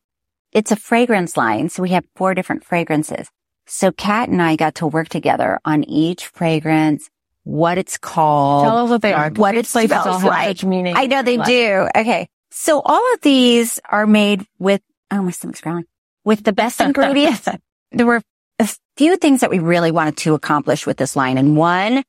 it's 0.52 0.72
a 0.72 0.76
fragrance 0.76 1.36
line. 1.36 1.68
So 1.68 1.82
we 1.82 1.90
have 1.90 2.04
four 2.16 2.34
different 2.34 2.64
fragrances. 2.64 3.28
So 3.66 3.92
Cat 3.92 4.28
and 4.28 4.40
I 4.42 4.56
got 4.56 4.76
to 4.76 4.86
work 4.86 5.08
together 5.08 5.58
on 5.64 5.84
each 5.84 6.26
fragrance, 6.28 7.08
what 7.44 7.78
it's 7.78 7.96
called. 7.98 8.64
Tell 8.64 8.84
us 8.84 8.90
what 8.90 9.02
they 9.02 9.12
are. 9.12 9.30
What 9.30 9.54
it 9.56 9.66
all 9.74 9.86
smells 9.86 10.22
have 10.22 10.24
like. 10.24 10.62
meaning. 10.64 10.94
I 10.96 11.06
know 11.06 11.22
they 11.22 11.38
Like- 11.38 11.46
do. 11.48 11.88
Okay. 11.96 12.28
So 12.50 12.80
all 12.84 13.14
of 13.14 13.20
these 13.22 13.80
are 13.90 14.06
made 14.06 14.46
with, 14.58 14.80
oh, 15.10 15.22
my 15.22 15.30
stomach's 15.32 15.60
growling, 15.60 15.86
with 16.24 16.42
the 16.44 16.52
best 16.52 16.80
ingredients. 16.80 17.48
there 17.92 18.06
were 18.06 18.22
a 18.58 18.68
few 18.96 19.16
things 19.16 19.40
that 19.40 19.50
we 19.50 19.58
really 19.58 19.90
wanted 19.90 20.16
to 20.18 20.34
accomplish 20.34 20.86
with 20.86 20.96
this 20.96 21.16
line. 21.16 21.38
And 21.38 21.56
one 21.56 22.02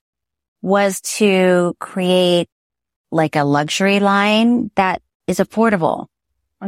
was 0.61 1.01
to 1.01 1.76
create 1.80 2.47
like 3.11 3.36
a 3.36 3.43
luxury 3.43 3.99
line 3.99 4.72
that 4.76 5.01
is 5.28 5.39
affordable. 5.39 6.07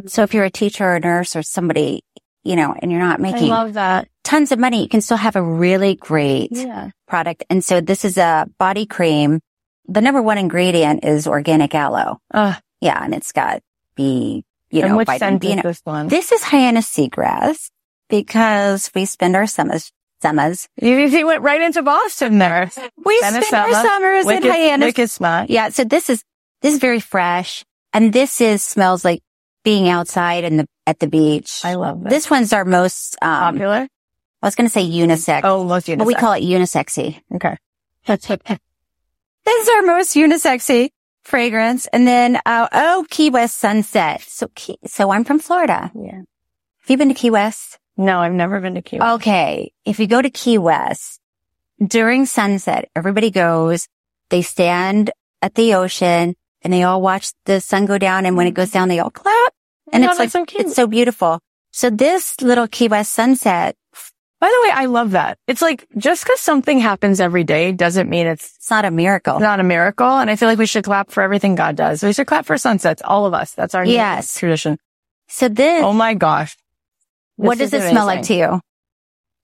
So 0.06 0.24
if 0.24 0.34
you're 0.34 0.44
a 0.46 0.52
teacher 0.52 0.84
or 0.86 0.96
a 0.96 1.00
nurse 1.00 1.36
or 1.36 1.42
somebody, 1.42 2.04
you 2.44 2.56
know, 2.56 2.76
and 2.80 2.92
you're 2.92 3.02
not 3.02 3.20
making 3.20 3.48
love 3.50 3.74
that. 3.74 4.08
tons 4.24 4.52
of 4.52 4.60
money, 4.60 4.84
you 4.84 4.90
can 4.90 5.02
still 5.02 5.18
have 5.18 5.36
a 5.36 5.42
really 5.42 5.96
great 5.96 6.50
Yeah. 6.52 6.92
product. 7.08 7.44
And 7.50 7.64
so 7.64 7.82
this 7.82 8.06
is 8.06 8.18
a 8.18 8.48
body 8.60 8.86
cream. 8.86 9.40
The 9.88 10.02
number 10.02 10.22
one 10.22 10.38
ingredient 10.38 11.04
is 11.04 11.28
organic 11.28 11.74
aloe. 11.74 12.20
Uh, 12.34 12.56
Yeah. 12.82 13.02
And 13.04 13.16
it's 13.16 13.32
got 13.32 13.62
B, 13.96 14.44
you 14.70 14.82
and 14.82 14.92
know, 14.92 14.98
which 14.98 15.08
vitamin 15.08 15.38
B. 15.40 15.54
is 15.54 15.62
this 15.64 15.82
one? 15.84 16.08
This 16.08 16.32
is 16.32 16.44
Hyannis 16.44 16.88
seagrass 16.94 17.70
because 18.10 18.92
we 18.96 19.06
spend 19.06 19.36
our 19.36 19.48
summers, 19.48 19.92
summers. 20.22 20.68
You, 20.82 20.96
you 20.98 21.26
went 21.26 21.42
right 21.42 21.62
into 21.62 21.82
Boston 21.84 22.38
there. 22.38 22.70
We 23.04 23.18
spend 23.20 23.36
our 23.36 23.42
summer, 23.44 23.74
summers 23.74 24.22
in 24.22 24.28
Wicked, 24.28 24.52
Hyannis. 24.52 24.86
wicked 24.88 25.10
smart. 25.10 25.50
Yeah. 25.50 25.70
So 25.70 25.84
this 25.84 26.10
is 26.10 26.24
This 26.62 26.74
is 26.74 26.80
very 26.80 27.00
fresh. 27.00 27.64
And 27.94 28.12
this 28.14 28.42
is 28.42 28.62
smells 28.64 29.04
like 29.06 29.22
being 29.64 29.90
outside 29.90 30.44
and 30.44 30.60
the, 30.60 30.68
at 30.86 31.00
the 31.00 31.08
beach. 31.08 31.62
I 31.64 31.76
love 31.76 32.04
this. 32.04 32.12
this 32.14 32.30
one's 32.30 32.54
our 32.54 32.66
most, 32.66 33.16
um, 33.22 33.54
popular. 33.56 33.88
I 34.42 34.46
was 34.46 34.56
going 34.56 34.68
to 34.68 34.72
say 34.74 34.84
unisex, 34.88 35.42
Oh, 35.44 35.64
most 35.64 35.88
unisex. 35.88 35.98
but 35.98 36.08
we 36.08 36.14
call 36.16 36.34
it 36.34 36.42
unisexy. 36.44 37.20
okay. 37.36 37.58
This 38.08 39.68
is 39.68 39.70
our 39.76 39.82
most 39.84 40.14
unisexy 40.16 40.90
fragrance. 41.28 41.88
And 41.94 42.08
then, 42.08 42.40
uh, 42.46 42.68
oh, 42.72 43.06
Key 43.10 43.30
West 43.30 43.58
Sunset. 43.58 44.22
So, 44.22 44.48
Key, 44.56 44.78
so 44.86 45.12
I'm 45.12 45.24
from 45.24 45.40
Florida. 45.40 45.92
Yeah. 45.94 46.22
Have 46.22 46.90
you 46.90 46.98
been 46.98 47.10
to 47.10 47.14
Key 47.14 47.30
West? 47.32 47.78
No, 47.98 48.20
I've 48.20 48.34
never 48.34 48.60
been 48.62 48.76
to 48.76 48.82
Cuba. 48.82 49.14
Okay. 49.14 49.72
If 49.86 50.00
you 50.00 50.08
go 50.08 50.22
to 50.22 50.30
Key 50.30 50.58
West 50.58 51.20
during 51.86 52.26
sunset, 52.26 52.90
everybody 52.96 53.30
goes, 53.32 53.88
they 54.30 54.42
stand 54.42 55.12
at 55.42 55.56
the 55.56 55.74
ocean 55.76 56.36
and 56.62 56.74
they 56.74 56.84
all 56.84 57.02
watch 57.02 57.32
the 57.46 57.60
sun 57.60 57.86
go 57.86 57.98
down. 57.98 58.26
And 58.26 58.38
when 58.38 58.48
it 58.48 58.54
goes 58.54 58.72
down, 58.72 58.88
they 58.88 59.00
all 59.00 59.10
clap. 59.12 59.54
And 59.92 60.04
Oh, 60.04 60.10
it's 60.10 60.20
like, 60.20 60.30
so 60.32 60.46
it's 60.60 60.76
so 60.76 60.88
beautiful. 60.88 61.40
So 61.72 61.90
this 61.90 62.40
little 62.42 62.68
Key 62.68 62.88
West 62.88 63.14
sunset, 63.14 63.76
By 64.40 64.48
the 64.48 64.68
way, 64.68 64.72
I 64.74 64.86
love 64.86 65.12
that. 65.12 65.40
It's 65.48 65.62
like 65.64 65.88
just 65.98 66.24
because 66.24 66.40
something 66.40 66.80
happens 66.80 67.20
every 67.20 67.44
day 67.44 67.72
doesn't 67.72 68.08
mean 68.10 68.28
it's 68.28 68.56
it's 68.58 68.70
not 68.70 68.86
a 68.86 68.92
miracle. 68.92 69.40
not 69.40 69.60
a 69.60 69.64
miracle. 69.64 70.08
And 70.08 70.30
I 70.30 70.36
feel 70.36 70.48
like 70.48 70.60
we 70.60 70.68
should 70.68 70.84
clap 70.84 71.10
for 71.10 71.24
everything 71.24 71.56
God 71.56 71.76
does. 71.76 72.04
We 72.04 72.14
should 72.14 72.28
clap 72.28 72.46
for 72.46 72.58
sunsets, 72.58 73.02
all 73.04 73.26
of 73.26 73.34
us. 73.34 73.54
That's 73.54 73.74
our 73.74 73.84
Yes. 73.86 74.38
tradition. 74.38 74.78
So 75.28 75.50
this, 75.50 75.82
Oh 75.84 75.94
my 75.94 76.14
gosh. 76.14 76.56
what 77.36 77.58
does 77.58 77.74
it 77.74 77.82
smell 77.90 78.06
like 78.06 78.24
to 78.24 78.36
you? 78.36 78.62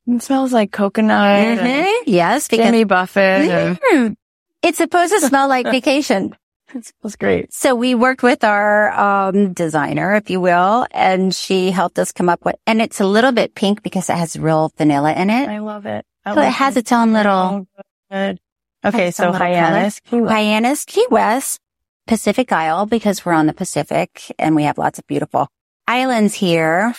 It 0.07 0.21
smells 0.21 0.53
like 0.53 0.71
coconut. 0.71 1.57
Mhm. 1.59 1.87
Yes, 2.05 2.47
because 2.47 2.65
Jimmy 2.65 2.83
Buffett. 2.83 3.49
and- 3.49 3.79
Mm. 3.81 4.15
it's 4.61 4.77
supposed 4.77 5.13
to 5.13 5.21
smell 5.21 5.47
like 5.47 5.65
vacation. 5.71 6.35
It 6.73 6.85
smells 6.85 7.15
great. 7.15 7.53
So 7.53 7.75
we 7.75 7.95
worked 7.95 8.23
with 8.23 8.43
our 8.43 8.91
um, 8.91 9.53
designer, 9.53 10.15
if 10.15 10.29
you 10.29 10.41
will, 10.41 10.87
and 10.91 11.33
she 11.33 11.71
helped 11.71 11.99
us 11.99 12.11
come 12.11 12.29
up 12.29 12.43
with, 12.45 12.55
and 12.65 12.81
it's 12.81 12.99
a 12.99 13.05
little 13.05 13.31
bit 13.31 13.55
pink 13.55 13.83
because 13.83 14.09
it 14.09 14.17
has 14.17 14.37
real 14.37 14.71
vanilla 14.77 15.13
in 15.13 15.29
it. 15.29 15.49
I 15.49 15.59
love 15.59 15.85
it. 15.85 16.05
I 16.25 16.33
So 16.33 16.41
it 16.41 16.45
love 16.45 16.53
has 16.53 16.77
its 16.77 16.91
own 16.91 17.13
little 17.13 17.67
good. 18.11 18.39
Okay, 18.85 19.11
so 19.11 19.23
some 19.23 19.31
little 19.33 19.47
Hyannis. 19.47 20.01
Hyannis 20.09 20.85
Key 20.85 21.05
West, 21.09 21.59
Pacific 22.07 22.51
Isle, 22.51 22.85
because 22.85 23.25
we're 23.25 23.33
on 23.33 23.47
the 23.47 23.53
Pacific 23.53 24.33
and 24.37 24.55
we 24.55 24.63
have 24.63 24.77
lots 24.77 24.99
of 24.99 25.07
beautiful 25.07 25.47
islands 25.87 26.33
here. 26.33 26.93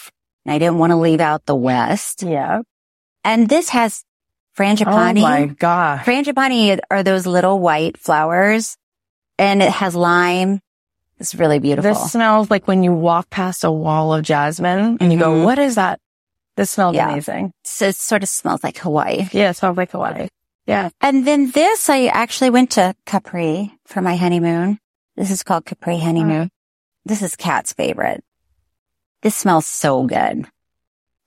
And 0.46 0.54
I 0.54 0.58
didn't 0.58 0.78
want 0.78 0.92
to 0.92 0.96
leave 0.96 1.20
out 1.20 1.46
the 1.46 1.54
West. 1.54 2.22
Yeah. 2.22 2.62
And 3.22 3.48
this 3.48 3.70
has 3.70 4.04
frangipani. 4.56 5.18
Oh 5.18 5.22
my 5.22 5.46
gosh. 5.46 6.04
Frangipani 6.04 6.78
are 6.90 7.02
those 7.02 7.26
little 7.26 7.58
white 7.58 7.98
flowers 7.98 8.76
and 9.38 9.62
it 9.62 9.70
has 9.70 9.94
lime. 9.94 10.60
It's 11.18 11.34
really 11.34 11.58
beautiful. 11.58 11.90
This 11.92 12.12
smells 12.12 12.50
like 12.50 12.66
when 12.66 12.82
you 12.82 12.92
walk 12.92 13.30
past 13.30 13.64
a 13.64 13.70
wall 13.70 14.12
of 14.14 14.22
jasmine 14.24 14.98
and 15.00 15.12
you 15.12 15.18
go, 15.18 15.30
Mhm. 15.32 15.44
what 15.44 15.58
is 15.58 15.76
that? 15.76 16.00
This 16.56 16.70
smells 16.70 16.94
Yeah. 16.96 17.10
amazing. 17.10 17.52
so 17.64 17.86
it 17.86 17.96
sort 17.96 18.22
of 18.22 18.28
smells 18.28 18.62
like 18.64 18.78
Hawaii. 18.78 19.28
Yeah, 19.32 19.50
it 19.50 19.56
smells 19.56 19.76
like 19.76 19.90
Hawaii. 19.92 20.28
Yeah. 20.66 20.90
And 21.00 21.26
then 21.26 21.50
this, 21.50 21.88
I 21.90 22.06
actually 22.06 22.50
went 22.50 22.70
to 22.72 22.94
Capri 23.06 23.72
for 23.86 24.00
my 24.00 24.16
honeymoon. 24.16 24.78
This 25.16 25.30
is 25.30 25.42
called 25.42 25.64
Capri 25.66 25.98
honeymoon. 25.98 26.50
This 27.04 27.22
is 27.22 27.36
Cat's 27.36 27.72
favorite. 27.72 28.24
This 29.22 29.34
smells 29.36 29.66
so 29.66 30.04
good. 30.04 30.46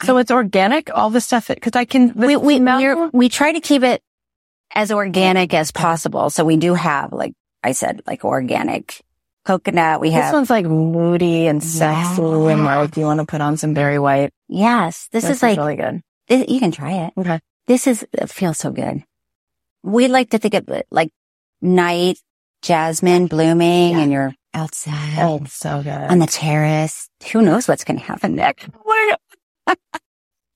So 0.04 0.18
it's 0.18 0.32
organic, 0.32 0.90
all 0.94 1.10
the 1.10 1.22
stuff, 1.22 1.50
cause 1.62 1.72
I 1.76 1.86
can, 1.86 2.14
We, 2.14 2.36
we, 2.36 2.60
we 3.12 3.30
try 3.30 3.52
to 3.52 3.60
keep 3.60 3.84
it 3.84 4.02
as 4.76 4.92
organic 4.92 5.54
as 5.54 5.72
possible. 5.72 6.30
So 6.30 6.44
we 6.46 6.58
do 6.58 6.74
have, 6.76 7.12
like 7.14 7.34
I 7.68 7.74
said, 7.74 8.02
like 8.08 8.24
organic 8.24 9.02
coconut. 9.44 10.00
We 10.00 10.12
have 10.12 10.26
this 10.26 10.34
one's 10.34 10.50
like 10.50 10.66
moody 10.66 11.48
and 11.48 11.62
sexy 11.62 12.22
and 12.22 12.64
like, 12.64 12.92
do 12.92 13.02
you 13.02 13.06
want 13.06 13.20
to 13.20 13.26
put 13.26 13.42
on 13.42 13.58
some 13.58 13.74
Barry 13.74 14.00
White. 14.00 14.32
yes, 14.48 15.10
this, 15.12 15.30
is 15.30 15.44
like, 15.44 15.58
really 15.58 15.76
good. 15.76 16.02
this, 16.30 16.48
you 16.48 16.62
can 16.62 16.72
try 16.72 17.06
it. 17.08 17.14
Okay. 17.18 17.42
This 17.66 17.88
is, 17.88 18.08
it 18.14 18.30
feels 18.30 18.58
so 18.58 18.72
good. 18.72 19.04
We 19.84 20.08
like 20.08 20.30
to 20.30 20.38
think 20.38 20.54
of 20.54 20.70
it 20.70 20.88
like 20.92 21.12
night 21.62 22.20
jasmine 22.62 23.28
blooming 23.28 23.92
Yeah. 23.92 24.00
and 24.00 24.12
you're 24.14 24.34
outside. 24.54 25.20
Oh, 25.20 25.44
so 25.46 25.84
good. 25.84 25.90
on 25.90 26.20
the 26.20 26.28
terrace. 26.28 27.10
Who 27.34 27.42
knows 27.42 27.68
what's 27.68 27.84
going 27.84 28.00
to 28.00 28.06
happen 28.06 28.36
next? 28.36 28.70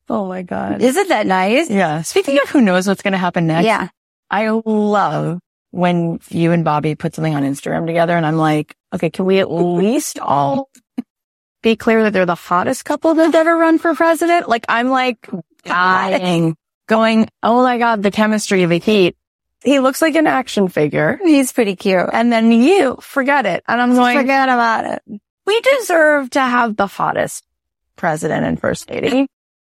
oh 0.10 0.28
my 0.28 0.44
God. 0.44 0.82
Isn't 0.82 1.10
that 1.10 1.28
nice? 1.28 1.70
Yeah. 1.70 2.04
Speaking 2.04 2.40
of 2.42 2.48
who 2.50 2.62
knows 2.62 2.88
what's 2.88 3.02
going 3.02 3.12
to 3.12 3.18
happen 3.18 3.48
next. 3.48 3.66
Yeah. 3.66 3.90
I 4.30 4.48
love 4.50 5.40
when 5.72 6.20
you 6.30 6.52
and 6.52 6.64
Bobby 6.64 6.96
put 6.96 7.16
something 7.16 7.34
on 7.36 7.44
Instagram 7.44 7.88
together 7.88 8.16
and 8.16 8.26
I'm 8.26 8.38
like, 8.38 8.76
okay, 8.94 9.10
can 9.10 9.26
we 9.26 9.40
at 9.40 9.50
least 9.52 10.20
all 10.20 10.70
be 11.64 11.76
clear 11.76 12.04
that 12.04 12.14
they're 12.14 12.26
the 12.26 12.36
hottest 12.36 12.86
couple 12.86 13.14
that's 13.14 13.36
ever 13.36 13.56
run 13.58 13.80
for 13.80 13.94
president? 13.96 14.48
Like 14.50 14.66
I'm 14.70 14.90
like 14.90 15.30
dying, 15.64 16.56
going, 16.88 17.30
oh 17.44 17.64
my 17.64 17.78
God, 17.78 18.04
the 18.04 18.12
chemistry, 18.12 18.66
the 18.66 18.78
heat. 18.80 19.16
He 19.64 19.80
looks 19.80 20.02
like 20.02 20.16
an 20.16 20.26
action 20.28 20.70
figure. 20.70 21.20
He's 21.24 21.52
pretty 21.52 21.76
cute. 21.76 22.10
And 22.12 22.32
then 22.34 22.52
you 22.52 22.98
forget 23.00 23.46
it. 23.46 23.64
And 23.68 23.80
I'm 23.80 23.94
going, 23.94 24.18
Forget 24.18 24.50
about 24.50 24.86
it. 24.86 25.22
we 25.46 25.62
deserve 25.62 26.32
to 26.32 26.40
have 26.42 26.76
the 26.76 26.88
hottest 26.88 27.46
president 27.96 28.46
and 28.46 28.60
first 28.60 28.90
lady. 28.90 29.28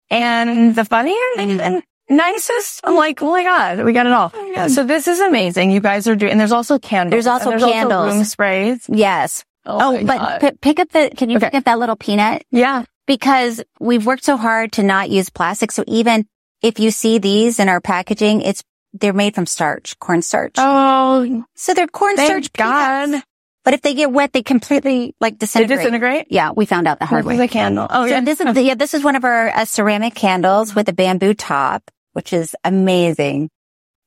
And 0.08 0.74
the 0.76 0.84
funnier 0.84 1.16
and 1.36 1.82
nicest. 2.12 2.80
I'm 2.84 2.94
like, 2.96 3.22
oh 3.22 3.30
my 3.30 3.42
God, 3.42 3.84
we 3.84 3.92
got 3.92 4.06
it 4.06 4.12
all. 4.12 4.32
Yeah, 4.34 4.68
so 4.68 4.84
this 4.84 5.08
is 5.08 5.20
amazing. 5.20 5.70
You 5.70 5.80
guys 5.80 6.06
are 6.08 6.14
doing, 6.16 6.32
and 6.32 6.40
there's 6.40 6.52
also 6.52 6.78
candles. 6.78 7.10
There's 7.12 7.26
also 7.26 7.50
And 7.52 7.60
candles. 7.60 8.14
room 8.14 8.24
sprays. 8.24 8.86
Yes. 8.88 9.44
Oh, 9.66 9.96
Oh, 9.98 10.04
but 10.04 10.40
p- 10.40 10.58
pick 10.60 10.80
up 10.80 10.88
the, 10.90 11.10
can 11.16 11.30
you 11.30 11.36
Okay. 11.38 11.46
pick 11.46 11.54
up 11.58 11.64
that 11.64 11.78
little 11.78 11.96
peanut? 11.96 12.44
yeah. 12.50 12.84
Because 13.06 13.62
we've 13.80 14.06
worked 14.06 14.24
so 14.24 14.36
hard 14.36 14.72
to 14.72 14.82
not 14.84 15.10
use 15.10 15.28
plastic. 15.28 15.72
So 15.72 15.82
even 15.88 16.24
if 16.62 16.78
you 16.78 16.92
see 16.92 17.18
these 17.18 17.58
in 17.58 17.68
our 17.68 17.80
packaging, 17.80 18.42
it's, 18.42 18.62
they're 18.92 19.12
made 19.12 19.34
from 19.34 19.44
starch, 19.46 19.98
cornstarch. 19.98 20.52
Oh, 20.56 21.44
So 21.56 21.74
they're 21.74 21.88
cornstarch 21.88 22.52
God. 22.52 23.06
peanuts. 23.06 23.26
But 23.64 23.74
if 23.74 23.82
they 23.82 23.94
get 23.94 24.10
wet, 24.12 24.32
they 24.32 24.42
completely 24.42 25.14
like 25.20 25.34
They 25.34 25.46
disintegrate. 25.46 25.78
disintegrate? 25.78 26.26
Yeah, 26.30 26.50
we 26.50 26.64
found 26.66 26.86
out 26.88 26.98
the 27.00 27.06
hard 27.06 27.24
way. 27.24 27.36
This 27.36 27.44
is 27.44 27.50
a 27.50 27.52
candle. 27.52 27.86
Oh, 27.90 28.06
so 28.06 28.14
yeah. 28.14 28.20
this 28.20 28.40
is 28.40 28.56
yeah, 28.58 28.74
this 28.74 28.92
is 28.94 29.04
one 29.04 29.14
of 29.16 29.24
our 29.24 29.48
uh, 29.50 29.64
ceramic 29.64 30.14
candles 30.16 30.74
with 30.74 30.88
a 30.88 30.92
bamboo 30.92 31.34
top, 31.34 31.82
which 32.12 32.32
is 32.32 32.54
amazing. 32.64 33.50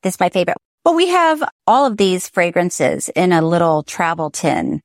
This 0.03 0.15
is 0.15 0.19
my 0.19 0.29
favorite. 0.29 0.57
But 0.83 0.95
we 0.95 1.07
have 1.07 1.43
all 1.65 1.85
of 1.85 1.97
these 1.97 2.29
fragrances 2.29 3.09
in 3.09 3.31
a 3.31 3.41
little 3.41 3.83
travel 3.83 4.29
tin 4.29 4.81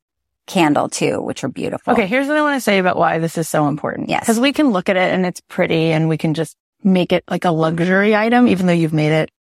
candle 0.47 0.89
too, 0.89 1.21
which 1.21 1.45
are 1.45 1.49
beautiful. 1.49 1.93
Okay, 1.93 2.07
here's 2.07 2.27
what 2.27 2.37
I 2.37 2.43
want 2.43 2.57
to 2.57 2.61
say 2.61 2.79
about 2.79 2.97
why 2.97 3.19
this 3.19 3.39
is 3.39 3.49
so 3.49 3.69
important. 3.69 4.09
Yes. 4.09 4.21
Because 4.21 4.41
we 4.41 4.53
can 4.53 4.71
look 4.71 4.89
at 4.89 4.97
it 4.97 5.13
and 5.13 5.25
it's 5.25 5.41
pretty 5.43 5.93
and 5.93 6.09
we 6.09 6.19
can 6.19 6.35
just 6.35 6.57
make 6.83 7.13
it 7.13 7.23
like 7.29 7.45
a 7.45 7.51
luxury 7.51 8.17
item, 8.17 8.49
even 8.49 8.67
though 8.67 8.73
you've 8.73 8.93
made 8.93 9.13
it 9.13 9.31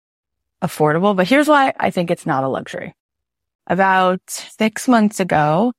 affordable. 0.62 1.16
But 1.16 1.26
here's 1.26 1.49
why 1.49 1.72
I 1.81 1.91
think 1.91 2.11
it's 2.11 2.26
not 2.26 2.45
a 2.45 2.49
luxury. 2.49 2.95
About 3.66 4.20
six 4.28 4.87
months 4.87 5.18
ago, 5.18 5.72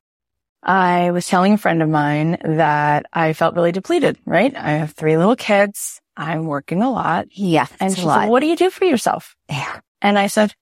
I 0.64 1.12
was 1.12 1.28
telling 1.28 1.54
a 1.54 1.58
friend 1.58 1.82
of 1.82 1.90
mine 1.90 2.38
that 2.44 3.06
I 3.14 3.34
felt 3.34 3.56
really 3.56 3.72
depleted, 3.72 4.18
right? 4.26 4.56
I 4.56 4.72
have 4.72 4.92
three 4.92 5.18
little 5.18 5.36
kids. 5.36 6.01
I'm 6.18 6.46
working 6.46 6.82
a 6.82 6.92
lot. 6.92 7.28
Yeah, 7.32 7.68
And 7.80 7.92
it's 7.92 8.00
she 8.00 8.04
a 8.04 8.08
lot. 8.08 8.22
said, 8.24 8.30
what 8.30 8.42
do 8.42 8.48
you 8.48 8.56
do 8.56 8.70
for 8.70 8.86
yourself? 8.86 9.36
Yeah. 9.50 9.80
And 10.02 10.18
I 10.20 10.28
said, 10.28 10.54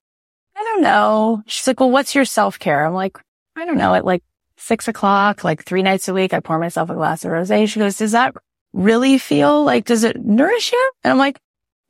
I 0.56 0.62
don't 0.62 0.82
know. 0.82 1.42
She's 1.46 1.66
like, 1.66 1.80
well, 1.80 1.90
what's 1.90 2.14
your 2.14 2.24
self 2.24 2.58
care? 2.58 2.84
I'm 2.84 2.94
like, 2.94 3.18
I 3.56 3.64
don't 3.64 3.78
know. 3.78 3.94
At 3.94 4.04
like 4.04 4.22
six 4.56 4.88
o'clock, 4.88 5.42
like 5.44 5.64
three 5.64 5.82
nights 5.82 6.08
a 6.08 6.14
week, 6.14 6.32
I 6.34 6.40
pour 6.40 6.58
myself 6.58 6.90
a 6.90 6.94
glass 6.94 7.24
of 7.24 7.30
rosé. 7.32 7.68
She 7.68 7.78
goes, 7.80 7.96
does 7.96 8.12
that 8.12 8.34
really 8.72 9.18
feel 9.18 9.64
like, 9.64 9.86
does 9.86 10.04
it 10.04 10.22
nourish 10.24 10.72
you? 10.72 10.92
And 11.02 11.10
I'm 11.12 11.18
like, 11.18 11.38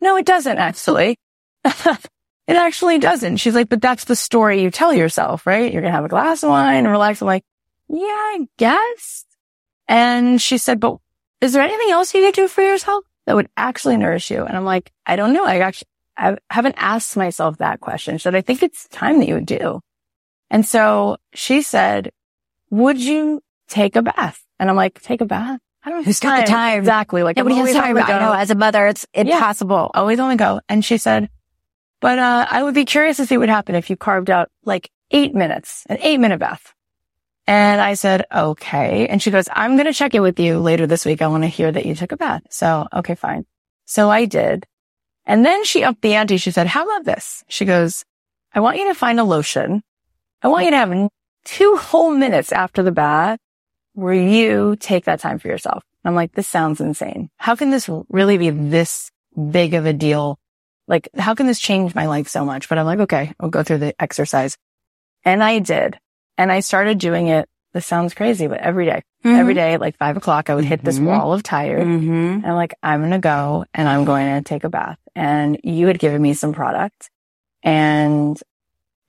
no, 0.00 0.16
it 0.16 0.24
doesn't 0.26 0.56
actually. 0.58 1.18
it 1.64 2.08
actually 2.48 2.98
doesn't. 2.98 3.36
She's 3.36 3.54
like, 3.54 3.68
but 3.68 3.82
that's 3.82 4.04
the 4.04 4.16
story 4.16 4.62
you 4.62 4.70
tell 4.70 4.94
yourself, 4.94 5.46
right? 5.46 5.72
You're 5.72 5.82
going 5.82 5.92
to 5.92 5.96
have 5.96 6.04
a 6.04 6.08
glass 6.08 6.42
of 6.42 6.50
wine 6.50 6.84
and 6.84 6.88
relax. 6.90 7.20
I'm 7.20 7.26
like, 7.26 7.44
yeah, 7.88 8.06
I 8.06 8.46
guess. 8.56 9.24
And 9.88 10.40
she 10.40 10.56
said, 10.58 10.80
but 10.80 10.96
is 11.40 11.52
there 11.52 11.62
anything 11.62 11.90
else 11.90 12.14
you 12.14 12.22
could 12.22 12.34
do 12.34 12.48
for 12.48 12.62
yourself 12.62 13.04
that 13.26 13.36
would 13.36 13.48
actually 13.56 13.96
nourish 13.96 14.30
you? 14.30 14.44
And 14.44 14.56
I'm 14.56 14.64
like, 14.64 14.92
I 15.06 15.16
don't 15.16 15.32
know. 15.32 15.44
I 15.44 15.58
actually, 15.58 15.88
I 16.16 16.36
haven't 16.50 16.76
asked 16.78 17.16
myself 17.16 17.58
that 17.58 17.80
question. 17.80 18.18
Should 18.18 18.34
I 18.34 18.40
think 18.40 18.62
it's 18.62 18.88
time 18.88 19.18
that 19.18 19.28
you 19.28 19.34
would 19.34 19.46
do. 19.46 19.80
And 20.50 20.66
so 20.66 21.16
she 21.32 21.62
said, 21.62 22.10
would 22.70 23.00
you 23.00 23.42
take 23.68 23.96
a 23.96 24.02
bath? 24.02 24.44
And 24.58 24.68
I'm 24.68 24.76
like, 24.76 25.00
take 25.00 25.20
a 25.20 25.26
bath? 25.26 25.60
I 25.82 25.88
don't 25.88 25.98
have 25.98 26.06
Who's 26.06 26.20
got 26.20 26.40
the 26.40 26.46
time? 26.46 26.80
Exactly. 26.80 27.22
Like 27.22 27.36
Nobody 27.36 27.54
has 27.54 27.60
always 27.60 27.74
time. 27.74 27.96
I 27.96 28.00
know 28.00 28.06
go. 28.06 28.32
as 28.32 28.50
a 28.50 28.54
mother, 28.54 28.86
it's 28.86 29.06
impossible. 29.14 29.90
Always 29.94 30.20
on 30.20 30.28
the 30.28 30.36
go. 30.36 30.60
And 30.68 30.84
she 30.84 30.98
said, 30.98 31.30
but, 32.00 32.18
uh, 32.18 32.46
I 32.50 32.62
would 32.62 32.74
be 32.74 32.84
curious 32.84 33.18
to 33.18 33.26
see 33.26 33.38
what 33.38 33.48
happened 33.48 33.76
if 33.76 33.88
you 33.88 33.96
carved 33.96 34.30
out 34.30 34.50
like 34.64 34.90
eight 35.10 35.34
minutes, 35.34 35.84
an 35.88 35.98
eight 36.00 36.18
minute 36.18 36.38
bath. 36.38 36.74
And 37.50 37.80
I 37.80 37.94
said, 37.94 38.26
okay. 38.32 39.08
And 39.08 39.20
she 39.20 39.32
goes, 39.32 39.48
I'm 39.52 39.74
going 39.74 39.86
to 39.86 39.92
check 39.92 40.14
in 40.14 40.22
with 40.22 40.38
you 40.38 40.60
later 40.60 40.86
this 40.86 41.04
week. 41.04 41.20
I 41.20 41.26
want 41.26 41.42
to 41.42 41.48
hear 41.48 41.72
that 41.72 41.84
you 41.84 41.96
took 41.96 42.12
a 42.12 42.16
bath. 42.16 42.42
So, 42.48 42.86
okay, 42.92 43.16
fine. 43.16 43.44
So 43.86 44.08
I 44.08 44.24
did. 44.24 44.66
And 45.26 45.44
then 45.44 45.64
she 45.64 45.82
upped 45.82 46.00
the 46.00 46.14
ante. 46.14 46.36
She 46.36 46.52
said, 46.52 46.68
how 46.68 46.84
about 46.84 47.04
this? 47.04 47.42
She 47.48 47.64
goes, 47.64 48.04
I 48.54 48.60
want 48.60 48.76
you 48.76 48.86
to 48.86 48.94
find 48.94 49.18
a 49.18 49.24
lotion. 49.24 49.82
I 50.42 50.46
want 50.46 50.66
you 50.66 50.70
to 50.70 50.76
have 50.76 51.10
two 51.44 51.74
whole 51.74 52.12
minutes 52.12 52.52
after 52.52 52.84
the 52.84 52.92
bath 52.92 53.40
where 53.94 54.14
you 54.14 54.76
take 54.78 55.06
that 55.06 55.18
time 55.18 55.40
for 55.40 55.48
yourself. 55.48 55.82
I'm 56.04 56.14
like, 56.14 56.30
this 56.30 56.46
sounds 56.46 56.80
insane. 56.80 57.30
How 57.36 57.56
can 57.56 57.70
this 57.70 57.90
really 58.10 58.38
be 58.38 58.50
this 58.50 59.10
big 59.50 59.74
of 59.74 59.86
a 59.86 59.92
deal? 59.92 60.38
Like, 60.86 61.08
how 61.18 61.34
can 61.34 61.48
this 61.48 61.58
change 61.58 61.96
my 61.96 62.06
life 62.06 62.28
so 62.28 62.44
much? 62.44 62.68
But 62.68 62.78
I'm 62.78 62.86
like, 62.86 63.00
okay, 63.00 63.34
I'll 63.40 63.50
go 63.50 63.64
through 63.64 63.78
the 63.78 64.00
exercise. 64.00 64.56
And 65.24 65.42
I 65.42 65.58
did. 65.58 65.98
And 66.40 66.50
I 66.50 66.60
started 66.60 66.98
doing 66.98 67.26
it. 67.28 67.48
This 67.74 67.84
sounds 67.86 68.14
crazy, 68.14 68.46
but 68.46 68.60
every 68.60 68.86
day, 68.86 69.02
every 69.24 69.52
day 69.54 69.74
at 69.74 69.80
like 69.80 69.96
five 69.98 70.16
o'clock, 70.16 70.48
I 70.48 70.54
would 70.54 70.64
hit 70.64 70.82
this 70.82 70.98
Mhm. 70.98 71.04
wall 71.04 71.32
of 71.34 71.42
tired. 71.42 71.86
Mm-hmm. 71.86 72.40
And 72.42 72.46
I'm 72.46 72.54
like, 72.54 72.74
I'm 72.82 73.00
going 73.00 73.10
to 73.12 73.18
go 73.18 73.64
and 73.74 73.86
I'm 73.86 74.04
going 74.06 74.26
to 74.34 74.42
take 74.42 74.64
a 74.64 74.70
bath. 74.70 74.98
And 75.14 75.60
you 75.62 75.86
had 75.86 75.98
given 75.98 76.20
me 76.22 76.32
some 76.34 76.52
product 76.54 77.10
and 77.62 78.40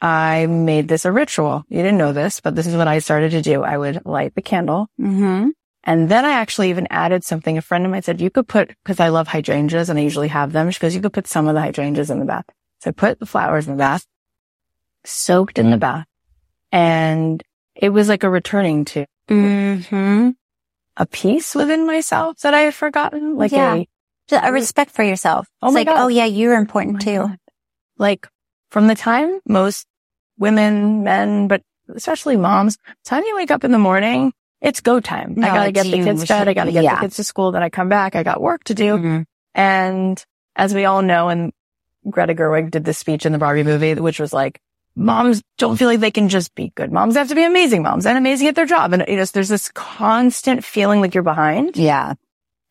I 0.01 0.45
made 0.47 0.87
this 0.89 1.05
a 1.05 1.11
ritual. 1.11 1.63
You 1.69 1.77
didn't 1.81 1.97
know 1.97 2.11
this, 2.11 2.41
but 2.41 2.53
this 2.55 2.67
is 2.67 2.75
what 2.75 2.87
I 2.89 2.99
started 2.99 3.31
to 3.31 3.41
do. 3.41 3.63
I 3.63 3.77
would 3.77 4.05
light 4.05 4.35
the 4.35 4.41
candle 4.41 4.89
Mm-hmm. 4.99 5.49
and 5.85 6.09
then 6.09 6.25
I 6.25 6.31
actually 6.33 6.69
even 6.69 6.87
added 6.91 7.23
something. 7.23 7.57
A 7.57 7.61
friend 7.61 7.85
of 7.85 7.91
mine 7.91 8.03
said 8.03 8.19
you 8.21 8.29
could 8.29 8.47
put, 8.49 8.75
cause 8.83 8.99
I 8.99 9.07
love 9.07 9.29
hydrangeas 9.29 9.89
and 9.89 9.97
I 9.97 10.01
usually 10.03 10.27
have 10.27 10.51
them. 10.51 10.69
She 10.69 10.79
goes, 10.81 10.93
you 10.93 11.01
could 11.01 11.13
put 11.13 11.27
some 11.27 11.47
of 11.47 11.55
the 11.55 11.61
hydrangeas 11.61 12.11
in 12.11 12.19
the 12.19 12.25
bath. 12.25 12.45
So 12.81 12.89
I 12.89 12.93
put 12.93 13.19
the 13.19 13.25
flowers 13.25 13.67
in 13.67 13.73
the 13.73 13.79
bath, 13.79 14.05
soaked 15.05 15.57
in 15.57 15.71
the 15.71 15.77
bath 15.77 16.05
and 16.71 17.41
it 17.75 17.89
was 17.89 18.07
like 18.09 18.23
a 18.23 18.29
returning 18.29 18.85
to 18.85 19.05
Mm-hmm. 19.29 20.29
a 20.97 21.05
peace 21.05 21.55
within 21.55 21.85
myself 21.87 22.39
that 22.39 22.53
I 22.53 22.61
had 22.61 22.75
forgotten. 22.75 23.37
Like 23.37 23.51
Yeah. 23.51 23.75
a, 24.31 24.35
a 24.43 24.51
respect 24.51 24.91
for 24.91 25.03
yourself. 25.03 25.47
Oh 25.61 25.67
it's 25.67 25.75
like, 25.75 25.87
God. 25.87 25.99
oh 25.99 26.07
yeah, 26.07 26.25
you're 26.25 26.55
important 26.55 26.95
my 26.95 26.99
too. 26.99 27.17
God. 27.19 27.37
Like 27.97 28.27
from 28.71 28.87
the 28.87 28.95
time 28.95 29.39
most 29.47 29.85
women, 30.37 31.03
men, 31.03 31.47
but 31.47 31.61
especially 31.95 32.35
moms, 32.37 32.77
time 33.05 33.23
you 33.25 33.35
wake 33.35 33.51
up 33.51 33.63
in 33.63 33.71
the 33.71 33.77
morning, 33.79 34.33
it's 34.59 34.81
go 34.81 34.99
time. 34.99 35.33
No, 35.37 35.47
I 35.47 35.53
gotta 35.55 35.71
get 35.71 35.85
the 35.85 36.03
kids 36.03 36.25
fed. 36.25 36.47
I 36.47 36.53
gotta 36.53 36.71
get 36.71 36.83
Yeah. 36.83 36.95
the 36.95 37.01
kids 37.01 37.15
to 37.17 37.23
school. 37.23 37.51
Then 37.51 37.63
I 37.63 37.69
come 37.69 37.89
back. 37.89 38.15
I 38.15 38.23
got 38.23 38.41
work 38.41 38.63
to 38.65 38.73
do. 38.73 38.97
Mhm. 38.97 39.25
And 39.55 40.23
as 40.55 40.73
we 40.73 40.85
all 40.85 41.01
know, 41.01 41.29
and 41.29 41.51
Greta 42.09 42.33
Gerwig 42.33 42.71
did 42.71 42.83
this 42.85 42.97
speech 42.97 43.25
in 43.25 43.31
the 43.31 43.37
Barbie 43.37 43.63
movie, 43.63 43.93
which 43.95 44.19
was 44.19 44.33
like, 44.33 44.59
moms 44.95 45.41
don't 45.57 45.77
feel 45.77 45.87
like 45.87 45.99
they 45.99 46.11
can 46.11 46.29
just 46.29 46.53
be 46.55 46.71
good 46.75 46.91
moms. 46.91 47.13
They 47.13 47.19
have 47.19 47.29
to 47.29 47.35
be 47.35 47.43
amazing 47.43 47.83
moms 47.83 48.05
and 48.05 48.17
amazing 48.17 48.47
at 48.47 48.55
their 48.55 48.65
job. 48.65 48.93
And 48.93 49.03
you 49.07 49.15
know, 49.17 49.25
there's 49.25 49.49
this 49.49 49.69
constant 49.69 50.63
feeling 50.63 51.01
like 51.01 51.13
you're 51.13 51.23
behind. 51.23 51.77
Yeah. 51.77 52.15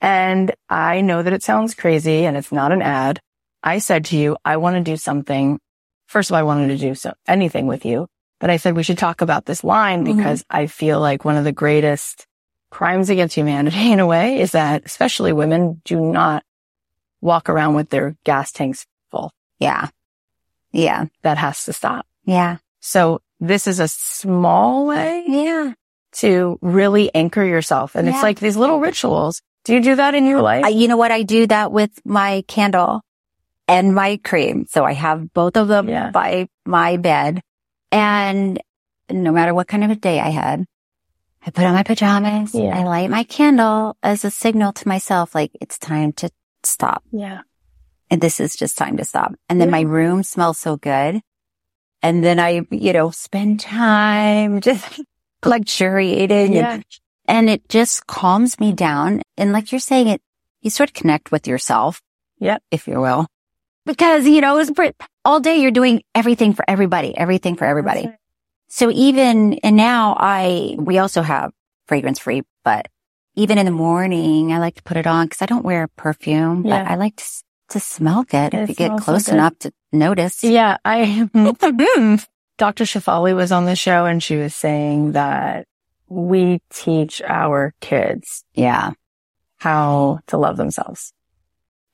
And 0.01 0.55
I 0.69 1.01
know 1.03 1.23
that 1.23 1.33
it 1.33 1.43
sounds 1.43 1.75
crazy 1.75 2.25
and 2.25 2.37
it's 2.37 2.53
not 2.53 2.73
an 2.73 2.83
ad. 2.83 3.21
I 3.63 3.79
said 3.79 4.07
to 4.07 4.17
you, 4.17 4.37
I 4.45 4.57
want 4.57 4.77
to 4.77 4.83
do 4.91 4.97
something. 4.97 5.59
First 6.07 6.31
of 6.31 6.35
all, 6.35 6.41
I 6.41 6.45
wanted 6.45 6.69
to 6.69 6.79
do 6.79 6.95
so 6.95 7.13
anything 7.29 7.67
with 7.67 7.85
you, 7.85 8.07
but 8.39 8.51
I 8.51 8.57
said 8.57 8.75
we 8.77 8.83
should 8.83 8.99
talk 8.99 9.21
about 9.21 9.45
this 9.45 9.63
line 9.63 10.05
Mhm. 10.05 10.17
because 10.17 10.45
I 10.51 10.67
feel 10.67 11.01
like 11.01 11.25
one 11.25 11.37
of 11.37 11.45
the 11.45 11.53
greatest 11.53 12.27
crimes 12.71 13.11
against 13.11 13.35
humanity 13.35 13.93
in 13.93 14.01
a 14.01 14.07
way 14.07 14.41
is 14.41 14.53
that 14.53 14.83
especially 14.87 15.33
women 15.33 15.83
do 15.85 16.01
not 16.01 16.43
walk 17.21 17.49
around 17.51 17.75
with 17.75 17.91
their 17.91 18.17
gas 18.25 18.51
tanks 18.53 18.87
full. 19.11 19.33
Yeah. 19.59 19.89
Yeah. 20.73 21.07
That 21.23 21.37
has 21.39 21.65
to 21.67 21.73
stop. 21.73 22.07
Yeah. 22.25 22.59
So 22.81 23.21
this 23.41 23.67
is 23.67 23.81
a 23.81 23.89
small 23.89 24.87
way 24.87 25.25
Yeah. 25.27 25.73
to 26.13 26.59
really 26.63 27.15
anchor 27.15 27.45
yourself. 27.45 27.95
And 27.95 28.07
Yeah. 28.07 28.15
it's 28.15 28.23
like 28.23 28.39
these 28.41 28.57
little 28.57 28.81
rituals. 28.81 29.43
Do 29.65 29.75
you 29.75 29.81
do 29.83 29.97
that 29.97 30.15
in 30.15 30.25
your 30.27 30.41
life? 30.41 30.65
I, 30.65 30.69
you 30.69 30.89
know 30.89 30.97
what? 30.97 31.13
I 31.13 31.23
do 31.23 31.47
that 31.47 31.71
with 31.73 31.91
my 32.05 32.45
candle 32.49 33.03
and 33.69 33.95
my 33.95 34.19
cream. 34.25 34.67
So 34.69 34.85
I 34.85 34.93
have 34.95 35.33
both 35.33 35.57
of 35.57 35.69
them 35.69 35.89
Yeah. 35.89 36.11
by 36.11 36.49
my 36.67 36.97
bed. 36.97 37.43
And 37.93 38.61
no 39.11 39.33
matter 39.33 39.53
what 39.55 39.69
kind 39.69 39.85
of 39.85 39.91
a 39.91 39.97
day 39.97 40.21
I 40.21 40.31
had, 40.31 40.65
I 41.45 41.51
put 41.51 41.65
on 41.65 41.75
my 41.75 41.83
pajamas. 41.83 42.55
Yeah. 42.55 42.79
I 42.79 42.85
light 42.85 43.11
my 43.11 43.25
candle 43.25 43.97
as 44.03 44.25
a 44.25 44.31
signal 44.31 44.73
to 44.75 44.89
myself, 44.89 45.35
like 45.35 45.51
it's 45.61 45.79
time 45.79 46.13
to 46.15 46.31
stop. 46.63 47.03
yeah. 47.11 47.41
And 48.13 48.21
this 48.21 48.41
is 48.41 48.57
just 48.57 48.77
time 48.77 48.97
to 48.97 49.05
stop. 49.05 49.35
And 49.49 49.61
then 49.61 49.69
Yeah. 49.69 49.73
my 49.73 49.81
room 49.83 50.23
smells 50.25 50.59
so 50.59 50.77
good. 50.77 51.21
And 52.03 52.25
then 52.25 52.39
I, 52.41 52.63
you 52.71 52.93
know, 52.93 53.11
spend 53.11 53.61
time 53.61 54.61
just 54.61 55.01
luxuriating 55.45 56.55
Yeah. 56.55 56.75
and, 56.75 56.85
and 57.27 57.51
it 57.51 57.69
just 57.69 58.07
calms 58.07 58.59
me 58.59 58.73
down. 58.73 59.23
And 59.37 59.53
like 59.53 59.73
you're 59.73 59.81
saying 59.81 60.09
it, 60.09 60.23
you 60.63 60.71
sort 60.71 60.91
of 60.91 60.95
connect 60.95 61.31
with 61.31 61.47
yourself. 61.47 62.01
Yep. 62.39 62.63
If 62.71 62.89
you 62.89 63.01
will. 63.01 63.27
Because, 63.87 64.27
you 64.27 64.41
know, 64.41 64.63
all 65.25 65.41
day 65.41 65.57
you're 65.59 65.71
doing 65.71 66.03
everything 66.15 66.55
for 66.55 66.65
everybody, 66.69 67.17
everything 67.17 67.57
for 67.57 67.65
everybody. 67.65 68.07
Right. 68.07 68.17
So 68.69 68.91
even, 68.91 69.55
and 69.55 69.77
now 69.77 70.17
I, 70.19 70.77
we 70.79 70.99
also 70.99 71.23
have 71.23 71.53
fragrance 71.87 72.19
free, 72.19 72.43
but 72.65 72.87
even 73.35 73.59
in 73.59 73.67
the 73.67 73.73
morning, 73.73 74.53
I 74.53 74.59
like 74.59 74.77
to 74.77 74.83
put 74.83 74.97
it 74.97 75.07
on 75.07 75.27
because 75.27 75.43
I 75.43 75.47
don't 75.47 75.65
wear 75.65 75.89
perfume, 75.97 76.65
Yeah. 76.67 76.85
but 76.85 76.91
I 76.91 76.95
like 76.97 77.17
to, 77.17 77.25
to 77.71 77.81
smell 77.81 78.25
good 78.25 78.55
It 78.55 78.63
if 78.63 78.69
you 78.71 78.75
get 78.75 78.87
smells 78.89 79.01
so 79.01 79.05
close 79.05 79.29
enough 79.29 79.59
to 79.61 79.73
notice. 79.93 80.43
Yeah, 80.45 80.77
I 80.85 81.29
Dr. 82.59 82.85
Shefali 82.85 83.35
was 83.35 83.53
on 83.53 83.65
the 83.65 83.75
show 83.77 84.05
and 84.05 84.23
she 84.23 84.37
was 84.37 84.55
saying 84.55 85.13
that 85.13 85.67
we 86.09 86.61
teach 86.71 87.23
our 87.23 87.73
kids 87.81 88.45
Yeah. 88.55 88.91
how 89.59 90.21
to 90.27 90.37
love 90.37 90.57
themselves. 90.57 91.13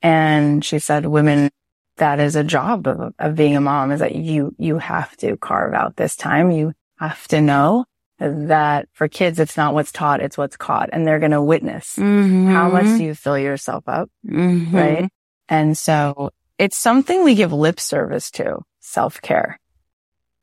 And 0.01 0.63
she 0.63 0.79
said, 0.79 1.05
women, 1.05 1.49
that 1.97 2.19
is 2.19 2.35
a 2.35 2.43
job 2.43 2.87
of, 2.87 3.13
of 3.17 3.35
being 3.35 3.55
a 3.55 3.61
mom 3.61 3.91
is 3.91 3.99
that 4.01 4.15
you, 4.15 4.53
you 4.57 4.77
have 4.77 5.15
to 5.17 5.37
carve 5.37 5.73
out 5.73 5.95
this 5.95 6.15
time. 6.15 6.51
You 6.51 6.73
have 6.99 7.27
to 7.29 7.41
know 7.41 7.85
that 8.19 8.87
for 8.93 9.07
kids, 9.07 9.39
it's 9.39 9.57
not 9.57 9.73
what's 9.73 9.91
taught, 9.91 10.21
it's 10.21 10.37
what's 10.37 10.57
caught. 10.57 10.89
And 10.91 11.05
they're 11.07 11.19
going 11.19 11.31
to 11.31 11.41
witness 11.41 11.95
Mm-hmm. 11.95 12.47
how 12.51 12.69
much 12.69 12.85
do 12.97 13.03
you 13.03 13.13
fill 13.15 13.37
yourself 13.37 13.83
up? 13.87 14.09
Mhm. 14.27 14.73
right? 14.73 15.09
And 15.49 15.77
so 15.77 16.31
it's 16.57 16.77
something 16.77 17.23
we 17.23 17.35
give 17.35 17.53
lip 17.53 17.79
service 17.79 18.31
to, 18.31 18.59
self 18.79 19.21
care, 19.21 19.59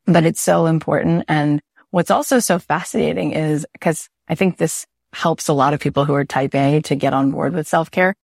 but 0.05 0.25
it's 0.25 0.41
so 0.41 0.65
important. 0.65 1.25
And 1.27 1.61
what's 1.91 2.11
also 2.11 2.39
so 2.39 2.59
fascinating 2.59 3.33
is 3.33 3.65
because 3.73 4.09
I 4.27 4.35
think 4.35 4.57
this 4.57 4.85
helps 5.13 5.47
a 5.47 5.53
lot 5.53 5.73
of 5.73 5.79
people 5.79 6.05
who 6.05 6.13
are 6.13 6.25
type 6.25 6.55
A 6.55 6.81
to 6.81 6.95
get 6.95 7.13
on 7.13 7.31
board 7.31 7.53
with 7.53 7.67
self 7.67 7.91
care. 7.91 8.15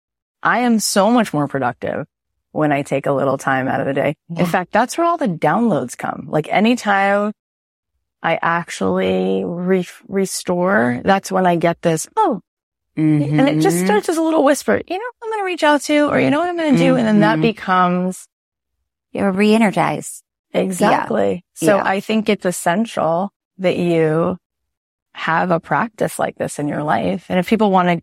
I 0.42 0.60
am 0.60 0.78
so 0.78 1.10
much 1.10 1.32
more 1.32 1.48
productive 1.48 2.06
when 2.52 2.72
I 2.72 2.82
take 2.82 3.06
a 3.06 3.12
little 3.12 3.38
time 3.38 3.68
out 3.68 3.80
of 3.80 3.86
the 3.86 3.94
day. 3.94 4.16
Yeah. 4.28 4.40
In 4.40 4.46
fact, 4.46 4.72
that's 4.72 4.98
where 4.98 5.06
all 5.06 5.16
the 5.16 5.28
downloads 5.28 5.96
come. 5.96 6.26
Like 6.28 6.48
anytime 6.48 7.32
I 8.22 8.38
actually 8.40 9.44
re- 9.44 9.86
restore, 10.08 11.00
that's 11.04 11.30
when 11.30 11.46
I 11.46 11.56
get 11.56 11.80
this, 11.82 12.08
oh, 12.16 12.40
and 12.96 13.48
it 13.48 13.60
just 13.60 13.76
Mhm. 13.78 13.84
starts 13.86 14.08
as 14.08 14.16
a 14.16 14.22
little 14.22 14.44
whisper, 14.44 14.80
you 14.86 14.98
know, 14.98 15.04
what 15.18 15.26
I'm 15.26 15.30
going 15.30 15.40
to 15.40 15.44
reach 15.46 15.62
out 15.62 15.80
to, 15.82 16.08
or 16.10 16.20
you 16.20 16.28
know 16.30 16.38
what 16.40 16.48
I'm 16.48 16.56
going 16.56 16.72
to 16.74 16.78
do. 16.78 16.96
And 16.96 17.06
then 17.06 17.20
that 17.20 17.38
Mhm. 17.38 17.42
becomes 17.42 18.26
You're 19.12 19.32
re-energized. 19.32 20.22
exactly. 20.52 21.44
So 21.54 21.76
Yeah. 21.76 21.82
I 21.84 22.00
think 22.00 22.28
it's 22.28 22.44
essential 22.44 23.32
that 23.58 23.76
you 23.76 24.36
have 25.14 25.50
a 25.50 25.60
practice 25.60 26.18
like 26.18 26.36
this 26.36 26.58
in 26.58 26.68
your 26.68 26.82
life. 26.82 27.26
And 27.28 27.38
if 27.38 27.48
people 27.48 27.70
want 27.70 27.88
to 27.88 28.02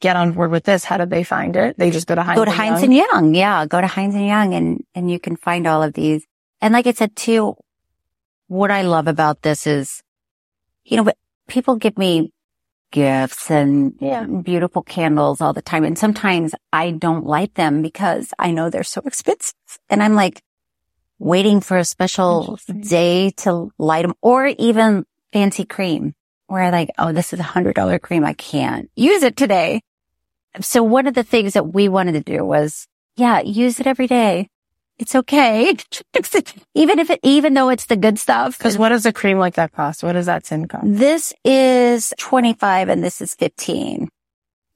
get 0.00 0.16
on 0.16 0.32
board 0.32 0.50
with 0.50 0.64
this, 0.64 0.84
how 0.84 0.96
do 0.96 1.06
they 1.06 1.22
find 1.24 1.54
it? 1.56 1.78
They 1.78 1.90
just 1.90 2.06
go 2.06 2.14
to 2.14 2.22
Hines 2.22 2.36
go 2.36 2.44
to 2.44 2.50
and 2.50 2.58
Hines 2.60 2.82
Young. 2.82 2.84
and 2.84 2.94
Young. 2.96 3.34
Yeah. 3.34 3.66
Go 3.66 3.80
to 3.80 3.86
Hines 3.86 4.14
and 4.14 4.26
Young 4.26 4.52
and, 4.54 4.84
and 4.94 5.10
you 5.10 5.18
can 5.20 5.36
find 5.36 5.66
all 5.66 5.82
of 5.82 5.92
these. 5.94 6.24
And 6.60 6.74
like 6.74 6.86
I 6.86 6.92
said 6.92 7.14
too, 7.16 7.54
what 8.48 8.70
I 8.70 8.82
love 8.82 9.06
about 9.06 9.42
this 9.42 9.66
is, 9.66 10.02
you 10.84 10.96
know, 10.96 11.04
but 11.04 11.16
people 11.48 11.76
give 11.76 11.96
me 11.96 12.32
gifts 12.92 13.50
and 13.50 13.94
Yeah. 14.00 14.24
beautiful 14.24 14.82
candles 14.82 15.40
all 15.40 15.52
the 15.52 15.62
time. 15.62 15.82
And 15.82 15.98
sometimes 15.98 16.54
I 16.72 16.92
don't 16.92 17.26
light 17.26 17.54
them 17.56 17.82
because 17.82 18.32
I 18.38 18.52
know 18.52 18.70
they're 18.70 18.84
so 18.84 19.02
expensive. 19.06 19.54
And 19.90 20.00
I'm 20.02 20.14
like 20.14 20.40
waiting 21.18 21.60
for 21.60 21.76
a 21.78 21.84
special 21.84 22.58
day 22.80 23.30
to 23.38 23.70
light 23.78 24.02
them 24.02 24.14
or 24.22 24.46
even 24.46 25.04
fancy 25.32 25.64
cream 25.64 26.14
where 26.46 26.62
I 26.62 26.70
like, 26.70 26.90
oh, 26.98 27.12
this 27.12 27.32
is 27.32 27.40
a 27.40 27.44
hundred 27.54 27.74
dollar 27.74 27.98
cream. 27.98 28.24
I 28.24 28.34
can't 28.34 28.90
use 28.94 29.22
it 29.24 29.36
today. 29.36 29.80
So 30.60 30.82
one 30.82 31.06
of 31.06 31.14
the 31.14 31.22
things 31.24 31.54
that 31.54 31.72
we 31.72 31.88
wanted 31.88 32.12
to 32.12 32.20
do 32.20 32.44
was, 32.44 32.86
yeah, 33.16 33.40
use 33.40 33.80
it 33.80 33.86
every 33.86 34.06
day. 34.06 34.48
It's 35.02 35.16
okay. 35.16 35.74
even 36.74 36.98
if 37.00 37.10
it, 37.10 37.18
even 37.24 37.54
though 37.54 37.70
it's 37.70 37.86
the 37.86 37.96
good 37.96 38.20
stuff. 38.20 38.56
Cause 38.60 38.78
what 38.78 38.90
does 38.90 39.04
a 39.04 39.12
cream 39.12 39.36
like 39.38 39.54
that 39.54 39.72
cost? 39.72 40.04
What 40.04 40.12
does 40.12 40.26
that 40.26 40.44
tin 40.44 40.68
cost? 40.68 40.84
This 40.86 41.32
is 41.44 42.14
25 42.18 42.88
and 42.88 43.02
this 43.02 43.20
is 43.20 43.34
15. 43.34 44.08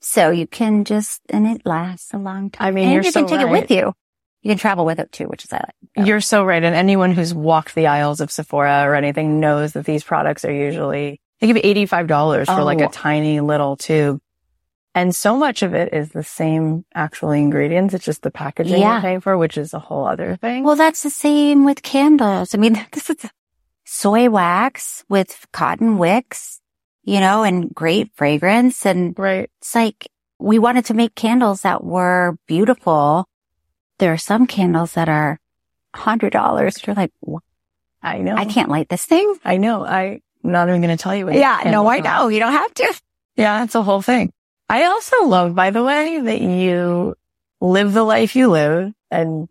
So 0.00 0.30
you 0.30 0.48
can 0.48 0.84
just, 0.84 1.20
and 1.30 1.46
it 1.46 1.62
lasts 1.64 2.12
a 2.12 2.18
long 2.18 2.50
time. 2.50 2.66
I 2.66 2.70
mean, 2.72 2.84
and 2.86 2.94
you're 2.94 3.04
you 3.04 3.12
so 3.12 3.20
can 3.20 3.28
take 3.28 3.40
it 3.46 3.50
with 3.50 3.70
you. 3.70 3.92
You 4.42 4.50
can 4.50 4.58
travel 4.58 4.84
with 4.84 4.98
it 4.98 5.12
too, 5.12 5.26
which 5.26 5.44
is 5.44 5.52
I 5.52 5.58
like. 5.96 6.06
You're 6.06 6.20
so 6.20 6.44
right. 6.44 6.62
And 6.62 6.74
anyone 6.74 7.12
who's 7.12 7.32
walked 7.32 7.74
the 7.76 7.86
aisles 7.86 8.20
of 8.20 8.30
Sephora 8.32 8.82
or 8.84 8.94
anything 8.96 9.38
knows 9.38 9.72
that 9.74 9.84
these 9.86 10.02
products 10.04 10.44
are 10.44 10.52
usually, 10.52 11.20
they 11.40 11.46
give 11.46 11.56
you 11.56 11.62
$85 11.62 12.46
for 12.46 12.62
like 12.64 12.80
Oh. 12.80 12.86
a 12.86 12.88
tiny 12.88 13.40
little 13.40 13.76
tube. 13.76 14.18
And 14.96 15.14
so 15.14 15.36
much 15.36 15.62
of 15.62 15.74
it 15.74 15.92
is 15.92 16.08
the 16.08 16.22
same 16.24 16.86
actual 16.94 17.30
ingredients. 17.32 17.92
It's 17.92 18.06
just 18.06 18.22
the 18.22 18.30
packaging 18.30 18.80
Yeah. 18.80 18.94
you're 18.94 19.02
paying 19.02 19.20
for, 19.20 19.36
which 19.36 19.58
is 19.58 19.74
a 19.74 19.78
whole 19.78 20.06
other 20.06 20.36
thing. 20.36 20.64
Well, 20.64 20.74
that's 20.74 21.02
the 21.02 21.10
same 21.10 21.66
with 21.66 21.82
candles. 21.82 22.54
I 22.54 22.58
mean, 22.58 22.80
this 22.92 23.10
is 23.10 23.18
soy 23.84 24.30
wax 24.30 25.04
with 25.10 25.44
cotton 25.52 25.98
wicks, 25.98 26.62
you 27.04 27.20
know, 27.20 27.42
and 27.42 27.74
great 27.74 28.10
fragrance. 28.16 28.86
And 28.86 29.14
Right. 29.18 29.50
it's 29.60 29.74
like 29.74 30.08
we 30.38 30.58
wanted 30.58 30.86
to 30.86 30.94
make 30.94 31.14
candles 31.14 31.60
that 31.60 31.84
were 31.84 32.38
beautiful. 32.46 33.28
There 33.98 34.14
are 34.14 34.18
some 34.18 34.46
candles 34.46 34.94
that 34.94 35.10
are 35.10 35.38
hundred 35.94 36.32
dollars. 36.32 36.80
You're 36.86 36.96
like, 36.96 37.12
"What? 37.20 37.42
I 38.02 38.18
know. 38.18 38.34
I 38.34 38.46
can't 38.46 38.70
light 38.70 38.88
this 38.88 39.04
thing. 39.04 39.28
I 39.44 39.58
know. 39.58 39.84
I'm 39.84 40.20
not 40.42 40.68
even 40.68 40.80
going 40.80 40.96
to 40.96 41.02
tell 41.02 41.14
you. 41.14 41.30
Yeah, 41.30 41.60
no, 41.66 41.86
I 41.86 42.00
know. 42.00 42.28
You 42.28 42.38
don't 42.40 42.52
have 42.52 42.72
to. 42.74 43.00
Yeah, 43.36 43.60
that's 43.60 43.74
a 43.74 43.82
whole 43.82 44.00
thing. 44.02 44.32
I 44.68 44.84
also 44.84 45.24
love, 45.26 45.54
by 45.54 45.70
the 45.70 45.82
way, 45.84 46.20
that 46.20 46.40
you 46.40 47.14
live 47.60 47.92
the 47.92 48.02
life 48.02 48.34
you 48.36 48.48
live 48.50 48.92
and 49.10 49.48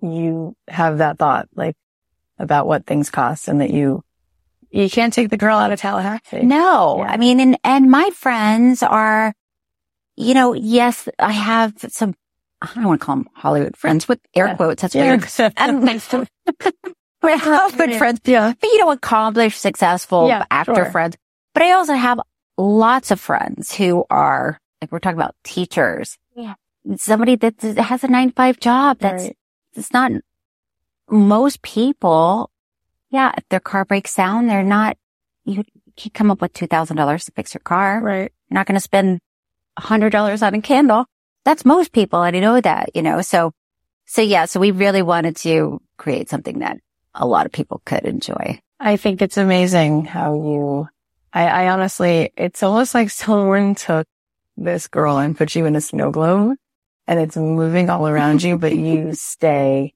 you 0.00 0.56
have 0.68 0.98
that 0.98 1.18
thought, 1.18 1.48
like 1.54 1.76
about 2.38 2.66
what 2.66 2.86
things 2.86 3.10
cost 3.10 3.48
and 3.48 3.60
that 3.60 3.70
you, 3.70 4.02
you 4.70 4.88
can't 4.90 5.12
take 5.12 5.30
the 5.30 5.36
girl 5.36 5.56
out 5.58 5.70
of 5.72 5.78
Tallahassee. 5.80 6.42
No, 6.42 6.98
Yeah. 6.98 7.04
I 7.12 7.16
mean, 7.16 7.40
and, 7.40 7.58
and 7.62 7.90
my 7.90 8.10
friends 8.10 8.82
are, 8.82 9.34
you 10.16 10.34
know, 10.34 10.52
yes, 10.54 11.08
I 11.18 11.32
have 11.32 11.74
some, 11.88 12.14
I 12.62 12.70
don't 12.74 12.84
want 12.84 13.00
to 13.00 13.04
call 13.04 13.16
them 13.16 13.28
Hollywood 13.34 13.76
friends 13.76 14.08
with 14.08 14.20
air 14.34 14.46
Yeah. 14.46 14.54
quotes. 14.56 14.82
That's 14.82 14.94
Yeah. 14.94 15.16
weird. 15.16 15.28
I 17.22 17.30
have 17.36 17.76
good 17.76 17.94
friends, 17.96 18.20
Yeah. 18.24 18.52
but 18.60 18.66
you 18.68 18.78
know, 18.80 18.90
accomplished, 18.90 19.60
successful 19.60 20.28
Yeah, 20.28 20.44
actor 20.50 20.74
sure. 20.74 20.90
friends. 20.90 21.16
But 21.54 21.62
I 21.62 21.72
also 21.72 21.94
have 21.94 22.20
lots 22.56 23.10
of 23.10 23.20
friends 23.20 23.74
who 23.74 24.04
are, 24.10 24.60
like 24.80 24.92
we're 24.92 24.98
talking 24.98 25.18
about 25.18 25.34
teachers. 25.44 26.18
Yeah. 26.36 26.54
Somebody 26.96 27.36
that 27.36 27.60
has 27.62 28.04
a 28.04 28.08
nine 28.08 28.28
to 28.28 28.34
five 28.34 28.60
job. 28.60 28.98
That's, 28.98 29.24
Right. 29.24 29.36
it's 29.74 29.92
not 29.92 30.12
most 31.10 31.62
people. 31.62 32.50
Yeah. 33.10 33.32
If 33.36 33.48
their 33.48 33.60
car 33.60 33.84
breaks 33.84 34.14
down, 34.14 34.46
they're 34.46 34.62
not, 34.62 34.96
you 35.44 35.62
can 35.96 36.10
come 36.12 36.30
up 36.30 36.40
with 36.40 36.52
$2,000 36.52 37.24
to 37.24 37.32
fix 37.32 37.54
your 37.54 37.60
car. 37.60 38.00
Right. 38.00 38.32
You're 38.50 38.54
not 38.58 38.66
going 38.66 38.74
to 38.76 38.80
spend 38.80 39.20
a 39.76 39.82
$100 39.82 40.46
on 40.46 40.54
a 40.54 40.60
candle. 40.62 41.06
That's 41.44 41.64
most 41.64 41.92
people. 41.92 42.22
And 42.22 42.36
I 42.36 42.40
know 42.40 42.60
that, 42.60 42.90
you 42.94 43.02
know, 43.02 43.20
so, 43.20 43.52
so 44.06 44.22
yeah, 44.22 44.44
so 44.46 44.60
we 44.60 44.70
really 44.70 45.02
wanted 45.02 45.36
to 45.36 45.80
create 45.96 46.28
something 46.28 46.58
that 46.60 46.78
a 47.14 47.26
lot 47.26 47.46
of 47.46 47.52
people 47.52 47.80
could 47.84 48.04
enjoy. 48.04 48.60
I 48.80 48.96
think 48.96 49.22
it's 49.22 49.36
amazing 49.36 50.04
how 50.06 50.34
you, 50.34 50.88
I, 51.34 51.46
I 51.46 51.68
honestly, 51.70 52.32
it's 52.36 52.62
almost 52.62 52.94
like 52.94 53.10
someone 53.10 53.74
took 53.74 54.06
this 54.56 54.86
girl 54.86 55.18
and 55.18 55.36
put 55.36 55.54
you 55.54 55.66
in 55.66 55.74
a 55.74 55.80
snow 55.80 56.12
globe 56.12 56.56
and 57.06 57.20
it's 57.20 57.36
moving 57.36 57.90
all 57.90 58.08
around 58.08 58.42
you, 58.42 58.56
but 58.56 58.74
you 58.74 59.12
stay 59.14 59.92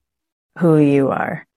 who 0.57 0.77
you 0.77 1.09
are. 1.09 1.47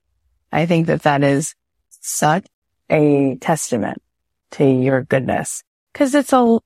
I 0.53 0.67
think 0.67 0.87
that 0.87 1.03
that 1.03 1.25
is 1.25 1.55
such 1.91 2.47
a 2.89 3.37
testament 3.41 4.01
to 4.53 4.65
your 4.65 5.03
goodness 5.03 5.65
because 5.93 6.15
it's 6.15 6.33
a, 6.33 6.59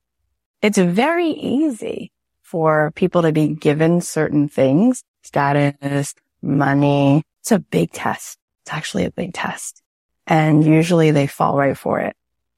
it's 0.61 0.77
very 0.77 1.29
easy 1.29 2.11
for 2.41 2.91
people 2.91 3.23
to 3.23 3.31
be 3.31 3.47
given 3.47 4.01
certain 4.01 4.47
things, 4.47 5.03
status, 5.23 6.13
money. 6.41 7.23
It's 7.41 7.51
a 7.51 7.59
big 7.59 7.91
test. 7.91 8.37
It's 8.61 8.73
actually 8.73 9.05
a 9.05 9.11
big 9.11 9.33
test 9.33 9.81
and 10.27 10.63
usually 10.63 11.11
they 11.11 11.27
fall 11.27 11.57
right 11.57 11.77
for 11.77 11.99
it 11.99 12.15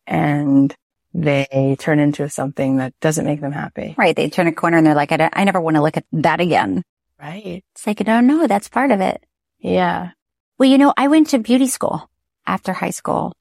and 0.10 0.76
they 1.14 1.78
turn 1.80 1.99
into 1.99 2.28
something 2.30 2.78
that 2.78 2.93
doesn't 2.99 3.26
make 3.26 3.39
them 3.39 3.51
happy. 3.51 3.95
Right. 3.97 4.16
They 4.16 4.30
turn 4.30 4.47
a 4.47 4.51
corner 4.51 4.78
and 4.78 4.86
they're 4.86 4.95
like, 4.95 5.12
I, 5.12 5.30
I 5.32 5.43
never 5.43 5.62
want 5.62 5.76
to 5.76 5.82
look 5.82 5.97
at 5.97 6.05
that 6.12 6.41
again. 6.41 6.84
Right. 7.20 7.64
It's 7.74 7.88
like, 7.88 8.05
no, 8.05 8.20
no, 8.20 8.47
that's 8.47 8.68
part 8.68 8.91
of 8.91 8.99
it. 9.01 9.24
Yeah. 9.60 10.12
Well, 10.57 10.70
you 10.70 10.78
know, 10.78 10.93
I 10.97 11.07
went 11.07 11.30
to 11.30 11.39
beauty 11.39 11.68
school 11.68 12.10
after 12.45 12.74
high 12.74 12.89
school 12.89 13.34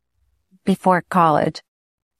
before 0.64 1.02
college. 1.08 1.62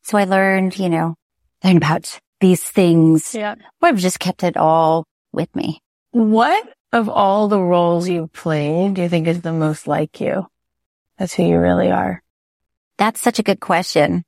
So 0.03 0.19
I 0.19 0.25
learned, 0.25 0.79
you 0.79 0.89
know, 0.89 1.15
learned 1.63 1.79
about 1.79 2.19
these 2.41 2.63
things. 2.63 3.35
Yeah. 3.35 3.57
Well, 3.81 3.93
I've 3.93 3.99
just 3.99 4.21
kept 4.21 4.43
it 4.43 4.57
all 4.57 5.05
with 5.33 5.55
me. 5.55 5.81
What 6.13 6.73
of 6.93 7.09
all 7.09 7.49
the 7.49 7.61
roles 7.61 8.09
you've 8.09 8.33
played 8.33 8.95
do 8.95 9.03
you 9.03 9.09
think 9.09 9.27
is 9.27 9.43
the 9.43 9.53
most 9.53 9.87
like 9.87 10.21
you? 10.21 10.47
That's 11.19 11.35
who 11.35 11.43
you 11.43 11.59
really 11.59 11.91
are. 11.91 12.23
That's 12.97 13.21
such 13.21 13.39
a 13.39 13.43
good 13.43 13.61
question. 13.61 14.25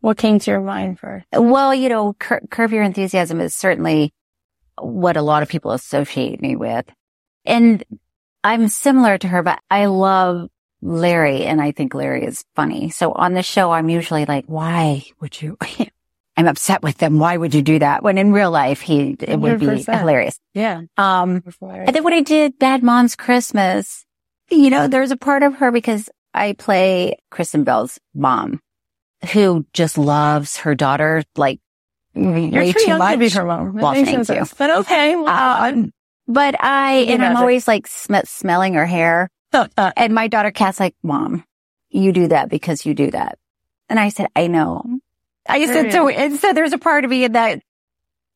What 0.00 0.16
came 0.16 0.38
to 0.38 0.50
your 0.50 0.60
mind 0.60 0.98
first? 0.98 1.26
Well, 1.32 1.74
you 1.74 1.88
know, 1.88 2.14
Cur- 2.14 2.40
Curb 2.50 2.72
Your 2.72 2.82
Enthusiasm 2.82 3.40
is 3.40 3.54
certainly 3.54 4.12
what 4.80 5.16
a 5.16 5.22
lot 5.22 5.42
of 5.42 5.48
people 5.48 5.72
associate 5.72 6.40
me 6.40 6.56
with. 6.56 6.86
And 7.44 7.84
I'm 8.42 8.68
similar 8.68 9.18
to 9.18 9.28
her, 9.28 9.42
but 9.42 9.60
I 9.70 9.86
love 9.86 10.48
Larry 10.80 11.44
and 11.44 11.60
I 11.60 11.72
think 11.72 11.94
Larry 11.94 12.24
is 12.24 12.44
funny. 12.56 12.90
So 12.90 13.12
on 13.12 13.34
the 13.34 13.42
show, 13.42 13.70
I'm 13.70 13.90
usually 13.90 14.24
like, 14.24 14.46
why 14.46 15.04
would 15.20 15.40
you? 15.40 15.58
I'm 16.36 16.46
upset 16.46 16.82
with 16.82 16.96
them. 16.96 17.18
Why 17.18 17.36
would 17.36 17.54
you 17.54 17.60
do 17.60 17.80
that? 17.80 18.02
When 18.02 18.16
in 18.16 18.32
real 18.32 18.50
life, 18.50 18.80
he, 18.80 19.16
it 19.20 19.38
would 19.38 19.60
be 19.60 19.82
hilarious. 19.82 20.38
Yeah. 20.54 20.82
Um, 20.96 21.42
and 21.60 21.94
then 21.94 22.02
when 22.02 22.14
I 22.14 22.22
did 22.22 22.58
Bad 22.58 22.82
Mom's 22.82 23.14
Christmas, 23.14 24.06
you 24.50 24.70
know, 24.70 24.88
there's 24.88 25.10
a 25.10 25.18
part 25.18 25.42
of 25.42 25.56
her 25.56 25.70
because 25.70 26.08
I 26.32 26.54
play 26.54 27.18
Kristen 27.30 27.64
Bell's 27.64 27.98
mom 28.14 28.60
who 29.32 29.66
just 29.72 29.98
loves 29.98 30.56
her 30.58 30.74
daughter 30.74 31.22
like 31.36 31.60
You're 32.14 32.50
way 32.50 32.72
too 32.72 32.80
too 32.86 32.98
much. 32.98 33.12
to 33.12 33.18
be 33.18 33.28
her 33.30 33.44
mom. 33.44 33.74
Well, 33.74 33.92
thank 33.92 34.08
you. 34.16 34.24
sense. 34.24 34.54
But 34.54 34.70
okay. 34.80 35.16
Well, 35.16 35.28
uh, 35.28 35.30
uh, 35.30 35.70
Um, 35.72 35.92
but 36.26 36.54
I, 36.62 37.06
and 37.08 37.24
I'm 37.24 37.36
always 37.36 37.66
like 37.68 37.86
sm- 37.86 38.14
smelling 38.24 38.74
her 38.74 38.86
hair. 38.86 39.28
Uh, 39.52 39.66
and 39.96 40.14
my 40.14 40.28
daughter 40.28 40.50
Cat's 40.52 40.78
like, 40.80 40.94
mom, 41.02 41.44
you 41.88 42.12
do 42.12 42.28
that 42.28 42.48
because 42.48 42.86
you 42.86 42.94
do 42.94 43.10
that. 43.10 43.36
And 43.88 43.98
I 43.98 44.10
said, 44.10 44.28
I 44.36 44.46
know. 44.46 44.84
I 45.48 45.66
said, 45.66 45.90
so, 45.92 46.08
and 46.08 46.36
so 46.38 46.52
there's 46.52 46.72
a 46.72 46.78
part 46.78 47.04
of 47.04 47.10
me 47.10 47.24
in 47.24 47.32
that, 47.32 47.60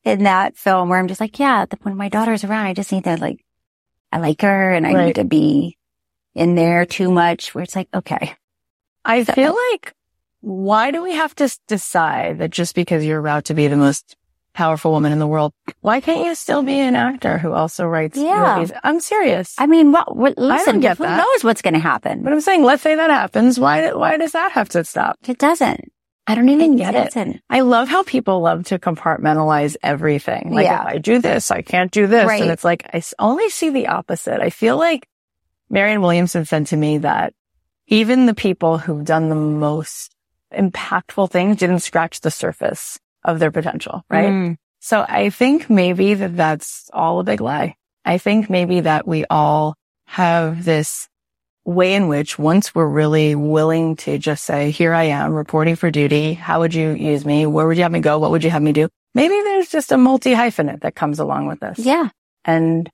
in 0.02 0.24
that 0.24 0.56
film 0.56 0.88
where 0.88 0.98
I'm 0.98 1.06
just 1.06 1.20
like, 1.20 1.38
yeah, 1.38 1.66
the, 1.66 1.78
when 1.82 1.96
my 1.96 2.08
daughter's 2.08 2.42
around, 2.42 2.66
I 2.66 2.74
just 2.74 2.90
need 2.90 3.04
to 3.04 3.16
like, 3.16 3.44
I 4.10 4.18
like 4.18 4.42
her 4.42 4.70
and 4.72 4.86
I 4.86 4.92
Right. 4.94 5.06
need 5.06 5.14
to 5.16 5.24
be 5.24 5.78
in 6.34 6.56
there 6.56 6.84
too 6.84 7.10
much 7.12 7.54
where 7.54 7.62
it's 7.62 7.76
like, 7.76 7.88
okay. 7.94 8.34
I 9.04 9.22
feel 9.22 9.54
like 9.72 9.94
why 10.44 10.90
do 10.90 11.02
we 11.02 11.12
have 11.14 11.34
to 11.36 11.48
decide 11.68 12.38
that 12.38 12.50
just 12.50 12.74
because 12.74 13.04
you're 13.04 13.18
about 13.18 13.46
to 13.46 13.54
be 13.54 13.66
the 13.66 13.76
most 13.76 14.14
powerful 14.52 14.92
woman 14.92 15.10
in 15.10 15.18
the 15.18 15.26
world, 15.26 15.52
why 15.80 16.00
can't 16.00 16.26
you 16.26 16.34
still 16.34 16.62
be 16.62 16.78
an 16.78 16.94
actor 16.94 17.38
who 17.38 17.52
also 17.52 17.86
writes 17.86 18.18
Yeah. 18.18 18.56
movies? 18.56 18.72
I'm 18.84 19.00
serious. 19.00 19.54
I 19.58 19.66
mean, 19.66 19.90
what, 19.90 20.14
what 20.14 20.36
listen, 20.36 20.80
get 20.80 20.98
who 20.98 21.04
that. 21.04 21.16
knows 21.16 21.42
what's 21.44 21.62
going 21.62 21.74
to 21.74 21.80
happen? 21.80 22.22
but 22.22 22.32
I'm 22.32 22.40
saying, 22.42 22.62
let's 22.62 22.82
say 22.82 22.94
that 22.94 23.10
happens. 23.10 23.58
Why, 23.58 23.92
why 23.94 24.16
does 24.18 24.32
that 24.32 24.52
have 24.52 24.68
to 24.70 24.84
stop? 24.84 25.16
It 25.26 25.38
doesn't. 25.38 25.90
I 26.26 26.34
don't 26.34 26.48
even 26.50 26.76
get 26.76 26.94
it. 26.94 27.04
doesn't. 27.04 27.40
I 27.50 27.60
love 27.60 27.88
how 27.88 28.02
people 28.02 28.40
love 28.40 28.64
to 28.66 28.78
compartmentalize 28.78 29.76
everything. 29.82 30.52
Like 30.52 30.64
Yeah. 30.66 30.82
if 30.82 30.86
I 30.88 30.98
do 30.98 31.18
this, 31.20 31.50
I 31.50 31.62
can't 31.62 31.90
do 31.90 32.06
this. 32.06 32.26
Right. 32.26 32.42
And 32.42 32.50
it's 32.50 32.64
like, 32.64 32.88
I 32.94 33.02
only 33.18 33.48
see 33.50 33.70
the 33.70 33.88
opposite. 33.88 34.40
I 34.40 34.50
feel 34.50 34.76
like 34.76 35.08
Marianne 35.70 36.00
Williamson 36.02 36.44
said 36.44 36.66
to 36.68 36.76
me 36.76 36.98
that 36.98 37.34
even 37.88 38.26
the 38.26 38.34
people 38.34 38.78
who've 38.78 39.04
done 39.04 39.28
the 39.28 39.34
most 39.34 40.13
impactful 40.56 41.30
things 41.30 41.56
didn't 41.56 41.80
scratch 41.80 42.20
the 42.20 42.30
surface 42.30 42.98
of 43.24 43.38
their 43.38 43.50
potential, 43.50 44.04
right? 44.10 44.30
Mm. 44.30 44.56
So 44.80 45.04
I 45.08 45.30
think 45.30 45.70
maybe 45.70 46.14
that 46.14 46.36
that's 46.36 46.90
all 46.92 47.20
a 47.20 47.24
big 47.24 47.40
lie. 47.40 47.74
I 48.04 48.18
think 48.18 48.50
maybe 48.50 48.80
that 48.80 49.06
we 49.06 49.24
all 49.30 49.76
have 50.06 50.64
this 50.64 51.08
way 51.64 51.94
in 51.94 52.08
which 52.08 52.38
once 52.38 52.74
we're 52.74 52.86
really 52.86 53.34
willing 53.34 53.96
to 53.96 54.18
just 54.18 54.44
say, 54.44 54.70
here 54.70 54.92
I 54.92 55.04
am 55.04 55.32
reporting 55.32 55.76
for 55.76 55.90
duty. 55.90 56.34
How 56.34 56.60
would 56.60 56.74
you 56.74 56.90
use 56.90 57.24
me? 57.24 57.46
Where 57.46 57.66
would 57.66 57.78
you 57.78 57.82
have 57.82 57.92
me 57.92 58.00
go? 58.00 58.18
What 58.18 58.30
would 58.30 58.44
you 58.44 58.50
have 58.50 58.62
me 58.62 58.72
do? 58.72 58.88
Maybe 59.14 59.34
there's 59.34 59.70
just 59.70 59.92
a 59.92 59.96
multi 59.96 60.34
hyphenate 60.34 60.82
that 60.82 60.94
comes 60.94 61.18
along 61.18 61.46
with 61.46 61.60
this. 61.60 61.78
Yeah. 61.78 62.10
And 62.44 62.90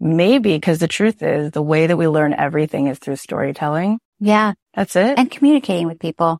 maybe 0.00 0.54
because 0.54 0.78
the 0.78 0.88
truth 0.88 1.22
is 1.22 1.50
the 1.50 1.62
way 1.62 1.86
that 1.86 1.96
we 1.96 2.08
learn 2.08 2.32
everything 2.32 2.86
is 2.86 2.98
through 2.98 3.16
storytelling. 3.16 3.98
Yeah. 4.20 4.54
That's 4.74 4.96
it. 4.96 5.18
and 5.18 5.30
communicating 5.30 5.86
with 5.86 5.98
people. 5.98 6.38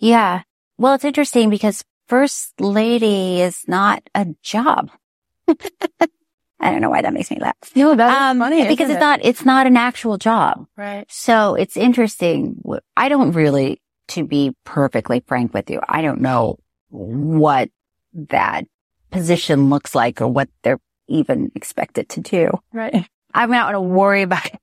Yeah. 0.00 0.42
Well, 0.78 0.94
it's 0.94 1.04
interesting 1.04 1.50
because 1.50 1.84
first 2.08 2.60
lady 2.60 3.40
is 3.40 3.62
not 3.68 4.02
a 4.14 4.26
job. 4.42 4.90
I 5.48 6.70
don't 6.72 6.80
know 6.82 6.90
why 6.90 7.00
that 7.02 7.14
makes 7.14 7.30
me 7.30 7.38
laugh. 7.40 7.54
no, 7.74 7.94
that's 7.94 8.20
Um, 8.20 8.38
funny. 8.38 8.66
because 8.68 8.90
it's 8.90 8.96
it? 8.98 9.00
not, 9.00 9.20
it's 9.22 9.44
not 9.44 9.66
an 9.66 9.76
actual 9.76 10.18
job. 10.18 10.66
right. 10.76 11.06
So 11.08 11.54
it's 11.54 11.76
interesting. 11.76 12.60
I 12.96 13.08
don't 13.08 13.32
really, 13.32 13.80
to 14.08 14.24
be 14.26 14.54
perfectly 14.64 15.22
frank 15.26 15.54
with 15.54 15.70
you, 15.70 15.80
I 15.88 16.02
don't 16.02 16.20
know 16.20 16.58
what 16.88 17.70
that 18.12 18.64
position 19.10 19.70
looks 19.70 19.94
like 19.94 20.20
or 20.20 20.28
what 20.28 20.48
they're 20.62 20.80
even 21.08 21.50
expected 21.54 22.08
to 22.10 22.20
do. 22.20 22.50
Right. 22.72 23.06
I'm 23.32 23.50
not 23.50 23.72
going 23.72 23.82
to 23.82 23.94
worry 23.94 24.22
about 24.22 24.44
it 24.46 24.58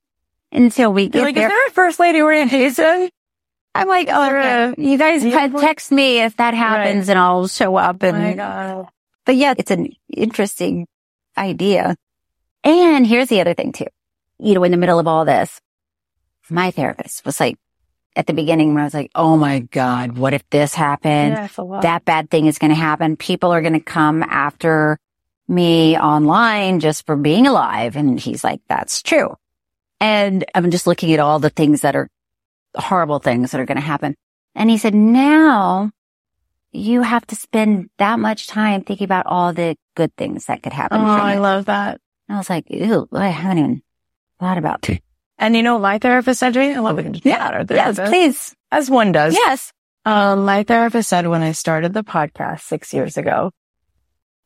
until 0.52 0.92
we 0.92 1.02
You're 1.04 1.10
get 1.10 1.22
like, 1.22 1.34
there. 1.34 1.46
is 1.46 1.50
there 1.52 1.66
a 1.66 1.70
first 1.70 1.98
lady 1.98 2.22
orientation? 2.22 3.10
I'm 3.78 3.88
like, 3.88 4.08
oh, 4.10 4.26
okay. 4.26 4.64
Uh, 4.64 4.74
you 4.78 4.98
guys 4.98 5.22
Do 5.22 5.28
you 5.28 5.48
te- 5.48 5.58
text 5.58 5.90
me 5.92 6.20
if 6.20 6.36
that 6.36 6.54
happens 6.54 7.08
and 7.08 7.18
I'll 7.18 7.48
show 7.48 7.76
up. 7.76 7.96
Oh 8.02 8.08
And, 8.08 8.18
my 8.22 8.34
God. 8.34 8.88
but 9.24 9.36
yeah, 9.36 9.54
it's 9.56 9.70
an 9.70 9.92
interesting 10.12 10.86
idea. 11.36 11.96
And 12.64 13.06
here's 13.06 13.28
the 13.28 13.40
other 13.40 13.54
thing 13.54 13.72
too. 13.72 13.86
You 14.38 14.54
know, 14.54 14.64
in 14.64 14.72
the 14.72 14.76
middle 14.78 14.98
of 14.98 15.06
all 15.06 15.24
this, 15.24 15.60
my 16.50 16.70
therapist 16.70 17.24
was 17.24 17.40
like, 17.40 17.56
at 18.16 18.26
the 18.26 18.32
beginning 18.32 18.74
when 18.74 18.80
I 18.80 18.84
was 18.84 18.94
like, 18.94 19.12
oh 19.14 19.36
my 19.36 19.60
God, 19.60 20.18
what 20.18 20.34
if 20.34 20.42
this 20.50 20.74
happened? 20.74 21.34
yeah, 21.34 21.44
it's 21.44 21.56
a 21.56 21.62
lot. 21.62 21.82
That 21.82 22.04
bad 22.04 22.30
thing 22.30 22.46
is 22.46 22.58
going 22.58 22.70
to 22.70 22.74
happen. 22.74 23.16
People 23.16 23.52
are 23.52 23.60
going 23.60 23.74
to 23.74 23.80
come 23.80 24.24
after 24.24 24.98
me 25.46 25.96
online 25.96 26.80
just 26.80 27.06
for 27.06 27.14
being 27.14 27.46
alive. 27.46 27.94
And 27.96 28.18
he's 28.18 28.42
like, 28.42 28.60
that's 28.68 29.02
true. 29.02 29.36
And 30.00 30.44
I'm 30.54 30.70
just 30.72 30.86
looking 30.88 31.12
at 31.12 31.20
all 31.20 31.38
the 31.38 31.50
things 31.50 31.82
that 31.82 31.94
are 31.94 32.08
horrible 32.78 33.18
things 33.18 33.50
that 33.50 33.60
are 33.60 33.66
going 33.66 33.76
to 33.76 33.82
happen. 33.82 34.14
And 34.54 34.70
he 34.70 34.78
said, 34.78 34.94
now 34.94 35.90
you 36.72 37.02
have 37.02 37.26
to 37.28 37.36
spend 37.36 37.90
that 37.98 38.18
much 38.18 38.46
time 38.46 38.82
thinking 38.82 39.04
about 39.04 39.26
all 39.26 39.52
the 39.52 39.76
good 39.94 40.14
things 40.16 40.46
that 40.46 40.62
could 40.62 40.72
oh, 40.72 40.76
happen. 40.76 40.98
from 40.98 41.08
I 41.08 41.36
it. 41.36 41.40
love 41.40 41.66
that. 41.66 42.00
And 42.28 42.36
I 42.36 42.38
was 42.38 42.50
like, 42.50 42.64
ew, 42.68 43.08
I 43.12 43.28
haven't 43.28 43.58
even 43.58 43.82
thought 44.38 44.58
about 44.58 44.82
that. 44.82 45.00
And 45.38 45.54
you 45.54 45.62
know, 45.62 45.78
my 45.78 45.98
therapist 45.98 46.40
said 46.40 46.54
to 46.54 46.60
me, 46.60 46.74
I 46.74 46.80
love 46.80 46.96
we 46.96 47.04
can 47.04 47.12
just 47.12 47.24
chat 47.24 47.54
our 47.54 47.64
Yes, 47.68 47.98
please. 47.98 48.54
as 48.72 48.90
one 48.90 49.12
does. 49.12 49.34
Yes. 49.34 49.72
Um, 50.04 50.44
my 50.44 50.62
therapist 50.62 51.08
said 51.08 51.26
when 51.26 51.42
I 51.42 51.52
started 51.52 51.92
the 51.92 52.02
podcast 52.02 52.62
six 52.62 52.92
years 52.92 53.16
ago, 53.16 53.52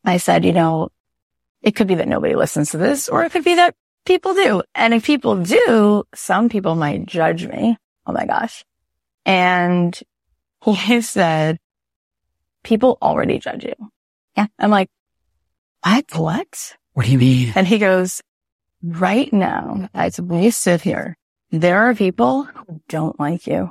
I 0.04 0.18
said, 0.18 0.44
you 0.44 0.52
know, 0.52 0.90
it 1.62 1.72
could 1.76 1.86
be 1.86 1.94
that 1.94 2.08
nobody 2.08 2.34
listens 2.34 2.70
to 2.70 2.78
this 2.78 3.08
or 3.08 3.24
it 3.24 3.32
could 3.32 3.44
be 3.44 3.54
that 3.54 3.74
people 4.04 4.34
do. 4.34 4.62
And 4.74 4.92
if 4.92 5.04
people 5.04 5.36
do, 5.42 6.04
some 6.14 6.48
people 6.48 6.74
might 6.74 7.06
judge 7.06 7.46
me. 7.46 7.78
Oh 8.06 8.12
my 8.12 8.26
gosh. 8.26 8.64
And 9.24 9.98
he 10.64 11.00
said, 11.00 11.58
people 12.62 12.98
already 13.02 13.38
judge 13.38 13.64
you. 13.64 13.74
Yeah. 14.36 14.46
I'm 14.58 14.70
like, 14.70 14.88
what? 15.82 16.04
What? 16.14 16.76
What 16.94 17.06
do 17.06 17.12
you 17.12 17.18
mean? 17.18 17.52
And 17.54 17.66
he 17.66 17.78
goes, 17.78 18.20
right 18.82 19.32
now, 19.32 19.88
as 19.94 20.20
we 20.20 20.50
sit 20.50 20.82
here, 20.82 21.16
there 21.50 21.84
are 21.84 21.94
people 21.94 22.44
who 22.44 22.80
don't 22.88 23.18
like 23.18 23.46
you 23.46 23.70